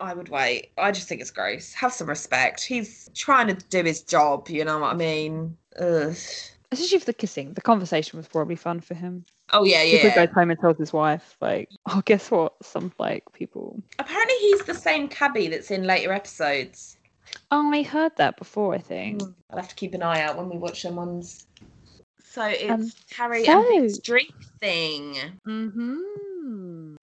[0.00, 0.70] I would wait.
[0.78, 1.74] I just think it's gross.
[1.74, 2.64] Have some respect.
[2.64, 5.58] He's trying to do his job, you know what I mean?
[5.78, 6.16] Ugh.
[6.70, 7.52] Especially for the kissing.
[7.52, 9.26] The conversation was probably fun for him.
[9.52, 9.96] Oh yeah, yeah.
[9.96, 12.54] He could go home and tell his wife, like, oh, guess what?
[12.62, 13.82] Some like people.
[13.98, 16.96] Apparently he's the same cabbie that's in later episodes.
[17.50, 18.74] Oh, I heard that before.
[18.74, 19.22] I think.
[19.50, 21.46] I'll have to keep an eye out when we watch them ones.
[22.24, 25.16] So it's Um, Carrie so- and Big's drink thing.
[25.46, 25.98] Mm-hmm.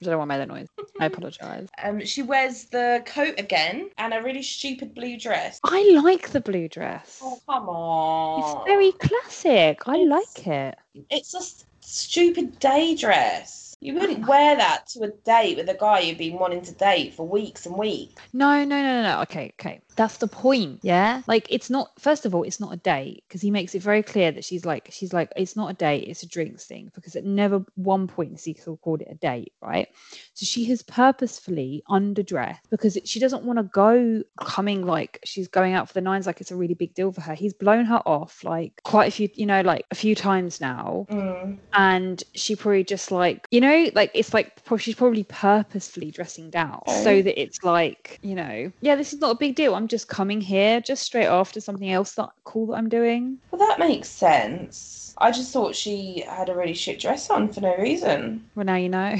[0.01, 0.67] I don't know why I made that noise.
[0.99, 1.67] I apologise.
[1.83, 5.59] Um, she wears the coat again and a really stupid blue dress.
[5.63, 7.19] I like the blue dress.
[7.21, 8.39] Oh, come on.
[8.57, 9.81] It's very classic.
[9.87, 10.75] I It's- like it.
[11.09, 13.75] It's a s- stupid day dress.
[13.81, 17.13] You wouldn't wear that to a date with a guy you've been wanting to date
[17.13, 18.21] for weeks and weeks.
[18.33, 19.21] No, no, no, no, no.
[19.21, 19.79] Okay, okay.
[19.99, 20.79] That's the point.
[20.81, 21.23] Yeah.
[21.27, 24.01] Like it's not first of all, it's not a date because he makes it very
[24.01, 26.89] clear that she's like she's like, it's not a date, it's a drinks thing.
[26.95, 29.89] Because at never one point he called it a date, right?
[30.35, 35.73] So she has purposefully underdressed because she doesn't want to go coming like she's going
[35.73, 37.33] out for the nines, like it's a really big deal for her.
[37.33, 41.07] He's blown her off like quite a few, you know, like a few times now.
[41.09, 41.57] Mm.
[41.73, 46.81] and she probably just like you know like it's like she's probably purposefully dressing down
[47.03, 50.07] so that it's like you know yeah this is not a big deal i'm just
[50.07, 54.07] coming here just straight after something else that cool that i'm doing Well, that makes
[54.09, 55.13] sense.
[55.17, 58.45] I just thought she had a really shit dress on for no reason.
[58.55, 59.15] well now you know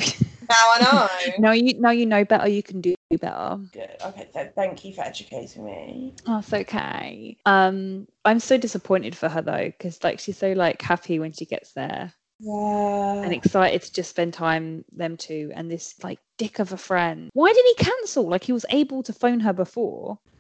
[0.50, 1.08] Now I know.
[1.40, 3.90] now you now you know better you can do better Good.
[4.06, 6.14] Okay, th- thank you for educating me.
[6.28, 10.82] oh it's okay um i'm so disappointed for her though because like she's so like
[10.82, 13.24] happy when she gets there Yeah.
[13.24, 17.30] and excited to just spend time them two and this like dick of a friend
[17.34, 20.20] why did he cancel like he was able to phone her before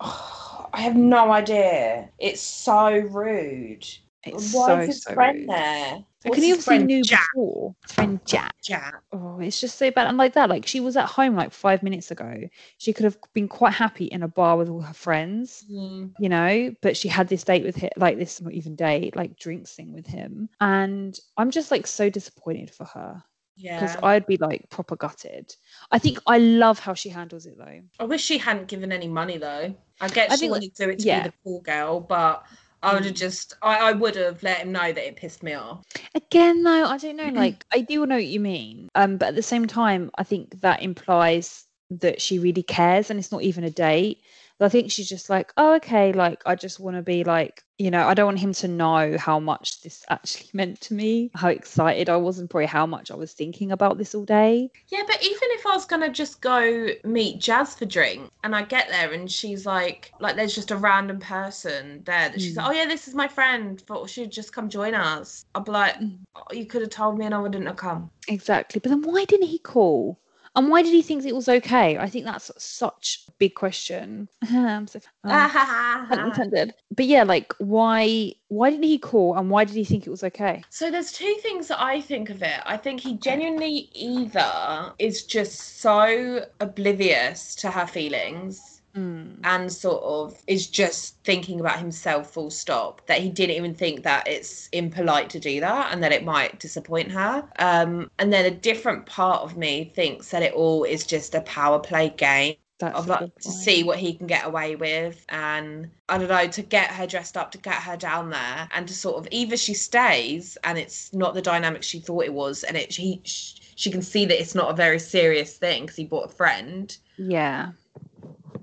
[0.74, 2.10] I have no idea.
[2.20, 3.86] It's so rude.
[4.26, 5.50] It's Why so, is his so friend rude.
[5.50, 6.04] there?
[6.24, 7.28] What's can you his obviously friend, knew Jack?
[7.34, 8.56] before his friend Jack.
[8.62, 8.96] Jack.
[9.14, 10.08] Oh, it's just so bad.
[10.08, 12.42] And like that, like she was at home like five minutes ago.
[12.78, 16.12] She could have been quite happy in a bar with all her friends, Mm.
[16.20, 19.38] you know, but she had this date with him, like this not even date, like
[19.40, 20.50] drinks thing with him.
[20.60, 23.24] And I'm just like so disappointed for her
[23.56, 23.80] Yeah.
[23.80, 25.56] because I'd be like proper gutted.
[25.92, 27.80] I think I love how she handles it though.
[28.00, 29.74] I wish she hadn't given any money though.
[30.02, 31.24] I get I she think, wanted to do it to yeah.
[31.24, 32.44] be the cool girl, but
[32.82, 33.20] I would have Mm.
[33.20, 35.84] just I, I would have let him know that it pissed me off.
[36.16, 37.30] Again, though, I don't know.
[37.30, 38.90] Like, I do know what you mean.
[38.96, 43.20] Um, but at the same time, I think that implies that she really cares, and
[43.20, 44.22] it's not even a date.
[44.60, 47.64] But I think she's just like, oh, okay, like I just want to be like,
[47.78, 51.32] you know, I don't want him to know how much this actually meant to me,
[51.34, 54.70] how excited I was, and probably how much I was thinking about this all day.
[54.90, 58.64] Yeah, but even if I was gonna just go meet Jazz for drink and I
[58.64, 62.58] get there and she's like like there's just a random person there that she's Mm.
[62.58, 65.46] like, Oh yeah, this is my friend, thought she'd just come join us.
[65.56, 65.96] I'd be like,
[66.36, 68.12] oh, you could have told me and I wouldn't have come.
[68.28, 68.80] Exactly.
[68.80, 70.20] But then why didn't he call?
[70.56, 71.98] And why did he think it was okay?
[71.98, 74.28] I think that's such a big question.
[74.52, 76.74] I'm so, um, intended.
[76.96, 80.24] But yeah, like why why didn't he call and why did he think it was
[80.24, 80.64] okay?
[80.70, 82.62] So there's two things that I think of it.
[82.66, 89.38] I think he genuinely either is just so oblivious to her feelings Mm.
[89.44, 94.02] and sort of is just thinking about himself full stop that he didn't even think
[94.04, 98.46] that it's impolite to do that and that it might disappoint her um and then
[98.46, 102.56] a different part of me thinks that it all is just a power play game
[102.80, 106.48] That's of like to see what he can get away with and I don't know
[106.48, 109.56] to get her dressed up to get her down there and to sort of either
[109.58, 113.92] she stays and it's not the dynamic she thought it was and it she she
[113.92, 117.72] can see that it's not a very serious thing because he bought a friend Yeah.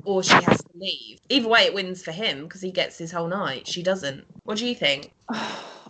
[0.07, 1.19] Or she has to leave.
[1.29, 3.67] Either way, it wins for him because he gets his whole night.
[3.67, 4.25] She doesn't.
[4.45, 5.11] What do you think?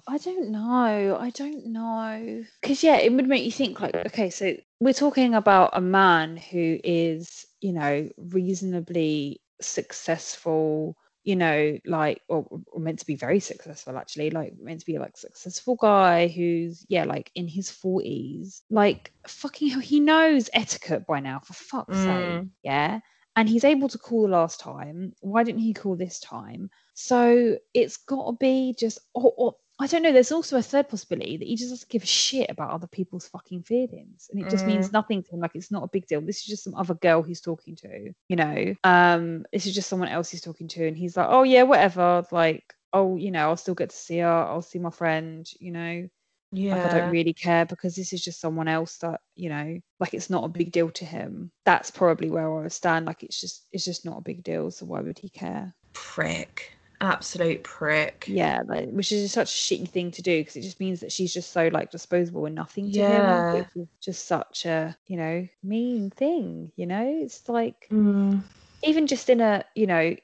[0.08, 1.18] I don't know.
[1.20, 2.44] I don't know.
[2.62, 6.36] Because, yeah, it would make you think, like, okay, so we're talking about a man
[6.36, 13.40] who is, you know, reasonably successful, you know, like, or, or meant to be very
[13.40, 18.62] successful, actually, like, meant to be like successful guy who's, yeah, like in his 40s.
[18.70, 22.06] Like, fucking hell, he knows etiquette by now, for fuck's sake.
[22.06, 22.50] Mm.
[22.62, 23.00] Yeah.
[23.36, 25.12] And he's able to call the last time.
[25.20, 26.70] Why didn't he call this time?
[26.94, 30.12] So it's got to be just, or, or I don't know.
[30.12, 33.28] There's also a third possibility that he just doesn't give a shit about other people's
[33.28, 35.40] fucking feelings, and it just means nothing to him.
[35.40, 36.22] Like it's not a big deal.
[36.22, 38.74] This is just some other girl he's talking to, you know.
[38.84, 42.24] Um, this is just someone else he's talking to, and he's like, oh yeah, whatever.
[42.32, 44.26] Like, oh, you know, I'll still get to see her.
[44.26, 45.46] I'll see my friend.
[45.60, 46.08] You know,
[46.52, 46.76] Yeah.
[46.76, 50.14] like I don't really care because this is just someone else that you know, like
[50.14, 51.50] it's not a big deal to him.
[51.64, 53.06] That's probably where I would stand.
[53.06, 54.70] Like it's just, it's just not a big deal.
[54.70, 55.74] So why would he care?
[55.92, 56.72] prick.
[57.00, 58.24] Absolute prick.
[58.26, 61.12] Yeah, like, which is such a shitty thing to do because it just means that
[61.12, 63.52] she's just so like disposable and nothing to Yeah.
[63.52, 63.66] him.
[63.76, 66.72] Is just such a you know mean thing.
[66.76, 68.42] You know, it's like Mm.
[68.82, 70.14] Even just in a you know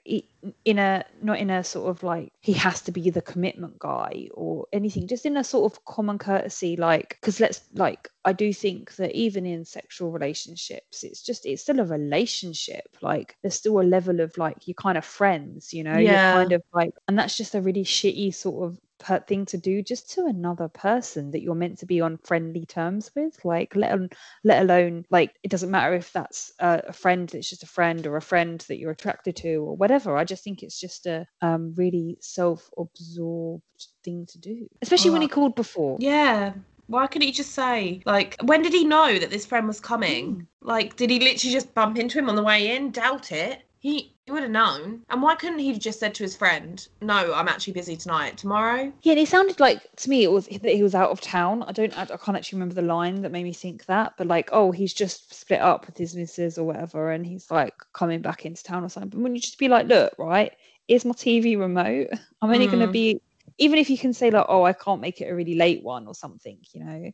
[0.65, 4.29] in a not in a sort of like he has to be the commitment guy
[4.35, 8.53] or anything just in a sort of common courtesy like because let's like i do
[8.53, 13.81] think that even in sexual relationships it's just it's still a relationship like there's still
[13.81, 16.11] a level of like you're kind of friends you know Yeah.
[16.33, 19.59] you're kind of like and that's just a really shitty sort of per- thing to
[19.59, 23.45] do just to another person that you're meant to be on friendly terms with.
[23.45, 24.09] Like, let alone,
[24.45, 28.07] let alone, like, it doesn't matter if that's a, a friend that's just a friend
[28.07, 30.17] or a friend that you're attracted to or whatever.
[30.17, 33.63] I just think it's just a um, really self-absorbed
[34.05, 35.23] thing to do, especially when Oh.
[35.23, 35.97] he called before.
[36.01, 36.53] Yeah.
[36.89, 40.47] Why couldn't he just say, like, when did he know that this friend was coming?
[40.61, 42.91] Like, did he literally just bump into him on the way in?
[42.91, 43.63] Doubt it.
[43.79, 45.03] He, he would have known.
[45.11, 48.37] And why couldn't he have just said to his friend, no, I'm actually busy tonight.
[48.39, 48.93] Tomorrow?
[49.03, 51.65] Yeah, and it sounded like to me it was that he was out of town.
[51.65, 54.29] I don't, I, I can't actually remember the line that made me think that, but
[54.29, 58.23] like, oh, he's just split up with his missus or whatever, and he's like coming
[58.23, 59.11] back into town or something.
[59.11, 60.53] But wouldn't you just be like, look, right,
[60.89, 62.09] is my TV remote?
[62.41, 62.93] I'm only going to Mm.
[62.93, 63.21] be,
[63.59, 66.07] even if you can say like, oh, I can't make it a really late one
[66.07, 67.11] or something, you know,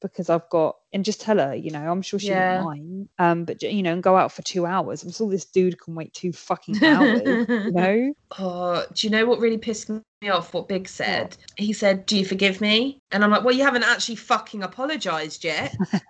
[0.00, 2.62] because I've got, and just tell her, you know, I'm sure she Yeah.
[2.62, 3.08] wouldn't mind.
[3.18, 5.02] Um, but you know, and go out for two hours.
[5.02, 8.14] I'm sure this dude can wait two fucking hours, you know.
[8.38, 10.52] Oh, do you know what really pissed me off?
[10.54, 11.36] What Big said?
[11.56, 12.98] He said, Do you forgive me?
[13.10, 15.76] And I'm like, Well, you haven't actually fucking apologized yet.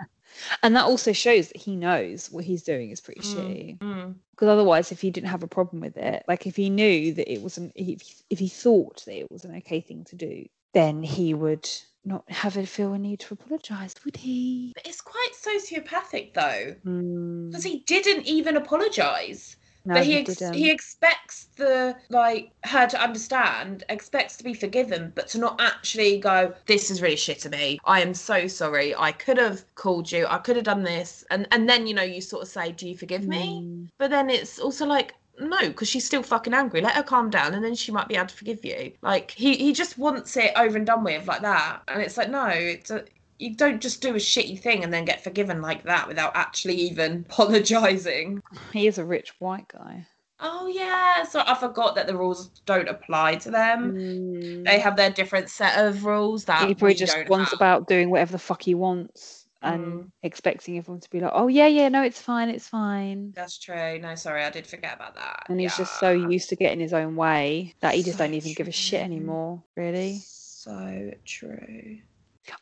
[0.63, 3.79] And that also shows that he knows what he's doing is pretty shitty.
[3.79, 7.33] Because otherwise, if he didn't have a problem with it, like if he knew that
[7.33, 10.45] it wasn't, if if he thought that it was an okay thing to do,
[10.75, 11.67] then he would
[12.07, 14.73] not have it feel a need to apologise, would he?
[14.75, 19.57] But it's quite sociopathic though, Mm, because he didn't even apologize.
[19.85, 20.55] no, but he he ex- didn't.
[20.55, 26.19] he expects the like her to understand, expects to be forgiven, but to not actually
[26.19, 26.55] go.
[26.67, 27.79] This is really shit to me.
[27.85, 28.95] I am so sorry.
[28.97, 30.27] I could have called you.
[30.29, 32.89] I could have done this, and and then you know you sort of say, "Do
[32.89, 33.89] you forgive me?" Mm.
[33.99, 35.15] But then it's also like.
[35.39, 36.81] No, because she's still fucking angry.
[36.81, 38.93] Let her calm down, and then she might be able to forgive you.
[39.03, 42.31] Like he, he just wants it over and done with like that, and it's like
[42.31, 43.05] no, it's a,
[43.39, 46.75] you don't just do a shitty thing and then get forgiven like that without actually
[46.75, 48.43] even apologizing.
[48.73, 50.07] He is a rich white guy.
[50.39, 53.95] Oh yeah, so I forgot that the rules don't apply to them.
[53.95, 54.65] Mm.
[54.67, 57.59] They have their different set of rules that he probably just wants have.
[57.59, 60.11] about doing whatever the fuck he wants and Mm.
[60.23, 63.33] expecting everyone to be like, oh, yeah, yeah, no, it's fine, it's fine.
[63.35, 63.99] That's true.
[63.99, 65.45] No, sorry, I did forget about that.
[65.49, 68.35] And he's just so used to getting his own way that he just So don't
[68.35, 70.21] even give a shit anymore, really.
[70.25, 71.99] So true.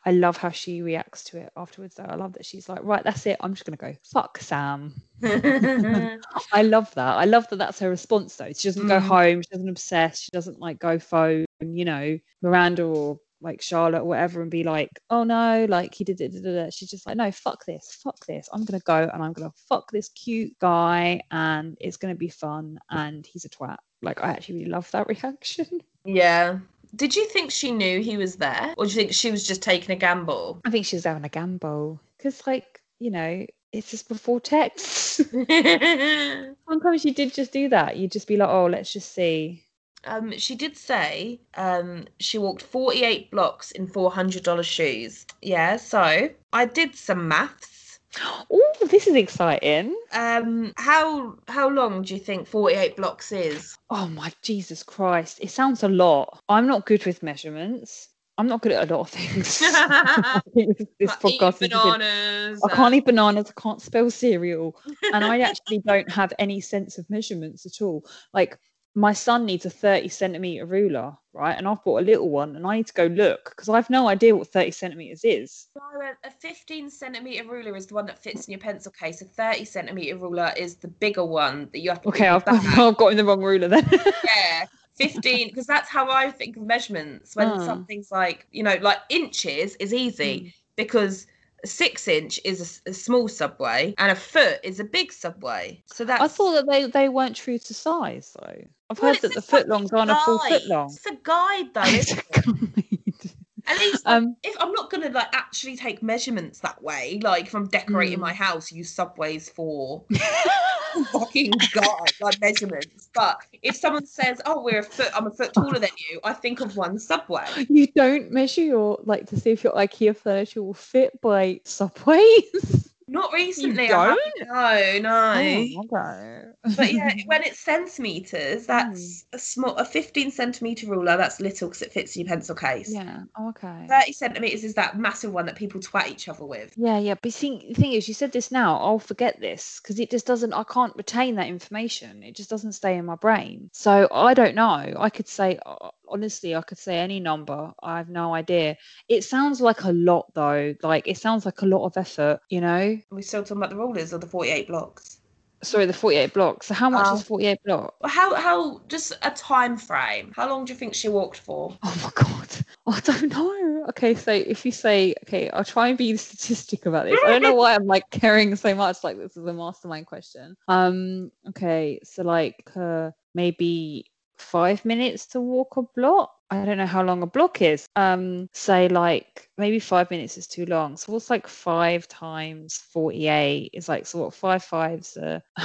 [0.05, 2.05] I love how she reacts to it afterwards, though.
[2.05, 3.37] I love that she's like, right, that's it.
[3.39, 4.93] I'm just going to go, fuck Sam.
[5.23, 7.17] I love that.
[7.17, 8.51] I love that that's her response, though.
[8.55, 9.07] She doesn't go Mm.
[9.07, 9.41] home.
[9.41, 10.21] She doesn't obsess.
[10.21, 14.63] She doesn't like go phone, you know, Miranda or like Charlotte or whatever and be
[14.63, 16.33] like, oh no, like he did it.
[16.33, 17.97] da, da, da." She's just like, no, fuck this.
[18.03, 18.49] Fuck this.
[18.51, 22.13] I'm going to go and I'm going to fuck this cute guy and it's going
[22.13, 23.77] to be fun and he's a twat.
[24.01, 25.81] Like, I actually really love that reaction.
[26.03, 26.59] yeah.
[26.95, 29.61] Did you think she knew he was there, or do you think she was just
[29.61, 30.61] taking a gamble?
[30.63, 35.17] I think she's having a gamble because, like, you know, it's just before text.
[36.69, 37.97] Sometimes you did just do that.
[37.97, 39.64] You'd just be like, oh, let's just see.
[40.05, 45.25] Um, she did say um, she walked 48 blocks in $400 shoes.
[45.41, 47.99] Yeah, so I did some maths.
[48.49, 49.93] Oh, this is exciting.
[50.13, 53.75] Um, how how long do you think 48 blocks is?
[53.89, 55.39] Oh my Jesus Christ.
[55.41, 56.39] It sounds a lot.
[56.47, 58.09] I'm not good with measurements.
[58.37, 59.59] I'm not good at a lot of things.
[59.63, 60.67] I this,
[60.99, 62.61] this podcast bananas.
[62.63, 63.51] I can't eat bananas.
[63.55, 64.75] I can't spell cereal.
[65.13, 68.05] And I actually don't have any sense of measurements at all.
[68.33, 68.59] Like,
[68.95, 71.57] my son needs a 30 centimeter ruler, right?
[71.57, 74.07] And I've bought a little one and I need to go look because I've no
[74.07, 75.67] idea what 30 centimeters is.
[75.75, 79.21] A- a 15 centimeter ruler is the one that fits in your pencil case.
[79.21, 82.07] A 30 centimeter ruler is the bigger one that you have to.
[82.09, 82.65] Okay, I've got.
[82.79, 83.87] I've got in the wrong ruler then.
[84.23, 84.65] yeah
[84.97, 87.65] 15 because that's how i think of measurements when Ah.
[87.65, 90.53] something's like you know like inches is easy Mm.
[90.77, 91.27] because
[91.65, 96.05] a six inch is a small subway and a foot is a big subway so
[96.05, 98.61] that I thought that they, they weren't true to size though.
[98.91, 100.87] I've Well, heard that the a foot longs aren't a full foot long.
[100.93, 102.31] it's a guide though It's isn't a it?
[102.31, 103.31] guide.
[103.67, 107.55] At least Um, if i'm not gonna like actually take measurements that way like if
[107.55, 108.21] i'm decorating Mm.
[108.21, 110.03] my house use subways for
[111.11, 115.53] fucking god, like measurements but if someone says oh we're a foot i'm a foot
[115.53, 119.51] taller than you i think of one subway you don't measure your like to see
[119.51, 122.91] if your IKEA furniture will fit by subways.
[123.07, 123.87] Not recently.
[123.87, 124.19] don't?
[124.51, 124.99] I.
[124.99, 125.79] No, no.
[125.79, 126.75] Oh, okay.
[126.75, 131.15] But yeah, when it's centimeters, that's a small, a 15 centimeter ruler.
[131.15, 132.91] That's little because it fits in your pencil case.
[132.91, 133.23] yeah.
[133.37, 133.85] Oh, okay.
[133.87, 136.73] 30 centimeters is that massive one that people twat each other with.
[136.75, 137.15] Yeah, yeah.
[137.21, 138.77] But see, the thing is, you said this now.
[138.77, 140.53] I'll forget this because it just doesn't.
[140.53, 142.23] I can't retain that information.
[142.23, 143.69] It just doesn't stay in my brain.
[143.71, 144.95] So I don't know.
[144.97, 147.73] I could say uh, honestly, I could say any number.
[147.83, 148.77] I have no idea.
[149.09, 150.73] It sounds like a lot though.
[150.81, 152.39] Like it sounds like a lot of effort.
[152.49, 152.97] You know.
[153.11, 155.19] Are we still talking about the rulers or the 48 blocks?
[155.61, 156.67] Sorry, the 48 blocks.
[156.67, 157.15] So how much Oh.
[157.15, 157.95] is 48 blocks?
[158.05, 160.31] How how just a time frame?
[160.35, 161.77] How long do you think she walked for?
[161.83, 162.49] Oh my god.
[162.87, 163.85] I don't know.
[163.89, 167.19] Okay, so if you say, okay, I'll try and be the statistic about this.
[167.25, 169.03] I don't know why I'm like caring so much.
[169.03, 170.55] Like this is a mastermind question.
[170.67, 176.31] Um, okay, so like uh, maybe five minutes to walk a block.
[176.51, 177.87] I don't know how long a block is.
[177.95, 180.97] Um, say like maybe five minutes is too long.
[180.97, 185.41] So what's like five times forty-eight is like so what five fives are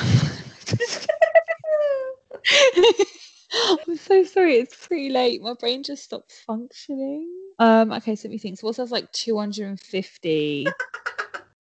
[3.89, 4.55] I'm so sorry.
[4.55, 5.43] It's pretty late.
[5.43, 7.29] My brain just stopped functioning.
[7.59, 7.93] Um.
[7.93, 8.17] Okay.
[8.17, 8.59] So let me think.
[8.59, 10.67] So what's that like 250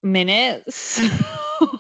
[0.02, 1.00] minutes?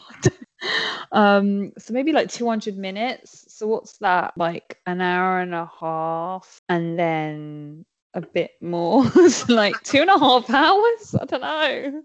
[1.12, 1.72] um.
[1.78, 3.44] So maybe like 200 minutes.
[3.48, 4.34] So what's that?
[4.36, 7.84] Like an hour and a half, and then
[8.14, 9.04] a bit more.
[9.30, 11.14] so like two and a half hours.
[11.20, 12.02] I don't know.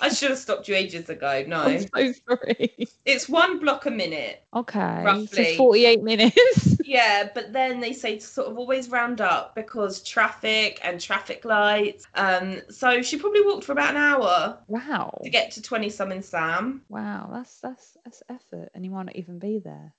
[0.00, 1.44] I should have stopped you ages ago.
[1.46, 2.88] No, I'm so sorry.
[3.04, 4.42] it's one block a minute.
[4.54, 5.02] Okay.
[5.04, 5.54] Roughly.
[5.54, 6.68] So 48 minutes.
[6.84, 11.42] Yeah, but then they say to sort of always round up because traffic and traffic
[11.42, 12.06] lights.
[12.14, 15.18] Um, so she probably walked for about an hour wow.
[15.22, 16.82] to get to twenty something Sam.
[16.90, 17.30] Wow.
[17.32, 19.94] That's that's that's effort, and you might not even be there.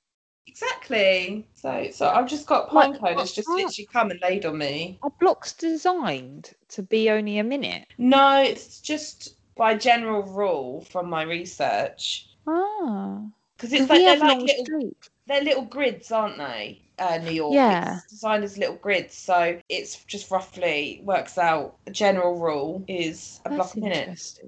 [0.47, 1.47] Exactly.
[1.55, 4.99] So so I've just got Like, Pinecone has just literally come and laid on me.
[5.01, 7.87] Are blocks designed to be only a minute?
[7.97, 12.27] No, it's just by general rule from my research.
[12.47, 13.21] Ah.
[13.55, 14.91] Because it's like they're like little
[15.27, 16.81] they're little grids, aren't they?
[16.99, 17.55] Uh, New York.
[17.55, 17.97] Yeah.
[17.97, 21.77] It's designed as little grids, so it's just roughly works out.
[21.87, 24.39] A general rule is a block That's a minute.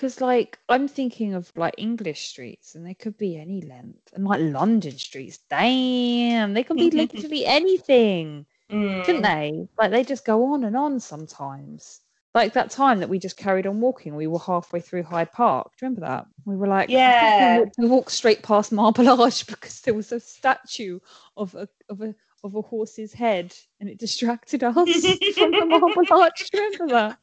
[0.00, 4.24] Because, like, I'm thinking of like English streets, and they could be any length, and
[4.24, 5.40] like London streets.
[5.50, 9.22] Damn, they could be literally anything, couldn't Mm.
[9.22, 9.68] they?
[9.78, 12.00] Like, they just go on and on sometimes.
[12.32, 15.72] Like that time that we just carried on walking, we were halfway through Hyde Park.
[15.76, 16.24] Do you remember that?
[16.46, 17.66] We were like, Yeah.
[17.76, 20.98] we walked, straight past Marble Arch because there was a statue
[21.36, 24.74] of a of a of a horse's head, and it distracted us
[25.34, 26.50] from the Marble Arch.
[26.50, 27.18] Do you remember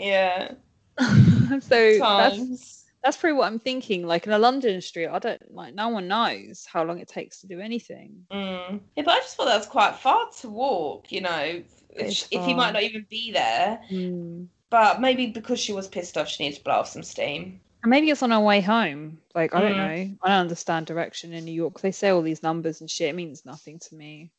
[0.00, 0.54] Yeah.
[1.60, 4.06] so that's that's pretty what I'm thinking.
[4.06, 7.40] Like in a London street, I don't like no one knows how long it takes
[7.40, 8.26] to do anything.
[8.30, 8.80] Mm.
[8.96, 11.10] Yeah, but I just thought that was quite far to walk.
[11.10, 13.80] You know, if, if he might not even be there.
[13.90, 14.46] Mm.
[14.70, 17.60] But maybe because she was pissed off, she needed to blow off some steam.
[17.82, 19.18] And maybe it's on our way home.
[19.34, 19.76] Like I don't Mm.
[19.76, 20.16] know.
[20.22, 21.80] I don't understand direction in New York.
[21.80, 23.08] They say all these numbers and shit.
[23.08, 24.30] It means nothing to me.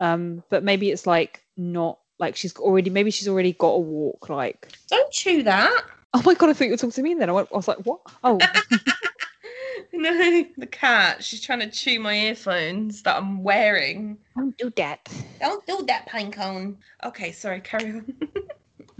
[0.00, 2.90] Um, but maybe it's like not like she's already.
[2.90, 4.28] Maybe she's already got a walk.
[4.28, 5.84] Like Don't chew that.
[6.14, 7.14] oh my god, I thought you were talking to me.
[7.14, 8.00] Then I, went, I was like, what?
[8.24, 8.38] Oh,
[9.92, 11.24] No, the cat.
[11.24, 14.18] She's trying to chew my earphones that I'm wearing.
[14.36, 15.08] don't do that.
[15.40, 16.76] Don't do that, Pinecone.
[17.04, 18.14] Okay, sorry, carry on.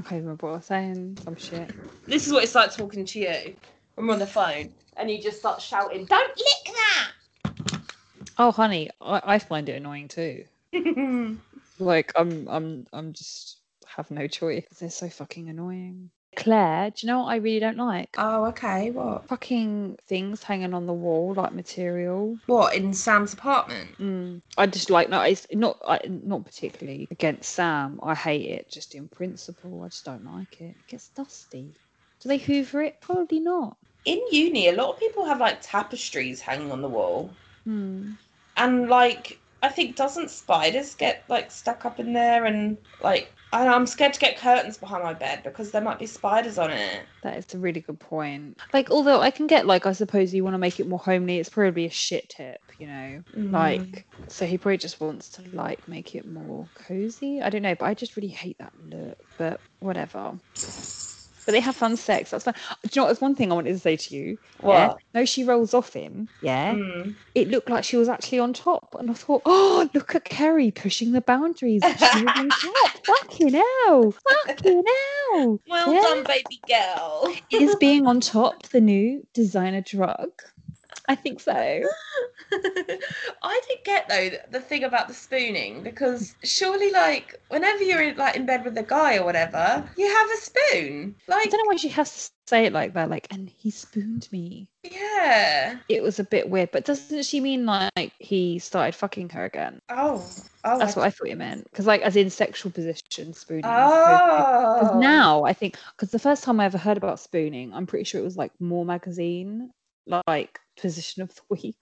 [0.01, 1.19] Okay, remember what I was saying?
[1.24, 1.70] Some shit.
[2.07, 3.55] this is what it's like talking to you
[3.97, 7.81] when we're on the phone and you just start shouting, Don't lick that!
[8.39, 10.45] Oh, honey, I, I find it annoying too.
[11.78, 14.66] Like I'm I'm I'm just have no choice.
[14.78, 16.10] They're so fucking annoying.
[16.36, 18.14] Claire, do you know what I really don't like?
[18.16, 19.26] oh, okay, what?
[19.26, 22.38] Fucking things hanging on the wall, like material.
[22.46, 23.98] What, in Sam's apartment?
[23.98, 24.42] Mm.
[24.56, 27.98] I just like no, it's not I, not particularly against Sam.
[28.02, 29.82] I hate it just in principle.
[29.82, 30.76] I just don't like it.
[30.76, 31.74] It gets dusty.
[32.20, 33.00] Do they hoover it?
[33.00, 33.76] Probably not.
[34.05, 37.30] In uni, a lot of people have like tapestries hanging on the wall.
[37.64, 38.12] Hmm.
[38.56, 43.66] And like, I think doesn't spiders get like stuck up in there and like I
[43.66, 47.02] I'm scared to get curtains behind my bed because there might be spiders on it.
[47.22, 48.60] That is a really good point.
[48.72, 51.39] Like, although I can get like, I suppose you want to make it more homely.
[51.39, 53.22] It's probably a shit tip, you know.
[53.36, 53.52] Mm.
[53.52, 57.40] Like, so he probably just wants to like make it more cozy.
[57.40, 59.16] I don't know, but I just really hate that look.
[59.39, 60.39] But whatever.
[61.49, 62.31] But they have fun sex.
[62.31, 62.53] That's fine.
[62.53, 63.07] Do you know what?
[63.09, 64.37] There's one thing I wanted to say to you.
[64.62, 64.89] Yeah.
[64.89, 64.99] What?
[65.15, 66.29] No, she rolls off him.
[66.43, 66.75] Yeah.
[66.75, 67.15] Mm.
[67.35, 70.70] It looked like she was actually on top, and I thought, oh, look at Carrie
[70.70, 71.81] pushing the boundaries.
[71.83, 73.07] She was on top.
[73.07, 74.15] Fucking hell.
[74.47, 74.83] Fucking
[75.33, 75.59] hell.
[75.66, 76.03] Well Yeah.
[76.03, 77.35] done, baby girl.
[77.51, 80.29] Is being on top the new designer drug?
[81.09, 81.52] I think so.
[82.52, 88.16] I didn't get though the thing about the spooning because surely like whenever you're in,
[88.16, 91.14] like in bed with a guy or whatever, you have a spoon.
[91.26, 93.09] Like, I don't know why she has to say it like that.
[93.10, 94.68] Like, and he spooned me.
[94.82, 95.78] yeah.
[95.89, 99.80] It was a bit weird, but doesn't she mean like he started fucking her again?
[99.89, 100.24] Oh.
[100.64, 100.78] Oh.
[100.78, 101.64] That's what I thought you meant.
[101.70, 103.64] Because like, as in sexual position spooning.
[103.64, 104.78] Oh.
[104.80, 108.05] Because now I think because the first time I ever heard about spooning, I'm pretty
[108.05, 109.70] sure it was like More magazine,
[110.26, 111.76] like position of the week,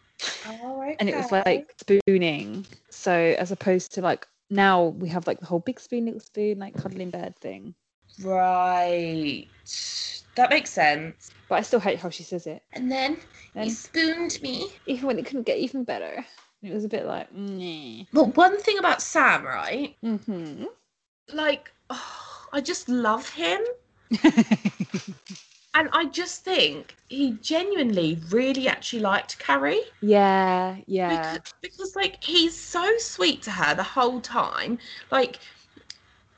[0.47, 0.97] Oh, okay.
[0.98, 2.66] and it was like spooning.
[2.90, 6.59] So as opposed to like now we have like the whole big spoon, little spoon,
[6.59, 7.74] like cuddling in bed thing.
[8.23, 9.47] right.
[10.36, 11.31] that makes sense.
[11.48, 12.62] But I still hate how she says it.
[12.73, 13.19] And then
[13.55, 14.69] he spooned me.
[14.86, 16.24] Even when it couldn't get even better.
[16.62, 18.05] It was a bit like, nah.
[18.12, 19.97] But one thing about Sam, right?
[20.05, 20.65] Mm-hmm.
[21.32, 23.61] Like, oh, I just love him.
[25.77, 29.82] And I just think he genuinely really actually liked Carrie.
[30.01, 31.35] yeah, yeah.
[31.35, 34.78] Because, because like he's so sweet to her the whole time.
[35.11, 35.39] Like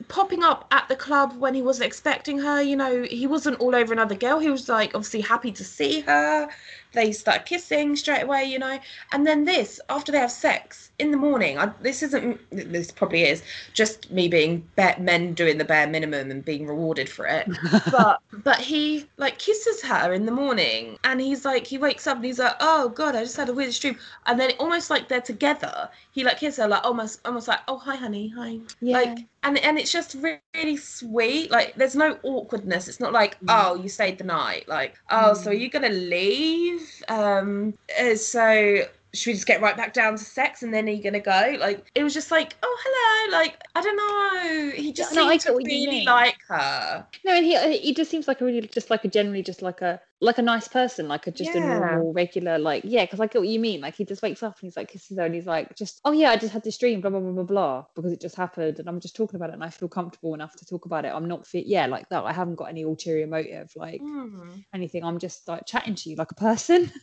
[0.09, 3.73] popping up at the club when he wasn't expecting her, you know, he wasn't all
[3.73, 4.39] over another girl.
[4.39, 6.49] He was like obviously happy to see her.
[6.93, 8.79] They start kissing straight away, you know.
[9.11, 13.23] And then this, after they have sex in the morning, I, this isn't, this probably
[13.23, 13.43] is
[13.73, 17.47] just me being bare, men doing the bare minimum and being rewarded for it.
[17.91, 22.17] but but he like kisses her in the morning, and he's like, he wakes up
[22.17, 25.07] and he's like, oh god, I just had a weird dream, and then almost like
[25.07, 28.97] they're together, he like kisses her like almost almost like, oh hi honey, hi, Yeah.
[28.97, 30.15] like and and it's just
[30.53, 31.51] really sweet.
[31.51, 32.87] Like there's no awkwardness.
[32.87, 33.45] It's not like Mm.
[33.49, 34.67] oh you stayed the night.
[34.67, 36.78] Like oh so are you gonna leave?
[37.07, 40.91] Um uh, so should we just get right back down to sex and then are
[40.91, 41.55] you gonna go?
[41.59, 43.37] Like it was just like oh hello.
[43.37, 44.71] Like I don't know.
[44.75, 47.07] He just No, seemed to really like her.
[47.25, 49.61] No, and he uh, he just seems like a really just like a generally just
[49.61, 53.19] like a like a nice person, like a just a normal regular like yeah, because
[53.19, 53.81] I get what you mean.
[53.81, 56.13] Like he just wakes up and he's like kisses her and he's like just oh
[56.13, 58.79] yeah, I just had this dream, blah blah blah blah blah, because it just happened
[58.79, 61.09] and I'm just talking about it and I feel comfortable enough to talk about it.
[61.13, 62.23] I'm not fit yeah like that.
[62.23, 65.03] I haven't got any ulterior motive like Mm, anything.
[65.03, 66.91] I'm just like chatting to you like a person.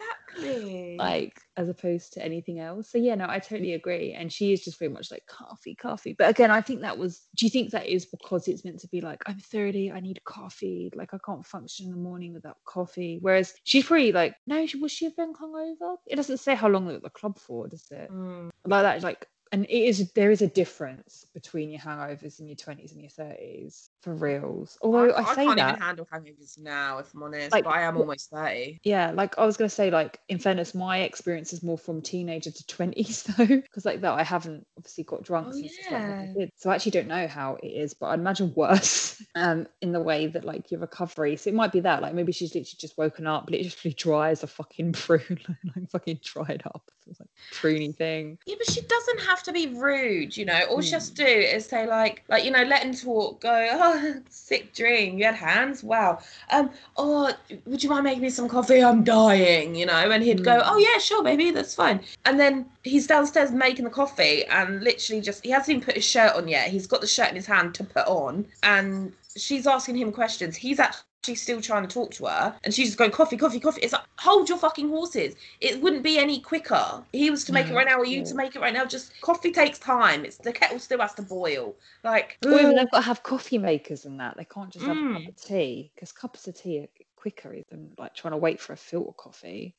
[0.00, 0.96] exactly.
[0.98, 2.90] like as opposed to anything else.
[2.90, 4.12] So yeah, no, I totally agree.
[4.12, 6.14] And she is just very much like coffee, coffee.
[6.16, 7.26] But again, I think that was.
[7.36, 10.20] Do you think that is because it's meant to be like I'm 30, I need
[10.24, 13.18] coffee, like I can't function in the morning without coffee.
[13.20, 15.96] Whereas she's pretty like no, she was she have been hungover?
[16.06, 18.10] It doesn't say how long they were at the club for, does it?
[18.10, 18.50] Mm.
[18.66, 19.26] Like that, like.
[19.50, 23.08] And it is there is a difference between your hangovers in your 20s and your
[23.08, 24.78] 30s for reals.
[24.82, 27.52] Although I, I, say can't that even handle hangovers now, if I'm honest.
[27.52, 28.78] Like, but I am almost thirty.
[28.84, 32.50] yeah, like I was gonna say, like in fairness, my experience is more from teenager
[32.50, 36.28] to twenties though, because like that I haven't obviously got drunk Oh, since like, I
[36.36, 36.46] yeah.
[36.56, 40.00] so I actually don't know how it is, but I'd imagine worse um in the
[40.00, 41.36] way that like your recovery.
[41.36, 44.42] So it might be that like maybe she's literally just woken up, literally dry as
[44.42, 45.38] a fucking prune,
[45.76, 48.38] like fucking dried up, it was like pruny thing.
[48.46, 50.60] Yeah, but she doesn't have to be rude, you know.
[50.70, 51.14] All she has Mm.
[51.16, 53.40] to do is say like, like you know, let him talk.
[53.40, 53.87] Go, oh,
[54.28, 55.18] sick dream.
[55.18, 55.82] You had hands.
[55.82, 56.18] Wow.
[56.50, 56.70] Um.
[56.96, 57.32] Oh,
[57.66, 58.82] would you mind making me some coffee?
[58.82, 59.74] I'm dying.
[59.74, 60.10] You know.
[60.10, 60.62] And he'd go, Mm.
[60.64, 62.00] oh yeah, sure, baby, that's fine.
[62.24, 66.04] And then he's downstairs making the coffee, and literally just he hasn't even put his
[66.04, 66.70] shirt on yet.
[66.70, 70.56] He's got the shirt in his hand to put on, and she's asking him questions.
[70.56, 71.02] He's actually
[71.34, 73.80] still trying to talk to her, and she's just going coffee, coffee, coffee.
[73.82, 75.34] It's like hold your fucking horses.
[75.60, 77.02] It wouldn't be any quicker.
[77.12, 78.84] He was to make it right now, or you to make it right now.
[78.84, 80.24] Just coffee takes time.
[80.24, 81.74] It's the kettle still has to boil.
[82.04, 82.74] Like even ugh.
[82.76, 84.36] they've got to have coffee makers and that.
[84.36, 85.28] They can't just have a cup Mm.
[85.28, 88.76] of tea because cups of tea are quicker than like trying to wait for a
[88.76, 89.74] filter coffee.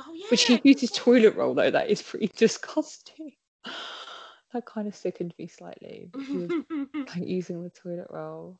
[0.00, 0.26] oh yeah.
[0.30, 1.70] But she uses toilet roll though.
[1.70, 3.32] That is pretty disgusting.
[4.54, 6.08] That kind of sickened me slightly.
[6.14, 6.28] Was
[6.96, 8.58] like using the toilet roll.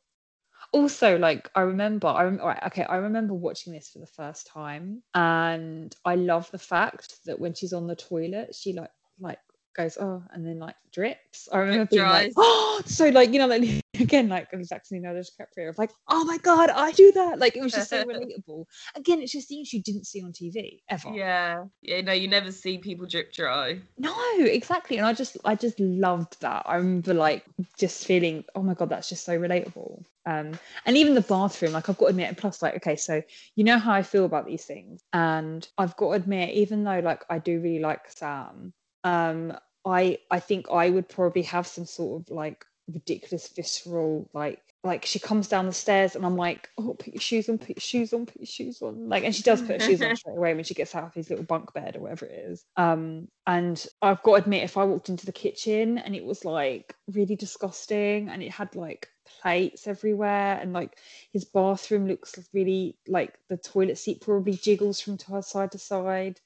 [0.73, 4.47] Also, like I remember, I rem- right, okay, I remember watching this for the first
[4.47, 9.39] time, and I love the fact that when she's on the toilet, she like like
[9.75, 11.49] goes oh, and then like drips.
[11.53, 13.63] I remember being like, oh, so like you know, like
[14.01, 17.39] again, like exactly Leonardo DiCaprio of like, oh my god, I do that.
[17.39, 18.65] Like it was just so relatable.
[18.95, 21.11] Again, it's just things you didn't see on TV ever.
[21.11, 22.01] yeah, yeah.
[22.01, 23.81] No, you never see people drip dry.
[23.99, 24.99] No, exactly.
[24.99, 26.63] And I just I just loved that.
[26.67, 27.45] I remember like
[27.77, 30.05] just feeling, oh my god, that's just so relatable.
[30.27, 33.23] Um and even the bathroom, like I've got to admit, and plus like, okay, so
[33.57, 35.03] you know how I feel about these things.
[35.13, 38.73] And I've got to admit, even though like I do really like Sam,
[39.05, 44.63] um, I I think I would probably have some sort of like ridiculous visceral like
[44.85, 47.71] like she comes down the stairs and I'm like, oh, put your shoes on, put
[47.71, 49.09] your shoes on, put your shoes on.
[49.09, 51.15] Like, and she does put her shoes on straight away when she gets out of
[51.15, 52.65] his little bunk bed or whatever it is.
[52.77, 56.45] Um, and I've got to admit, if I walked into the kitchen and it was
[56.45, 59.09] like really disgusting and it had like
[59.43, 60.97] plates everywhere and like
[61.33, 66.41] his bathroom looks really like the toilet seat probably jiggles from side to side.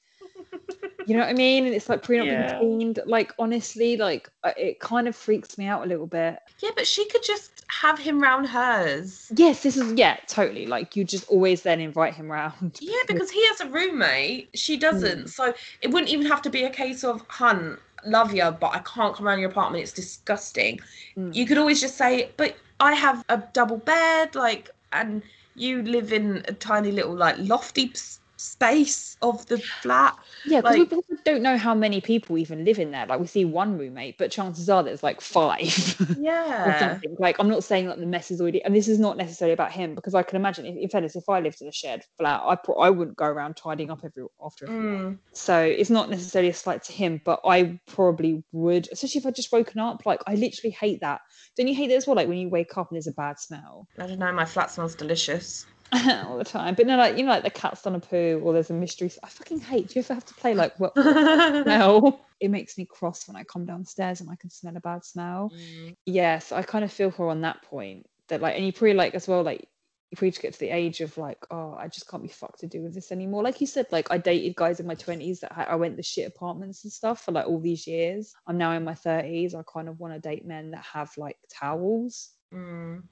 [1.07, 1.65] You know what I mean?
[1.65, 2.47] And it's like pre not Yeah.
[2.47, 2.99] been cleaned.
[3.05, 6.37] Like honestly, like it kind of freaks me out a little bit.
[6.61, 9.31] Yeah, but she could just have him round hers.
[9.35, 10.65] Yes, this is yeah, totally.
[10.67, 12.77] Like you just always then invite him round.
[12.81, 14.49] Yeah, because he has a roommate.
[14.55, 15.27] She doesn't.
[15.29, 18.79] So it wouldn't even have to be a case of, hun, love you, but I
[18.79, 19.83] can't come around your apartment.
[19.83, 20.79] It's disgusting.
[21.17, 21.33] Mm.
[21.35, 25.23] You could always just say, but I have a double bed, like, and
[25.55, 30.15] you live in a tiny little, like, lofty s- space of the flat.
[30.45, 33.05] Yeah, because Like- we also don't know how many people even live in there.
[33.05, 35.95] Like we see one roommate, but chances are there's like five.
[36.01, 36.79] or Yeah.
[36.79, 37.15] something.
[37.19, 39.71] Like I'm not saying that the mess is already, and this is not necessarily about
[39.71, 42.41] him because I can imagine, if, in fairness, if I lived in a shared flat,
[42.43, 44.67] I pro- I wouldn't go around tidying up every after.
[44.67, 45.17] Mm.
[45.31, 49.35] So it's not necessarily a slight to him, but I probably would, especially if I'd
[49.35, 50.05] just woken up.
[50.05, 51.21] Like I literally hate that.
[51.55, 52.15] Don't you hate that as well?
[52.17, 54.31] Like when you wake up and there's a bad smell I don't know.
[54.33, 55.65] My flat smells delicious.
[56.27, 56.75] all the time.
[56.75, 59.11] But no, like you know, like the cat's done a poo or there's a mystery.
[59.23, 59.89] I fucking hate.
[59.89, 60.95] Do you ever have to play like what?
[60.95, 62.19] no.
[62.39, 65.49] It makes me cross when I come downstairs and I can smell a bad smell.
[65.55, 65.95] Mm.
[66.05, 68.05] Yes, I kind of feel her on that point.
[68.27, 69.65] That like, and you probably like as well, like
[70.13, 72.67] if we get to the age of like, oh, I just can't be fucked to
[72.67, 73.43] do with this anymore.
[73.43, 76.03] Like you said, like I dated guys in my twenties that ha- I went the
[76.03, 78.31] shit apartments and stuff for like all these years.
[78.45, 79.55] I'm now in my thirties.
[79.55, 82.29] I kind of want to date men that have like towels.
[82.53, 83.03] Mm.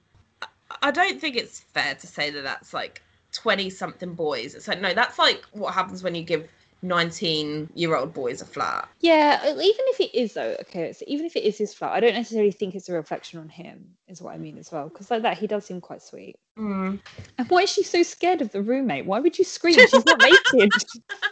[0.82, 4.54] I- don't think it's fair to say that that's like 20 something boys.
[4.54, 6.48] It's like, no, that's like what happens when you give
[6.82, 8.88] 19 year old boys a flat.
[9.00, 11.92] Yeah, uh, even if it is though, okay, so even if it is his flat,
[11.92, 14.88] I don't necessarily think it's a reflection on him, is what I mean as well.
[14.88, 16.36] Because like that, he does seem quite sweet.
[16.58, 17.00] Mm.
[17.38, 19.06] And why is she so scared of the roommate?
[19.06, 19.74] Why would you scream?
[19.74, 20.72] She's not naked.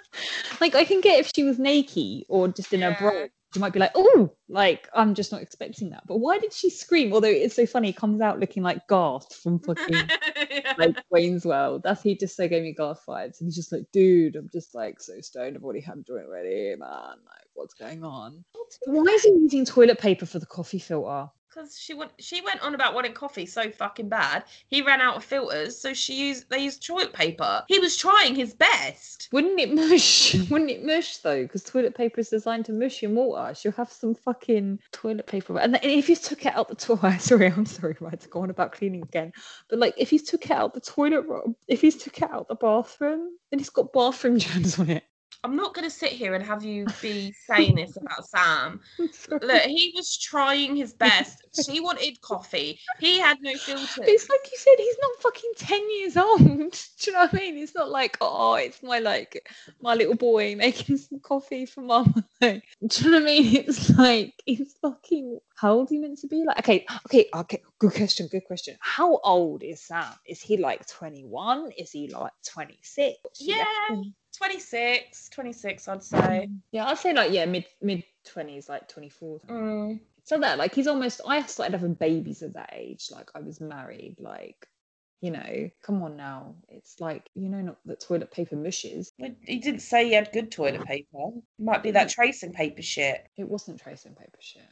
[0.61, 2.97] like I can get if she was naked or just in Yeah.
[2.97, 3.27] a bra.
[3.55, 6.07] You might be like, oh, like I'm just not expecting that.
[6.07, 7.13] But why did she scream?
[7.13, 10.09] Although it's so funny, comes out looking like Garth from fucking
[10.79, 11.83] like Wayne's World.
[11.83, 13.41] That's he just so gave me Garth vibes.
[13.41, 15.57] And he's just like, dude, I'm just like so stoned.
[15.57, 16.81] I've already had a joint ready, man.
[16.81, 18.45] Like, what's going on?
[18.87, 21.29] Why is he using toilet paper for the coffee filter?
[21.53, 24.45] Because she went, she went on about wanting coffee so fucking bad.
[24.69, 27.65] He ran out of filters, so she used they used toilet paper.
[27.67, 29.29] He was trying his best.
[29.33, 30.35] Wouldn't it mush?
[30.51, 31.43] Wouldn't it mush though?
[31.43, 33.53] Because toilet paper is designed to mush in water.
[33.55, 35.59] She'll have some fucking toilet paper.
[35.59, 38.51] And if you took it out the toilet, sorry, I'm sorry, right, to go on
[38.51, 39.33] about cleaning again.
[39.69, 42.47] But like, if you took it out the toilet roll, if you took it out
[42.47, 45.05] the bathroom, then he's got bathroom germs on it.
[45.43, 48.81] I'm not gonna sit here and have you be saying this about Sam.
[48.99, 51.43] Look, he was trying his best.
[51.65, 52.79] She wanted coffee.
[52.99, 54.03] He had no filter.
[54.05, 56.39] It's like you said, he's not fucking 10 years old.
[57.01, 57.59] Do you know what I mean?
[57.59, 59.49] It's not like, oh, it's my like
[59.81, 62.25] my little boy making some coffee for mum.
[62.41, 63.57] Do you know what I mean?
[63.57, 66.43] It's like he's fucking how old are you meant to be?
[66.47, 68.77] Like, okay, okay, okay, good question, good question.
[68.81, 70.07] How old is Sam?
[70.27, 71.73] Is he like 21?
[71.77, 73.19] Is he like 26?
[73.41, 73.65] Yeah.
[73.91, 74.15] reckon?
[74.39, 76.49] 26, 26, I'd say.
[76.73, 78.05] Yeah, I'd say like yeah, mid mid
[78.35, 79.41] 20s, like 24.
[79.49, 80.01] Mm.
[80.25, 83.09] So that like he's almost I started having babies at that age.
[83.11, 84.67] Like I was married, like
[85.21, 86.55] you know, come on now.
[86.69, 89.13] It's like, you know, not that toilet paper mushes.
[89.19, 91.33] But He didn't say he had good toilet paper.
[91.59, 93.29] Might be that tracing paper shit.
[93.37, 94.63] It wasn't tracing paper shit.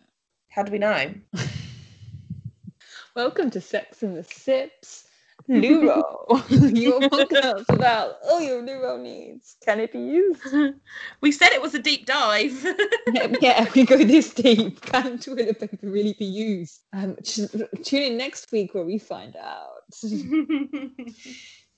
[0.51, 1.15] How do we know?
[3.15, 5.05] Welcome to Sex and the Sips.
[5.49, 6.27] Luro.
[6.77, 9.57] your podcast about all your Luro needs.
[9.65, 10.43] Can it be used?
[11.21, 12.67] we said it was a deep dive.
[13.13, 14.81] yeah, yeah, we go this deep.
[14.81, 16.81] Can toilet paper really be used?
[16.93, 19.95] Um, tune in next week where we find out.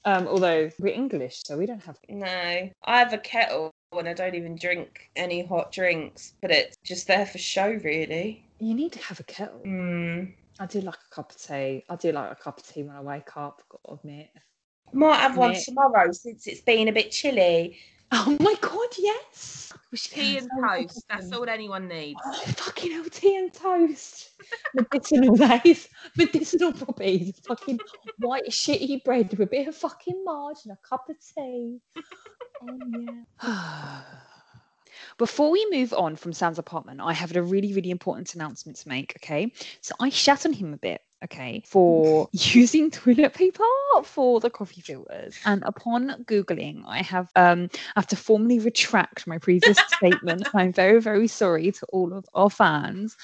[0.05, 1.99] um, although we're English, so we don't have.
[2.09, 6.77] no, I have a kettle and I don't even drink any hot drinks, but it's
[6.85, 8.45] just there for show, really.
[8.61, 9.61] You need to have a kettle.
[9.67, 10.33] Mm.
[10.61, 11.85] I do like a cup of tea.
[11.89, 13.63] I do like a cup of tea when I wake up.
[13.69, 14.29] Got to admit.
[14.93, 15.61] Might have one Yeah.
[15.65, 17.79] tomorrow since it's been a bit chilly.
[18.13, 19.73] Oh my god, yes.
[19.95, 21.05] Tea and toast.
[21.09, 22.21] That's all anyone needs.
[22.25, 24.31] Oh, fucking hell, tea and toast.
[24.75, 25.89] Medicinal days.
[26.17, 27.41] Medicinal properties.
[27.47, 27.79] Fucking
[28.19, 31.79] white shitty bread with a bit of fucking margarine, a cup of tea.
[32.63, 32.79] Oh
[33.43, 34.01] yeah.
[35.19, 38.89] Before we move on from Sam's apartment, I have a really, really important announcement to
[38.89, 39.15] make.
[39.19, 39.53] Okay.
[39.83, 43.65] So I shat on him a bit, okay, for using toilet paper
[44.05, 45.39] for the coffee filters.
[45.45, 50.49] And upon Googling, I have um I have to formally retract my previous statement.
[50.55, 53.17] I'm very, very sorry to all of our fans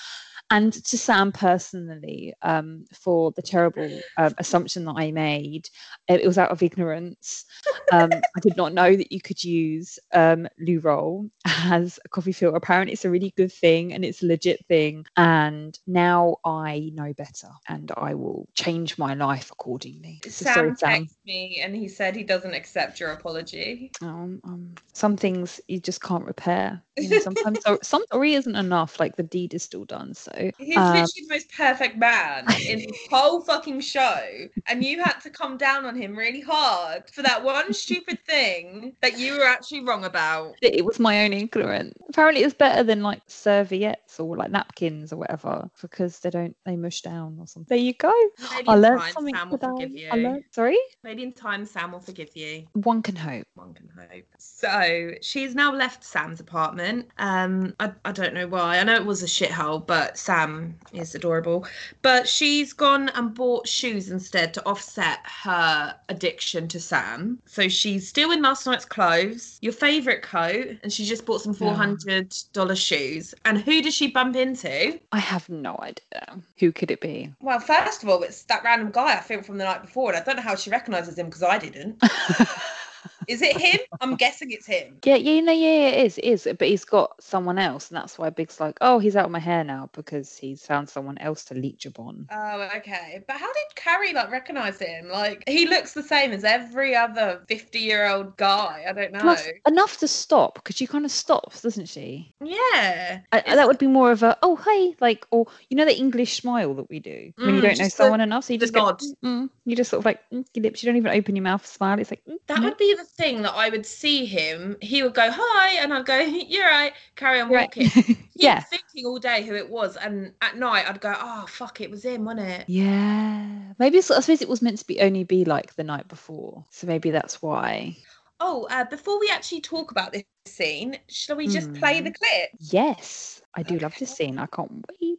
[0.51, 5.69] and to Sam personally um, for the terrible um, assumption that I made.
[6.09, 7.45] It, was out of ignorance.
[7.93, 12.33] Um, I did not know that you could use um, loo roll as a coffee
[12.33, 12.57] filter.
[12.57, 15.05] Apparently, it's a really good thing and it's a legit thing.
[15.17, 20.21] And now I know better, and I will change my life accordingly.
[20.25, 21.05] So sorry, Sam Sam.
[21.05, 23.91] texted me and he said he doesn't accept your apology.
[24.01, 26.83] Um, um, some things you just can't repair.
[26.97, 29.01] You know, sometimes some sorry isn't enough.
[29.01, 30.15] Like the deed is still done.
[30.15, 30.36] So.
[30.59, 34.21] He's Um, literally the most perfect man in the whole fucking show,
[34.67, 38.95] and you had to come down on him really hard for that one stupid thing
[39.03, 40.55] that you were actually wrong about.
[40.63, 41.95] it was my own ignorance.
[42.09, 46.77] Apparently, it's better than like serviettes or like napkins or whatever because they don't they
[46.77, 47.67] mush down or something.
[47.69, 48.13] There you go.
[48.53, 49.73] Maybe I learned time something Sam will today.
[49.73, 50.09] forgive you.
[50.11, 50.45] I learned.
[50.53, 52.67] Sorry, Maybe in time Sam will forgive you.
[52.75, 53.47] one can hope.
[53.55, 54.25] One can hope.
[54.39, 57.09] So she's now left Sam's apartment.
[57.19, 58.79] Um, I, I don't know why.
[58.79, 61.67] I know it was a shithole, but Sam is adorable.
[62.03, 67.39] But she's gone and bought shoes instead to offset her addiction to Sam.
[67.47, 71.55] So she's still in last night's clothes, your favourite coat, and she just bought some
[71.55, 73.35] four hundred dollar shoes.
[73.45, 74.99] And who does she bump into?
[75.13, 76.41] I have no idea.
[76.59, 77.33] Who could it be?
[77.41, 80.21] Well, first of all, it's that random guy I think from the night before, and
[80.21, 82.03] I don't know how she recognises him because I didn't.
[83.29, 83.81] Is it him?
[84.01, 84.99] I'm guessing it's him.
[85.05, 86.49] Yeah, yeah, no, yeah, it is, it is.
[86.59, 89.39] But he's got someone else, and that's why Big's like, oh, he's out of my
[89.39, 92.27] hair now because he's found someone else to leech upon.
[92.33, 93.23] Oh, okay.
[93.27, 95.09] But how did Carrie like recognize him?
[95.09, 98.85] Like he looks the same as every other fifty-year-old guy.
[98.89, 99.21] I don't know.
[99.21, 102.35] Plus, enough to stop because she kind of stops, doesn't she?
[102.43, 103.21] yeah.
[103.33, 106.37] I, that would be more of a, oh, hey, like, or you know, the English
[106.41, 108.45] smile that we do when you Mm, don't know just the- someone enough.
[108.45, 110.83] So you just go, "Mm, mm." you just sort of like mm, your lips.
[110.83, 111.99] You don't even open your mouth, smile.
[111.99, 114.77] It's like mm, That would be the thing that I would see him.
[114.81, 117.75] He would go hi, and I'd go, "You're right." Carry on Right.
[117.77, 118.17] walking.
[118.39, 121.91] Yeah, thinking all day who it was, and at night I'd go, "Oh fuck, it
[121.91, 123.73] was him, wasn't it?" yeah.
[123.79, 126.63] Maybe it's, I suppose it was meant to be only be like the night before,
[126.71, 127.97] so maybe that's why.
[128.39, 132.51] Oh, uh, before we actually talk about this scene, shall we just play the clip?
[132.61, 134.39] Yes, I do love this scene.
[134.39, 135.19] I can't wait.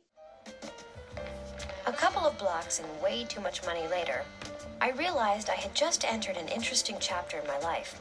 [1.87, 4.23] A couple of blocks and way too much money later,
[4.79, 7.99] I realized I had just entered an interesting chapter in my life.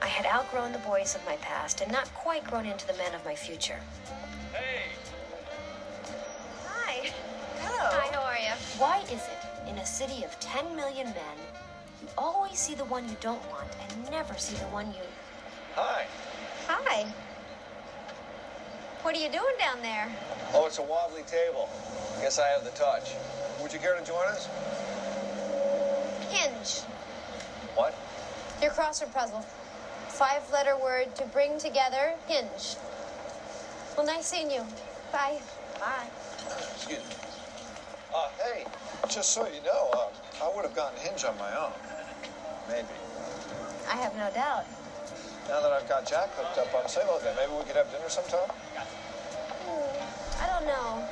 [0.00, 3.14] I had outgrown the boys of my past and not quite grown into the men
[3.14, 3.80] of my future.
[4.52, 4.90] Hey!
[6.66, 7.10] Hi.
[7.58, 7.88] Hello.
[7.90, 8.54] Hi, how are you?
[8.78, 11.38] Why is it in a city of 10 million men,
[12.00, 15.06] you always see the one you don't want and never see the one you.
[15.74, 16.06] Hi.
[16.66, 17.06] Hi.
[19.02, 20.08] What are you doing down there?
[20.54, 21.68] Oh, it's a wobbly table.
[22.20, 23.12] Guess I have the touch.
[23.60, 24.48] Would you care to join us?
[26.62, 26.80] Hinge.
[27.74, 27.94] What?
[28.60, 29.44] Your crossword puzzle.
[30.08, 32.14] Five letter word to bring together.
[32.28, 32.76] Hinge.
[33.96, 34.64] Well, nice seeing you.
[35.10, 35.40] Bye.
[35.80, 36.06] Bye.
[36.74, 37.14] Excuse me.
[38.14, 38.64] Uh, hey,
[39.08, 41.72] just so you know, uh, I would have gotten Hinge on my own.
[42.68, 42.86] Maybe.
[43.90, 44.64] I have no doubt.
[45.48, 47.34] Now that I've got Jack hooked up, I'm single again.
[47.36, 48.48] Maybe we could have dinner sometime?
[49.66, 51.08] Hmm, I don't know.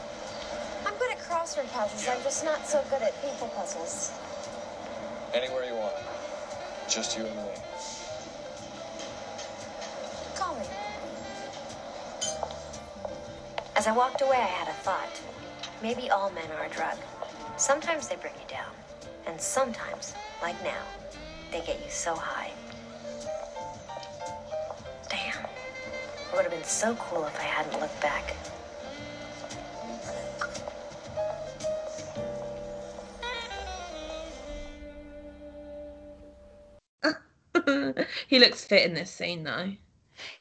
[0.87, 2.07] I'm good at crossword puzzles.
[2.09, 4.13] I'm just not so good at people puzzles.
[5.33, 5.95] Anywhere you want.
[6.89, 7.43] Just you and me.
[10.35, 10.67] Call me.
[13.77, 15.21] As I walked away, I had a thought.
[15.83, 16.99] Maybe all men are a drug.
[17.57, 18.73] Sometimes they bring you down,
[19.27, 20.83] and sometimes, like now,
[21.53, 22.51] they get you so high.
[25.09, 25.45] Damn.
[25.45, 28.35] It would have been so cool if I hadn't looked back.
[38.29, 39.73] he looks fit in this scene though.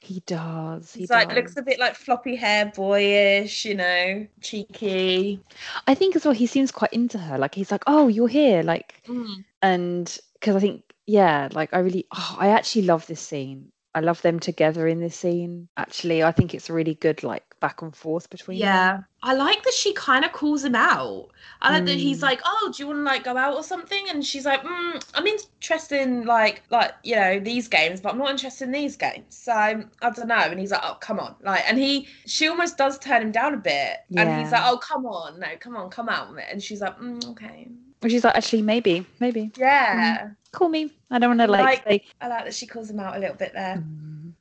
[0.01, 0.93] He does.
[0.93, 1.35] He He's like does.
[1.37, 5.39] looks a bit like floppy hair, boyish, you know, cheeky.
[5.87, 7.37] I think as well, he seems quite into her.
[7.37, 9.45] Like he's like, oh, you're here, like, Mm.
[9.61, 13.71] and because I think, yeah, like I really, oh, I actually love this scene.
[13.95, 15.69] I love them together in this scene.
[15.77, 18.59] Actually, I think it's a really good like back and forth between.
[18.59, 18.65] them.
[18.67, 21.27] Yeah, I like that she kind of calls him out.
[21.61, 22.23] I like that he's Mm.
[22.23, 25.03] like, "Oh, do you want to like go out or something?" And she's like, mm,
[25.13, 28.95] "I'm interested in like like you know these games, but I'm not interested in these
[28.95, 30.35] games." So I don't know.
[30.35, 33.53] And he's like, "Oh, come on!" Like, and he she almost does turn him down
[33.53, 36.81] a bit, and he's like, "Oh, come on, no, come on, come out." And she's
[36.81, 37.67] like, mm, "Okay,
[38.01, 39.51] Which is like, actually, maybe, maybe.
[39.57, 40.91] yeah." Call me.
[41.11, 43.19] I don't want to like, Like- say, I like that she calls him out a
[43.19, 43.83] little bit there.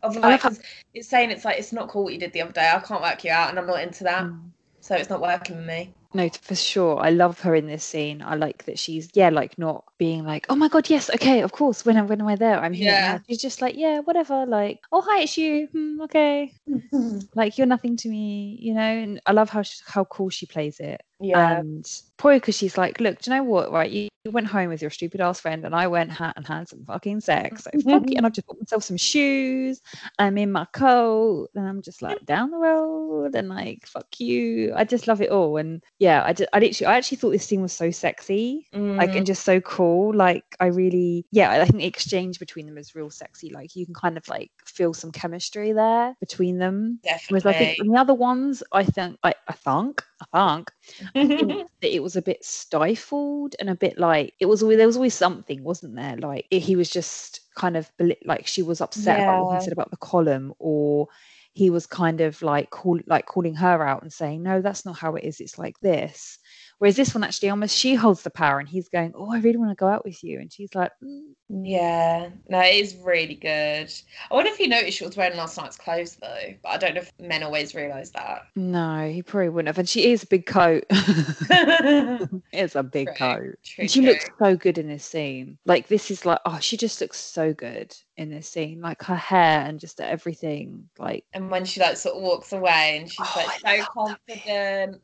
[0.03, 0.53] Of like, how-
[0.95, 2.71] it's saying it's like it's not cool what you did the other day.
[2.71, 4.51] I can't work you out, and I'm not into that, mm.
[4.81, 5.93] so it's not working with me.
[6.15, 6.99] No, for sure.
[7.01, 8.23] I love her in this scene.
[8.23, 11.53] I like that she's yeah, like not being like, oh my god, yes, okay, of
[11.53, 11.85] course.
[11.85, 12.59] When am when am I there?
[12.59, 12.93] I'm here.
[12.93, 13.13] Yeah.
[13.13, 14.47] now." She's just like, yeah, whatever.
[14.47, 15.69] Like, oh hi, it's you.
[15.73, 16.53] Hmm, okay.
[17.35, 18.81] Like you're nothing to me, you know.
[18.81, 21.03] And I love how she, how cool she plays it.
[21.21, 21.59] Yeah.
[21.59, 23.73] And probably because she's like, look, do you know what?
[23.73, 26.47] Right, you, you went home with your stupid ass friend, and I went ha- and
[26.47, 27.65] had some fucking sex.
[27.65, 28.17] So fuck it.
[28.17, 29.81] And I've just bought myself some shoes.
[30.19, 34.73] I'm in my coat, and I'm just like down the road, and like fuck you.
[34.77, 35.57] I just love it all.
[35.57, 39.11] And yeah, I just, I literally, I actually thought this scene was so sexy, like,
[39.11, 39.17] Mm.
[39.19, 40.15] and just so cool.
[40.15, 43.51] Like, I really, yeah, I think the exchange between them is real sexy.
[43.51, 47.01] Like, you can kind of like feel some chemistry there between them.
[47.03, 47.27] Definitely.
[47.31, 50.25] Whereas I think in the other ones, I think, I, I think, I
[50.57, 50.71] think,
[51.01, 51.08] I think
[51.81, 54.97] that it was a bit stifled and a bit like it was always there was
[54.97, 56.17] always something, wasn't there?
[56.17, 56.79] Like he mm.
[56.79, 57.91] was just kind of
[58.25, 61.09] like she was upset about what he said about the column, or
[61.53, 64.99] he was kind of like call like calling her out and saying, No, that's not
[64.99, 66.39] how it is, it's like this.
[66.79, 69.57] Whereas this one actually almost she holds the power and he's going, Oh, I really
[69.57, 70.39] want to go out with you.
[70.41, 73.93] And she's like, "Mm, Yeah, no, it is really good.
[74.31, 76.95] I wonder if you noticed she was wearing last night's clothes though, but I don't
[76.95, 78.43] know if men always realise that.
[78.55, 79.79] No, he probably wouldn't have.
[79.79, 80.85] And she is a big coat.
[82.53, 83.55] it's a big True, coat.
[83.65, 85.59] true, she looks so good in this scene.
[85.65, 88.81] Like this is like oh, she just looks so good in this scene.
[88.81, 90.89] Like her hair and just everything.
[90.99, 93.83] Like And when she like sort of walks away and she's Oh, like I so
[93.97, 94.45] love that bit.
[94.45, 95.03] confident.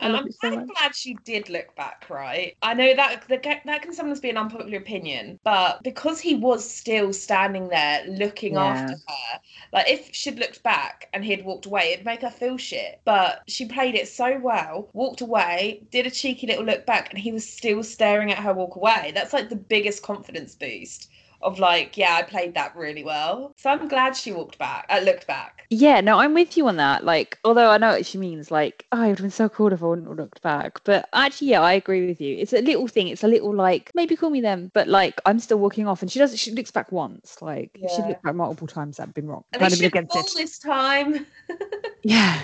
[0.00, 2.56] And I'm it so kind of glad she did look back, right?
[2.62, 6.68] I know that that, that can sometimes be an unpopular opinion, but because he was
[6.68, 9.40] still standing there looking after her,
[9.72, 13.00] like if she'd looked back and he'd walked away, it'd make her feel shit.
[13.04, 17.18] But she played it so well, walked away, did a cheeky little look back, and
[17.18, 19.12] he was still staring at her walk away.
[19.14, 21.09] That's like the biggest confidence boost
[21.42, 23.54] of like, yeah, I played that really well.
[23.56, 25.66] So I'm glad she walked back, I looked back.
[25.70, 27.04] Yeah, no, I'm with you on that.
[27.04, 29.72] Like, although I know what she means, like, oh, it would have been so cool
[29.72, 30.82] if I wouldn't have looked back.
[30.84, 32.36] But actually, yeah, I agree with you.
[32.36, 33.08] It's a little thing.
[33.08, 36.10] It's a little like, maybe call me then, but like, I'm still walking off, and
[36.10, 36.32] she does.
[36.34, 37.40] It, she looks back once.
[37.40, 39.44] Like, if she'd looked back multiple times, that'd been wrong.
[39.52, 40.26] And I'd have been against it.
[40.36, 41.26] this time.
[42.02, 42.40] Yeah,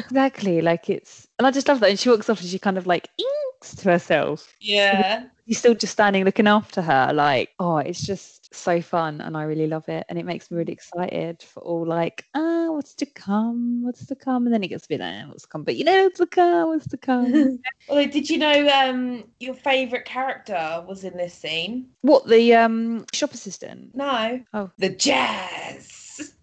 [0.00, 0.60] exactly.
[0.62, 1.90] Like it's, and I just love that.
[1.90, 4.52] And she walks off, and she kind of like inks to herself.
[4.60, 5.26] Yeah.
[5.46, 7.12] He's still just standing looking after her.
[7.14, 10.58] Like, oh, it's just so fun, and I really love it, and it makes me
[10.58, 13.84] really excited for all like, ah, what's to come?
[13.84, 14.46] What's to come?
[14.46, 15.62] And then it gets a bit, ah, what's to come?
[15.62, 16.68] But you know, what's to come?
[16.68, 17.60] What's to come?
[17.88, 21.90] Although, did you know um your favourite character was in this scene?
[22.02, 23.94] what the um shop assistant?
[23.94, 24.42] No.
[24.52, 24.70] Oh.
[24.78, 26.34] The jazz.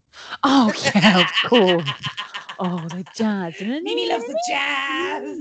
[0.43, 1.89] Oh yeah, of course.
[2.59, 3.55] Oh, the jazz.
[3.61, 5.37] Mimi loves the jazz.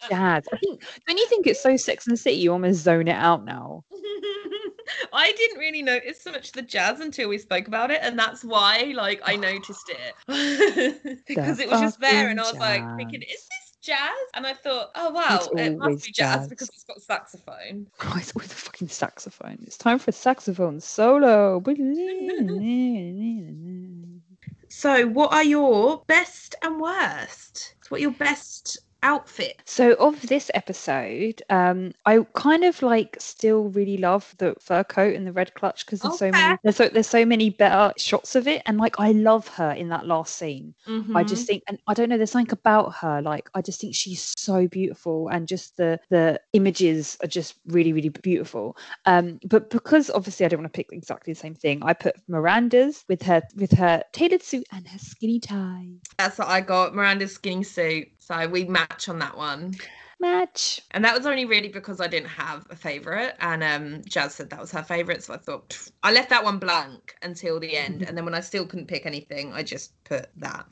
[0.08, 0.44] jazz.
[0.52, 0.82] I think.
[1.06, 2.36] Don't you think it's so Sex and the City?
[2.36, 3.84] You almost zone it out now.
[5.12, 8.44] I didn't really notice so much the jazz until we spoke about it, and that's
[8.44, 13.22] why, like, I noticed it because it was just there, and I was like thinking,
[13.22, 16.48] "Is this jazz?" And I thought, "Oh wow, It's it must be jazz, jazz.
[16.48, 19.58] because it's got saxophone." Oh, it's always a fucking saxophone.
[19.66, 21.60] It's time for a saxophone solo.
[24.72, 27.74] So, what are your best and worst?
[27.88, 29.60] What your best outfit?
[29.66, 35.14] So of this episode, um, I kind of like still really love the fur coat
[35.14, 38.34] and the red clutch because there's so many there's so there's so many better shots
[38.36, 40.74] of it, and like I love her in that last scene.
[40.86, 41.22] I Mm-hmm.
[41.24, 43.22] just think, and I don't know, there's something about her.
[43.22, 47.92] Like I just think she's so beautiful, and just the the images are just really
[47.92, 48.76] really beautiful.
[49.06, 52.16] Um, but because obviously I don't want to pick exactly the same thing, I put
[52.28, 56.94] Miranda's with her with her tailored suit and her skinny tie That's what I got.
[56.94, 58.08] Miranda's skinny suit.
[58.20, 59.74] So we match on that one.
[60.20, 60.80] Match.
[60.92, 63.32] And that was only really because I didn't have a favourite.
[63.40, 65.22] And um, Jazz said that was her favourite.
[65.22, 68.02] So I thought, "Pff." I left that one blank until the end.
[68.02, 70.66] And then when I still couldn't pick anything, I just put that.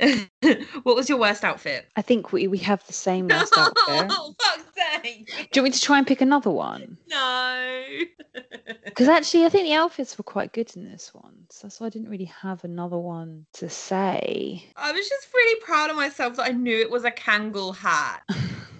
[0.82, 1.86] what was your worst outfit?
[1.96, 3.76] I think we we have the same worst outfit.
[4.10, 5.26] Oh, fuck's sake.
[5.52, 6.98] Do you want me to try and pick another one?
[7.08, 7.84] No.
[8.84, 11.34] Because actually, I think the outfits were quite good in this one.
[11.50, 14.64] So, so I didn't really have another one to say.
[14.76, 18.22] I was just really proud of myself that I knew it was a Kangol hat.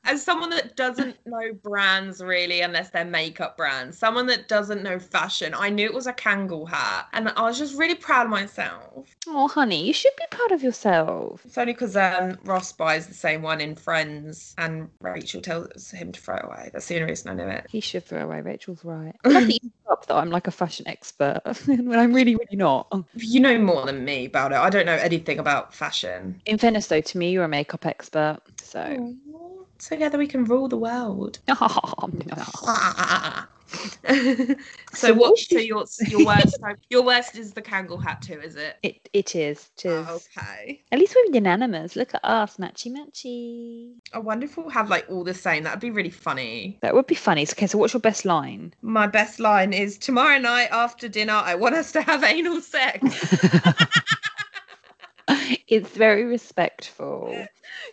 [0.09, 4.99] As someone that doesn't know brands really, unless they're makeup brands, someone that doesn't know
[4.99, 7.09] fashion, I knew it was a Kangol hat.
[7.13, 9.07] And I was just really proud of myself.
[9.27, 11.43] Oh, honey, you should be proud of yourself.
[11.45, 16.13] It's only because um, Ross buys the same one in Friends and Rachel tells him
[16.13, 16.71] to throw it away.
[16.73, 17.67] That's the only reason I know it.
[17.69, 18.41] He should throw away.
[18.41, 19.15] Rachel's right.
[19.27, 22.57] I love that you up that I'm like a fashion expert when I'm really, really
[22.57, 22.91] not.
[23.15, 24.57] You know more than me about it.
[24.57, 26.41] I don't know anything about fashion.
[26.47, 28.41] In fairness, though, to me, you're a makeup expert.
[28.63, 29.15] So.
[29.79, 31.39] Together we can rule the world.
[34.93, 35.39] So what?
[35.39, 36.59] So your your worst
[36.91, 38.77] your worst is the Kangol hat too, is it?
[38.83, 39.71] It, it is.
[39.77, 40.07] It is.
[40.09, 40.83] Oh, okay.
[40.91, 41.95] At least we're unanimous.
[41.95, 42.57] Look at us.
[42.57, 43.93] Matchy matchy.
[44.13, 45.65] I wonder if we'll have like all the same.
[45.65, 46.79] That'd be really funny.
[46.81, 47.43] That would be funny.
[47.43, 48.75] Okay, so what's your best line?
[48.83, 51.35] My best line is tomorrow night after dinner.
[51.35, 53.05] I want us to have anal sex.
[55.69, 57.47] it's very respectful.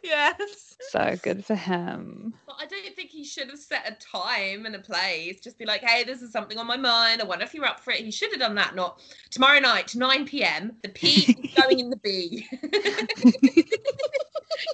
[0.03, 0.77] yes.
[0.89, 2.33] So good for him.
[2.47, 5.41] But I don't think he should have set a time and a place.
[5.41, 7.21] Just be like, hey, this is something on my mind.
[7.21, 7.99] I wonder if you're up for it.
[7.99, 8.75] He should have done that.
[8.75, 9.01] Not
[9.31, 10.73] tomorrow night, 9 p.m.
[10.81, 12.47] The P is going in the B.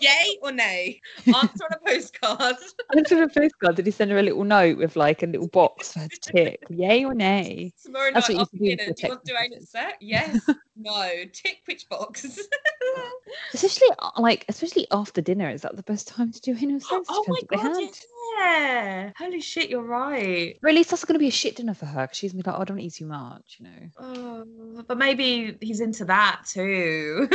[0.01, 1.01] Yay or nay?
[1.27, 2.55] Answer on a postcard.
[2.95, 3.75] Answer on a postcard.
[3.75, 6.19] Did he send her a little note with like a little box for her to
[6.19, 6.63] tick?
[6.69, 7.73] Yay or nay?
[7.83, 9.95] Tomorrow That's night what after dinner, do you want to do it set?
[9.99, 10.39] Yes.
[10.75, 11.09] No.
[11.33, 12.25] Tick which box?
[13.53, 15.49] Especially uh, like, especially after dinner.
[15.49, 17.07] Is that the best time to do anal sex?
[17.09, 17.95] oh my Depends what they god,
[18.39, 19.11] yeah.
[19.17, 20.57] Holy shit, you're right.
[20.63, 22.43] Or at least that's going to be a shit dinner for her because she's gonna
[22.43, 23.89] be like, oh, I don't eat too much, you know.
[23.99, 27.27] Oh, but maybe he's into that too.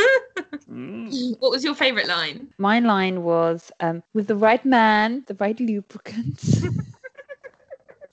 [1.38, 2.48] what was your favourite line?
[2.58, 6.62] My line was, um, with the right man, the right lubricants.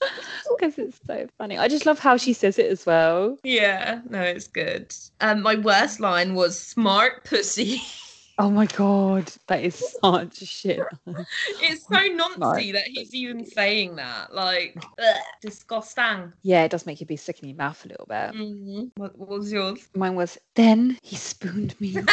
[0.58, 1.58] Because it's so funny.
[1.58, 3.36] I just love how she says it as well.
[3.42, 4.94] Yeah, no, it's good.
[5.20, 7.82] Um, my worst line was smart pussy.
[8.36, 10.80] Oh my god, that is such a shit.
[11.06, 14.34] it's so noncy that he's even saying that.
[14.34, 16.32] Like, ugh, disgusting.
[16.42, 18.32] Yeah, it does make you be sick in your mouth a little bit.
[18.32, 18.90] Mhm.
[18.96, 19.86] What, what was yours?
[19.94, 21.96] Mine was, then he spooned me.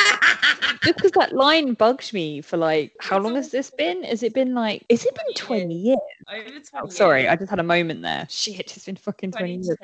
[0.84, 4.04] Just because that line bugs me for like, how long has this been?
[4.04, 6.00] Has it been like, has it been 20 years?
[6.28, 8.26] Over 20 Oh, sorry, I just had a moment there.
[8.30, 9.78] Shit, it's been fucking 20 years.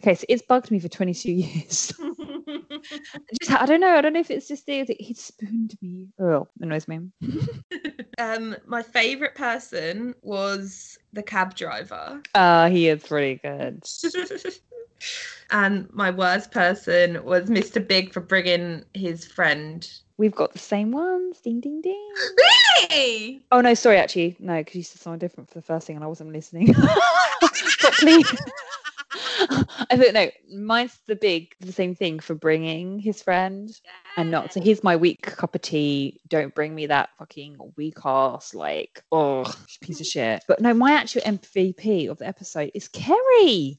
[0.00, 1.92] Okay, so it's bugged me for 22 years.
[3.40, 3.88] just, I don't know.
[3.96, 6.08] I don't know if it's just the, the- he spooned me.
[6.20, 7.00] Oh, annoys me.
[8.18, 12.22] um, my favourite person was the cab driver.
[12.34, 13.82] Uh, he is pretty good.
[15.50, 17.86] and my worst person was Mr.
[17.86, 19.88] Big for bringing his friend.
[20.16, 21.40] We've got the same ones.
[21.40, 22.10] Ding, ding, ding.
[22.90, 23.44] Really?
[23.52, 24.36] Oh, no, sorry, actually.
[24.40, 26.74] No, because you said something different for the first thing and I wasn't listening
[27.78, 28.24] properly.
[29.90, 33.70] I thought, no, mine's the big, the same thing for bringing his friend
[34.16, 34.52] and not.
[34.52, 36.20] So here's my weak cup of tea.
[36.28, 40.42] Don't bring me that fucking weak ass, like, oh, piece of shit.
[40.48, 43.78] But no, my actual MVP of the episode is Carrie.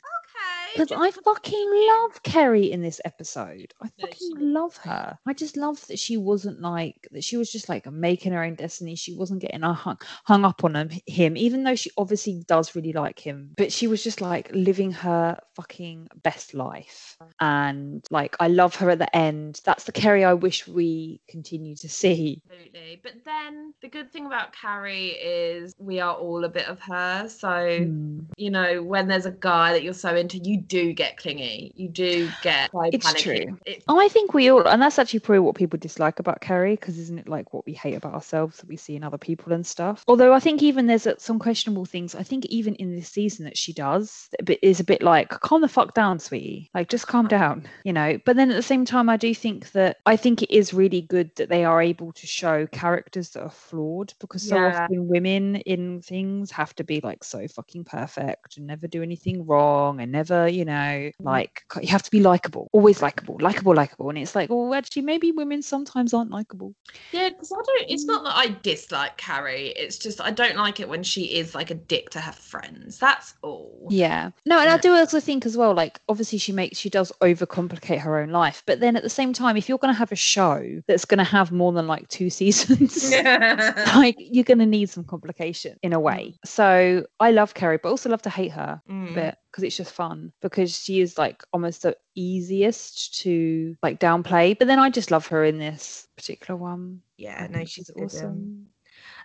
[0.76, 3.73] Because I fucking love Carrie in this episode.
[3.81, 5.18] I fucking love her.
[5.26, 7.23] I just love that she wasn't like that.
[7.23, 8.95] She was just like making her own destiny.
[8.95, 12.93] She wasn't getting hung, hung up on him, him, even though she obviously does really
[12.93, 13.52] like him.
[13.57, 17.18] But she was just like living her fucking best life.
[17.39, 19.61] And like, I love her at the end.
[19.65, 22.41] That's the Carrie I wish we continue to see.
[22.52, 22.99] Absolutely.
[23.02, 27.30] But then the good thing about Carrie is we are all a bit of her.
[27.30, 28.26] So, Mm.
[28.38, 31.72] you know, when there's a guy that you're so into, you do get clingy.
[31.76, 33.46] You do get so It's panicky.
[33.46, 33.58] true.
[33.66, 36.98] It's I think we all, and that's actually probably what people dislike about Carrie, because
[37.00, 39.66] isn't it like what we hate about ourselves that we see in other people and
[39.66, 40.04] stuff?
[40.08, 42.14] Although I think even there's uh, some questionable things.
[42.16, 45.30] I think even in this season that she does, a bit is a bit like,
[45.30, 46.70] calm the fuck down, sweetie.
[46.74, 48.18] Like just calm down, you know.
[48.26, 51.02] But then at the same time, I do think that I think it is really
[51.02, 54.84] good that they are able to show characters that are flawed, because so Yeah.
[54.84, 59.46] often women in things have to be like so fucking perfect and never do anything
[59.46, 61.11] wrong and never, you know, mm.
[61.19, 64.10] like you have to be likable, always likable, likable, likable.
[64.10, 66.73] And it's like, oh, actually, maybe women sometimes aren't likable.
[67.11, 67.90] Yeah, because I don't.
[67.90, 68.26] It's not mm.
[68.26, 69.68] that I dislike Carrie.
[69.76, 72.98] It's just I don't like it when she is like a dick to her friends.
[72.98, 73.88] That's all.
[73.90, 74.32] Yeah.
[74.45, 77.99] No, and I do also think as well, like obviously she makes she does overcomplicate
[77.99, 78.64] her own life.
[78.65, 81.52] But then at the same time, if you're gonna have a show that's gonna have
[81.52, 86.34] more than like two seasons, like you're gonna need some complication in a way.
[86.34, 86.48] Mm.
[86.48, 89.14] So I love Carrie, but also love to hate her a Mm.
[89.14, 94.57] bit because it's just fun because she is like almost the easiest to like downplay.
[94.60, 97.02] But then I just love her in this particular one.
[97.18, 98.03] Yeah, I no, she's one.
[98.03, 98.68] Um, awesome.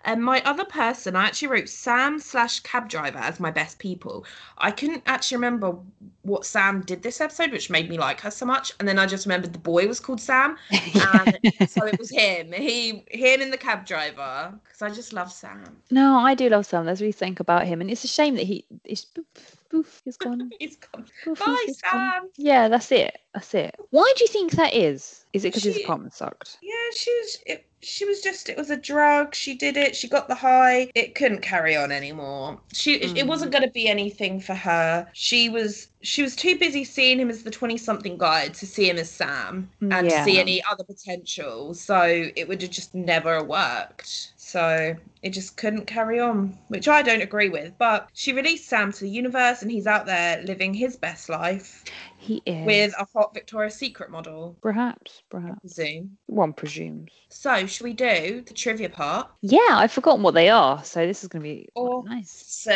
[0.04, 4.24] And my other person, I actually wrote Sam slash cab driver as my best people.
[4.56, 5.76] I couldn't actually remember
[6.22, 8.72] what Sam did this episode, which made me like her so much.
[8.78, 12.52] And then I just remembered the boy was called Sam, and so it was him.
[12.52, 15.76] He, him, and the cab driver, because I just love Sam.
[15.90, 16.86] No, I do love Sam.
[16.86, 19.26] There's really something about him, and it's a shame that he is poof,
[19.70, 20.50] poof, he's gone.
[20.58, 21.06] He's gone.
[21.24, 21.92] Poof, Bye, he's gone.
[21.92, 22.30] Sam.
[22.36, 23.18] Yeah, that's it.
[23.34, 23.74] That's it.
[23.90, 25.24] Why do you think that is?
[25.32, 26.58] Is it because his apartment sucked?
[26.62, 27.38] Yeah, she's.
[27.46, 28.48] It, she was just.
[28.48, 29.34] It was a drug.
[29.34, 29.96] She did it.
[29.96, 30.90] She got the high.
[30.94, 32.60] It couldn't carry on anymore.
[32.72, 32.94] She.
[32.94, 33.54] It, it wasn't mm.
[33.58, 35.08] going to be anything for her.
[35.12, 35.88] She was.
[36.02, 39.70] She was too busy seeing him as the twenty-something guy to see him as Sam
[39.80, 41.74] and see any other potential.
[41.74, 44.32] So it would have just never worked.
[44.50, 47.72] So it just couldn't carry on, which I don't agree with.
[47.78, 51.84] But she released Sam to the universe, and he's out there living his best life
[52.18, 52.66] He is.
[52.66, 54.56] with a hot Victoria's Secret model.
[54.60, 55.72] perhaps, perhaps.
[55.72, 56.16] Zoom.
[56.26, 57.10] One presumes.
[57.28, 59.28] So, should we do the trivia part?
[59.40, 61.68] Yeah, I've forgotten what they are, so this is going to be.
[61.76, 62.10] Awesome.
[62.10, 62.66] Nice.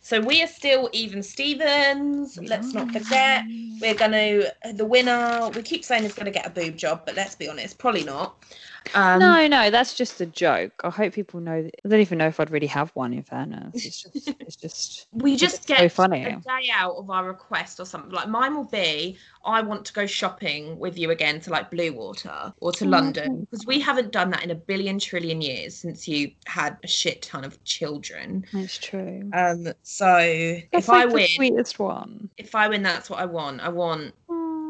[0.00, 2.36] So we are still even Stevens.
[2.42, 3.44] Let's not forget.
[3.80, 4.44] We're gonna
[4.74, 5.50] the winner.
[5.54, 8.36] We keep saying is gonna get a boob job, but let's be honest, probably not.
[8.94, 10.72] Um, no, no, that's just a joke.
[10.84, 11.62] I hope people know.
[11.62, 13.12] That, I don't even know if I'd really have one.
[13.12, 15.06] In fairness, it's just, it's just.
[15.12, 16.24] we just it's get so funny.
[16.24, 18.10] a day out of our request or something.
[18.10, 22.52] Like mine will be, I want to go shopping with you again to like Bluewater
[22.60, 26.06] or to Oh, London because we haven't done that in a billion trillion years since
[26.08, 28.44] you had a shit ton of children.
[28.52, 29.30] It's true.
[29.32, 30.06] Um, so
[30.72, 32.28] That's if like I the win, sweetest one.
[32.36, 33.60] if I win, that's what I want.
[33.60, 34.14] I want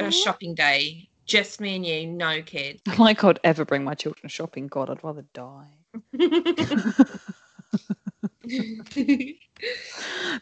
[0.00, 2.82] a shopping day, just me and you, no kids.
[2.98, 4.66] Like I'd ever bring my children shopping.
[4.68, 5.68] God, I'd rather die.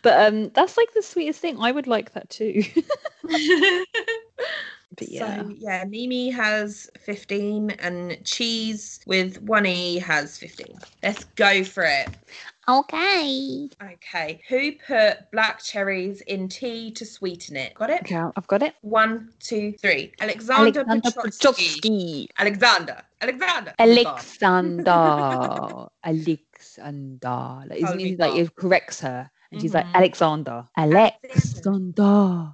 [0.03, 1.59] But um, that's like the sweetest thing.
[1.59, 2.63] I would like that too.
[3.23, 10.79] but yeah, So yeah, Mimi has 15 and Cheese with one E has 15.
[11.03, 12.09] Let's go for it.
[12.71, 13.69] Okay.
[13.83, 14.41] Okay.
[14.49, 17.75] Who put black cherries in tea to sweeten it?
[17.75, 18.03] Got it?
[18.03, 18.75] Okay, I've got it.
[18.83, 20.13] One, two, three.
[20.21, 21.39] Alexander, Alexander Petrovsky.
[21.39, 22.31] Petrovsky.
[22.39, 23.03] Alexander.
[23.21, 23.75] Alexander.
[23.79, 25.89] Alexander.
[26.05, 27.65] Alexander.
[27.69, 28.43] Like, isn't he like Oliver.
[28.45, 29.31] it corrects her?
[29.53, 29.95] And she's like Mhm.
[29.95, 30.69] Alexander.
[30.77, 32.53] Alexander.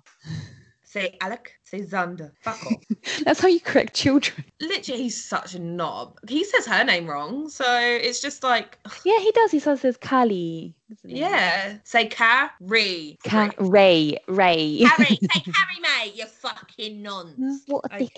[0.97, 1.53] Say Alec.
[1.65, 2.31] Say Zander.
[2.41, 2.83] Fuck off.
[3.25, 4.43] That's how you correct children.
[4.63, 6.17] Literally, he's such a knob.
[6.27, 9.51] He says her name wrong, so it's just like, Yeah, he does.
[9.51, 10.75] He says there's Cali.
[11.05, 11.77] yeah.
[11.85, 13.19] Say Carrie.
[13.27, 14.17] Ca- Ray.
[14.27, 14.85] Ray.
[14.85, 16.15] Harry, say Harry, mate.
[16.17, 17.65] You fucking nonce.
[17.67, 18.09] what a Okay.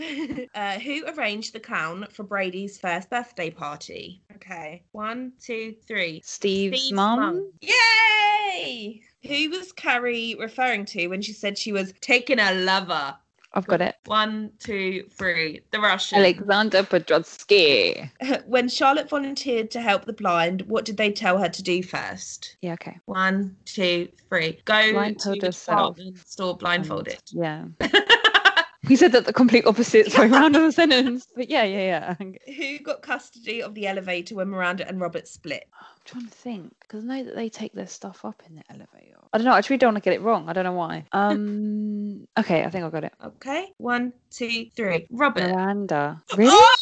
[0.00, 0.48] dickhead.
[0.56, 4.22] uh, who arranged the clown for Brady's first birthday party?
[4.34, 6.22] Okay, one, two, three.
[6.24, 7.52] Steve's, Steve's mum.
[7.60, 9.02] Yay!
[9.26, 13.16] Who was Carrie referring to when she said she was taking a lover?
[13.52, 13.96] I've got it.
[14.06, 15.60] One, two, three.
[15.72, 16.18] The Russian.
[16.18, 18.10] Alexander Petrovsky.
[18.46, 22.56] when Charlotte volunteered to help the blind, what did they tell her to do first?
[22.62, 22.98] Yeah, okay.
[23.06, 24.60] One, two, three.
[24.64, 27.20] Go Blindfold to the department store blindfolded.
[27.42, 27.88] Um, yeah.
[28.88, 31.26] We said that the complete opposite way around of the sentence.
[31.36, 32.32] But yeah, yeah, yeah.
[32.54, 35.64] Who got custody of the elevator when Miranda and Robert split?
[35.78, 38.62] I'm trying to think because I know that they take their stuff up in the
[38.70, 39.18] elevator.
[39.32, 39.52] I don't know.
[39.52, 40.48] I actually don't want to get it wrong.
[40.48, 41.04] I don't know why.
[41.12, 42.26] Um.
[42.38, 43.12] Okay, I think I got it.
[43.24, 45.06] Okay, one, two, three.
[45.10, 45.50] Robert.
[45.50, 46.22] Miranda.
[46.36, 46.50] Really?
[46.52, 46.76] Oh!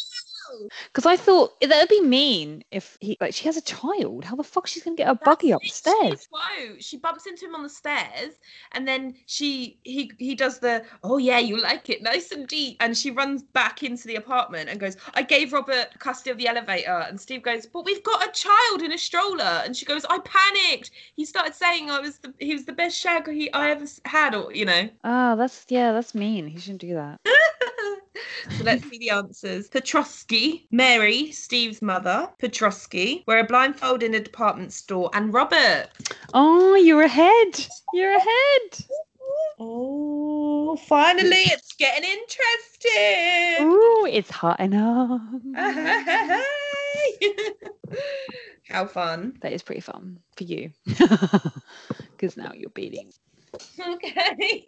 [0.87, 4.25] Because I thought that would be mean if he like she has a child.
[4.25, 6.27] How the fuck she's gonna get a buggy upstairs?
[6.31, 6.75] Whoa!
[6.79, 8.35] She bumps into him on the stairs,
[8.73, 12.77] and then she he he does the oh yeah you like it nice and deep,
[12.79, 16.47] and she runs back into the apartment and goes I gave Robert custody of the
[16.47, 20.05] elevator, and Steve goes but we've got a child in a stroller, and she goes
[20.09, 20.91] I panicked.
[21.15, 24.35] He started saying I was the he was the best shag he I ever had,
[24.35, 24.89] or you know.
[25.03, 26.47] Oh, that's yeah, that's mean.
[26.47, 27.19] He shouldn't do that.
[28.57, 29.69] so let's see the answers.
[30.71, 35.87] Mary, Steve's mother, Petrovsky, wear a blindfold in a department store, and Robert.
[36.33, 37.67] Oh, you're ahead.
[37.93, 38.85] You're ahead.
[39.59, 43.57] Oh, finally, it's getting interesting.
[43.59, 45.21] Oh, it's hot enough.
[48.69, 49.37] How fun.
[49.41, 50.71] That is pretty fun for you.
[52.11, 53.11] Because now you're beating.
[53.79, 54.67] Okay.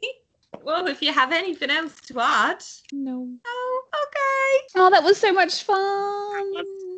[0.63, 2.63] Well, if you have anything else to add.
[2.91, 3.27] No.
[3.45, 4.67] Oh, okay.
[4.75, 5.77] Oh, that was so much fun.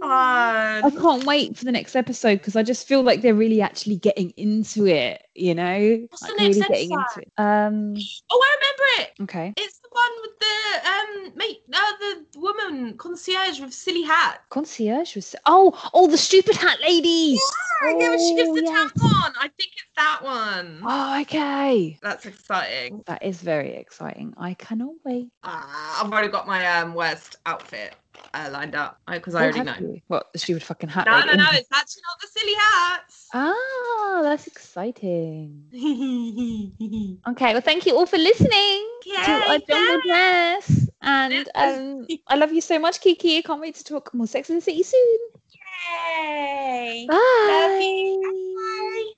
[0.05, 3.95] I can't wait for the next episode because I just feel like they're really actually
[3.95, 6.05] getting into it, you know?
[6.09, 7.21] What's the Like, next really getting into episode?
[7.21, 7.31] it.
[7.37, 7.93] Um
[8.29, 9.23] Oh, I remember it.
[9.23, 9.53] okay.
[9.55, 14.41] It's the one with the um mate, uh, the woman concierge with silly hat.
[14.49, 17.37] Concierge was oh oh the stupid hat lady.
[17.83, 18.91] Yeah, yeah, when she gives Oh, the yes.
[18.91, 19.33] tampon.
[19.39, 20.81] I think it's that one.
[20.83, 21.97] Oh, okay.
[22.01, 23.03] That's exciting.
[23.07, 24.33] That is very exciting.
[24.37, 25.27] I cannot wait.
[25.43, 27.95] Ah, I've already got my um worst outfit
[28.33, 29.75] uh, lined up because I already know.
[29.79, 30.01] you?
[30.07, 31.27] What the stupid fucking hat No, lady?
[31.27, 33.27] no, no, it's actually not the silly hats.
[33.33, 35.69] Ah, that's exciting.
[37.25, 40.89] Okay, well, thank you all for listening to our Yay, jungle dress.
[41.01, 43.37] And um, I love you so much, Kiki.
[43.37, 45.17] I can't wait to talk more Sex and the City soon.
[45.89, 47.07] Yay!
[47.07, 49.13] Bye.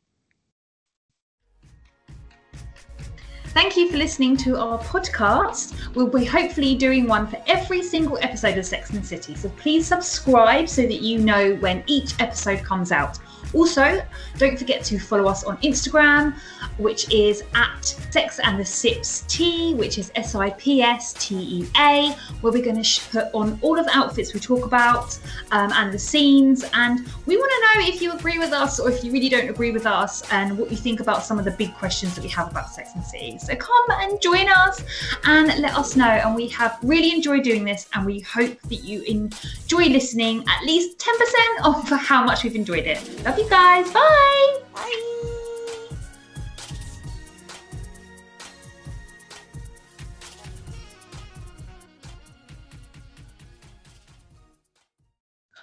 [3.55, 5.95] Thank you for listening to our podcast.
[5.95, 9.33] We'll be hopefully doing one for every single episode of Sex and City.
[9.33, 13.17] So please subscribe so that you know when each episode comes out.
[13.53, 14.01] Also,
[14.37, 16.35] don't forget to follow us on Instagram,
[16.77, 21.35] which is at Sex and the Sips Tea, which is S I P S T
[21.35, 22.11] E A,
[22.41, 25.17] where we're going to put on all of the outfits we talk about
[25.51, 26.65] um, and the scenes.
[26.73, 29.49] And we want to know if you agree with us or if you really don't
[29.49, 32.29] agree with us and what you think about some of the big questions that we
[32.29, 33.37] have about Sex and the City.
[33.39, 34.83] So come and join us
[35.23, 36.05] and let us know.
[36.05, 40.63] And we have really enjoyed doing this, and we hope that you enjoy listening at
[40.65, 42.99] least 10% of how much we've enjoyed it.
[43.35, 43.91] Love you guys.
[43.91, 44.59] Bye.
[44.73, 44.91] Bye.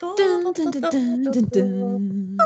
[0.00, 2.36] Dun, dun, dun,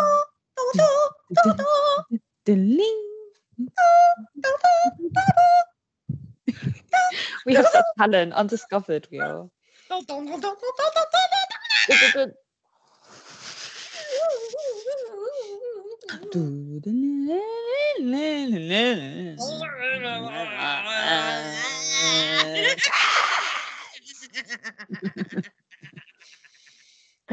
[7.46, 9.50] we have such talent, undiscovered we are.
[16.08, 16.18] I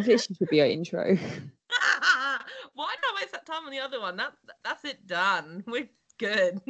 [0.02, 1.16] think she should be our intro.
[2.76, 4.18] Why not waste that time on the other one?
[4.18, 4.34] That
[4.64, 5.64] that's it done.
[5.68, 6.60] We're good.